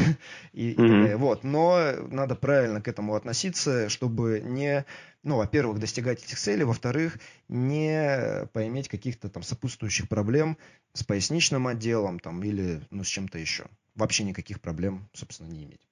И, 0.54 0.74
mm-hmm. 0.74 1.12
и, 1.12 1.16
вот. 1.16 1.44
Но 1.44 1.92
надо 2.10 2.36
правильно 2.36 2.82
к 2.82 2.88
этому 2.88 3.16
относиться, 3.16 3.90
чтобы 3.90 4.42
не, 4.46 4.86
ну, 5.24 5.38
во-первых, 5.38 5.80
достигать 5.80 6.24
этих 6.24 6.38
целей, 6.38 6.64
во-вторых, 6.64 7.18
не 7.50 8.48
поиметь 8.54 8.90
каких-то 8.90 9.28
там 9.30 9.44
сопутствующих 9.44 10.08
проблем 10.08 10.58
с 10.94 11.04
поясничным 11.04 11.68
отделом 11.68 12.20
там, 12.20 12.44
или 12.44 12.82
ну, 12.92 13.04
с 13.04 13.08
чем-то 13.08 13.40
еще. 13.40 13.66
Вообще 13.96 14.24
никаких 14.24 14.62
проблем, 14.62 15.10
собственно, 15.14 15.48
не 15.48 15.64
иметь. 15.64 15.91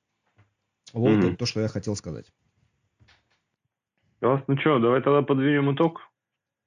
Вот 0.94 1.10
mm-hmm. 1.10 1.28
это 1.28 1.38
то, 1.38 1.46
что 1.46 1.62
я 1.62 1.68
хотел 1.68 1.96
сказать. 1.96 2.26
Класс. 4.20 4.42
Ну 4.48 4.58
что, 4.58 4.80
давай 4.80 5.02
тогда 5.02 5.22
подведем 5.22 5.74
итог. 5.74 6.02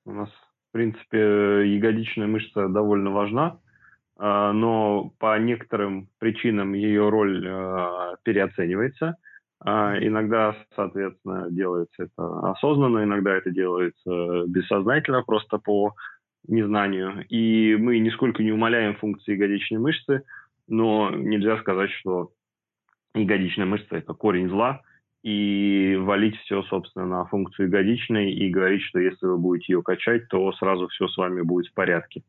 У 0.06 0.12
нас, 0.12 0.30
в 0.30 0.72
принципе, 0.72 1.18
ягодичная 1.66 2.26
мышца 2.26 2.68
довольно 2.68 3.10
важна, 3.10 3.60
а, 4.16 4.52
но 4.52 5.12
по 5.18 5.38
некоторым 5.38 6.08
причинам 6.18 6.72
ее 6.72 7.08
роль 7.08 7.46
а, 7.46 8.16
переоценивается. 8.22 9.16
А, 9.60 9.96
иногда, 10.00 10.56
соответственно, 10.74 11.48
делается 11.50 12.04
это 12.04 12.50
осознанно, 12.50 13.04
иногда 13.04 13.34
это 13.34 13.50
делается 13.50 14.44
бессознательно, 14.46 15.22
просто 15.22 15.58
по 15.58 15.94
незнанию. 16.48 17.24
И 17.28 17.76
мы 17.78 17.98
нисколько 17.98 18.42
не 18.42 18.50
умаляем 18.50 18.96
функции 18.96 19.32
ягодичной 19.32 19.78
мышцы, 19.78 20.22
но 20.66 21.10
нельзя 21.10 21.58
сказать, 21.58 21.90
что 21.90 22.30
ягодичная 23.14 23.66
мышца– 23.66 23.86
это 23.96 24.14
корень 24.14 24.48
зла, 24.48 24.82
и 25.22 25.96
валить 26.00 26.36
все, 26.40 26.62
собственно, 26.64 27.06
на 27.06 27.24
функцию 27.26 27.66
ягодичной 27.68 28.32
и 28.32 28.50
говорить, 28.50 28.82
что 28.82 28.98
если 28.98 29.26
вы 29.26 29.38
будете 29.38 29.74
ее 29.74 29.82
качать, 29.82 30.28
то 30.28 30.52
сразу 30.52 30.88
все 30.88 31.06
с 31.06 31.16
вами 31.16 31.42
будет 31.42 31.68
в 31.68 31.74
порядке. 31.74 32.22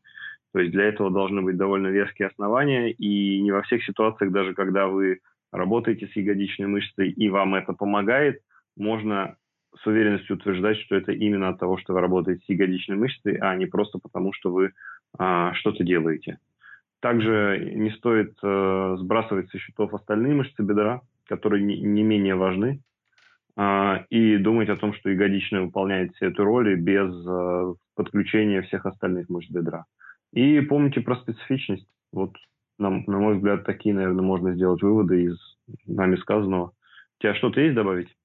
То 0.53 0.59
есть 0.59 0.71
для 0.71 0.86
этого 0.86 1.09
должны 1.09 1.41
быть 1.41 1.57
довольно 1.57 1.88
веские 1.88 2.27
основания, 2.27 2.91
и 2.91 3.41
не 3.41 3.51
во 3.51 3.63
всех 3.63 3.84
ситуациях, 3.84 4.31
даже 4.31 4.53
когда 4.53 4.88
вы 4.88 5.19
работаете 5.51 6.07
с 6.07 6.15
ягодичной 6.15 6.67
мышцей 6.67 7.09
и 7.09 7.29
вам 7.29 7.55
это 7.55 7.73
помогает, 7.73 8.41
можно 8.77 9.36
с 9.75 9.88
уверенностью 9.88 10.36
утверждать, 10.36 10.77
что 10.77 10.95
это 10.95 11.11
именно 11.11 11.49
от 11.49 11.59
того, 11.59 11.77
что 11.77 11.93
вы 11.93 12.01
работаете 12.01 12.43
с 12.45 12.49
ягодичной 12.49 12.97
мышцей, 12.97 13.38
а 13.38 13.55
не 13.55 13.65
просто 13.65 13.97
потому, 13.97 14.31
что 14.34 14.51
вы 14.51 14.71
а, 15.17 15.53
что-то 15.55 15.84
делаете. 15.84 16.38
Также 17.04 17.74
не 17.76 17.91
стоит 17.91 18.38
э, 18.41 18.95
сбрасывать 18.97 19.49
со 19.49 19.58
счетов 19.58 19.93
остальные 19.93 20.36
мышцы 20.36 20.64
бедра, 20.64 21.01
которые 21.26 21.62
не, 21.62 21.82
не 21.82 22.01
менее 22.01 22.36
важны, 22.36 22.80
э, 23.58 24.06
и 24.10 24.38
думать 24.38 24.70
о 24.70 24.78
том, 24.78 24.93
что 24.93 25.10
ягодичная 25.10 25.64
выполняет 25.64 26.16
всю 26.16 26.28
эту 26.28 26.45
роль 26.45 26.78
без 26.78 27.14
э, 27.28 27.74
подключения 27.95 28.62
всех 28.62 28.86
остальных 28.86 29.28
мышц 29.28 29.49
бедра. 29.51 29.84
И 30.32 30.62
помните 30.62 31.01
про 31.01 31.18
специфичность. 31.18 31.86
Вот, 32.14 32.38
на, 32.78 32.89
на 32.89 33.20
мой 33.20 33.36
взгляд, 33.36 33.66
такие, 33.66 33.93
наверное, 33.93 34.24
можно 34.24 34.54
сделать 34.54 34.82
выводы 34.82 35.24
из 35.24 35.38
нами 35.86 36.16
сказанного. 36.16 36.68
У 36.68 37.22
тебя 37.22 37.36
что-то 37.36 37.60
есть 37.60 37.76
добавить? 37.76 38.16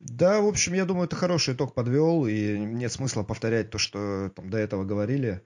Да, 0.00 0.40
в 0.40 0.46
общем, 0.46 0.72
я 0.72 0.86
думаю, 0.86 1.04
это 1.04 1.16
хороший 1.16 1.52
итог 1.52 1.74
подвел, 1.74 2.26
и 2.26 2.58
нет 2.58 2.90
смысла 2.90 3.24
повторять 3.24 3.68
то, 3.68 3.76
что 3.76 4.30
там 4.34 4.48
до 4.48 4.56
этого 4.56 4.84
говорили. 4.84 5.42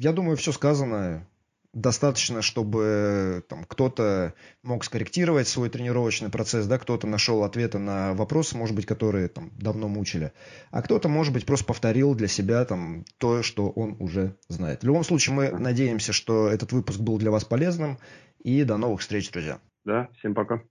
Я 0.00 0.12
думаю, 0.12 0.38
все 0.38 0.50
сказано. 0.50 1.26
Достаточно, 1.74 2.40
чтобы 2.40 3.44
там, 3.48 3.64
кто-то 3.64 4.32
мог 4.62 4.82
скорректировать 4.82 5.46
свой 5.46 5.68
тренировочный 5.68 6.30
процесс, 6.30 6.66
да, 6.66 6.78
кто-то 6.78 7.06
нашел 7.06 7.44
ответы 7.44 7.78
на 7.78 8.14
вопросы, 8.14 8.56
может 8.56 8.74
быть, 8.74 8.86
которые 8.86 9.28
там, 9.28 9.52
давно 9.58 9.88
мучили, 9.88 10.32
а 10.70 10.82
кто-то, 10.82 11.08
может 11.08 11.32
быть, 11.34 11.44
просто 11.46 11.66
повторил 11.66 12.14
для 12.14 12.28
себя 12.28 12.64
там, 12.64 13.04
то, 13.18 13.42
что 13.42 13.68
он 13.68 13.94
уже 14.00 14.36
знает. 14.48 14.80
В 14.80 14.86
любом 14.86 15.04
случае, 15.04 15.36
мы 15.36 15.50
надеемся, 15.50 16.12
что 16.12 16.48
этот 16.48 16.72
выпуск 16.72 16.98
был 16.98 17.18
для 17.18 17.30
вас 17.30 17.44
полезным, 17.44 17.98
и 18.42 18.64
до 18.64 18.78
новых 18.78 19.02
встреч, 19.02 19.30
друзья. 19.30 19.60
Да, 19.84 20.08
всем 20.18 20.34
пока. 20.34 20.62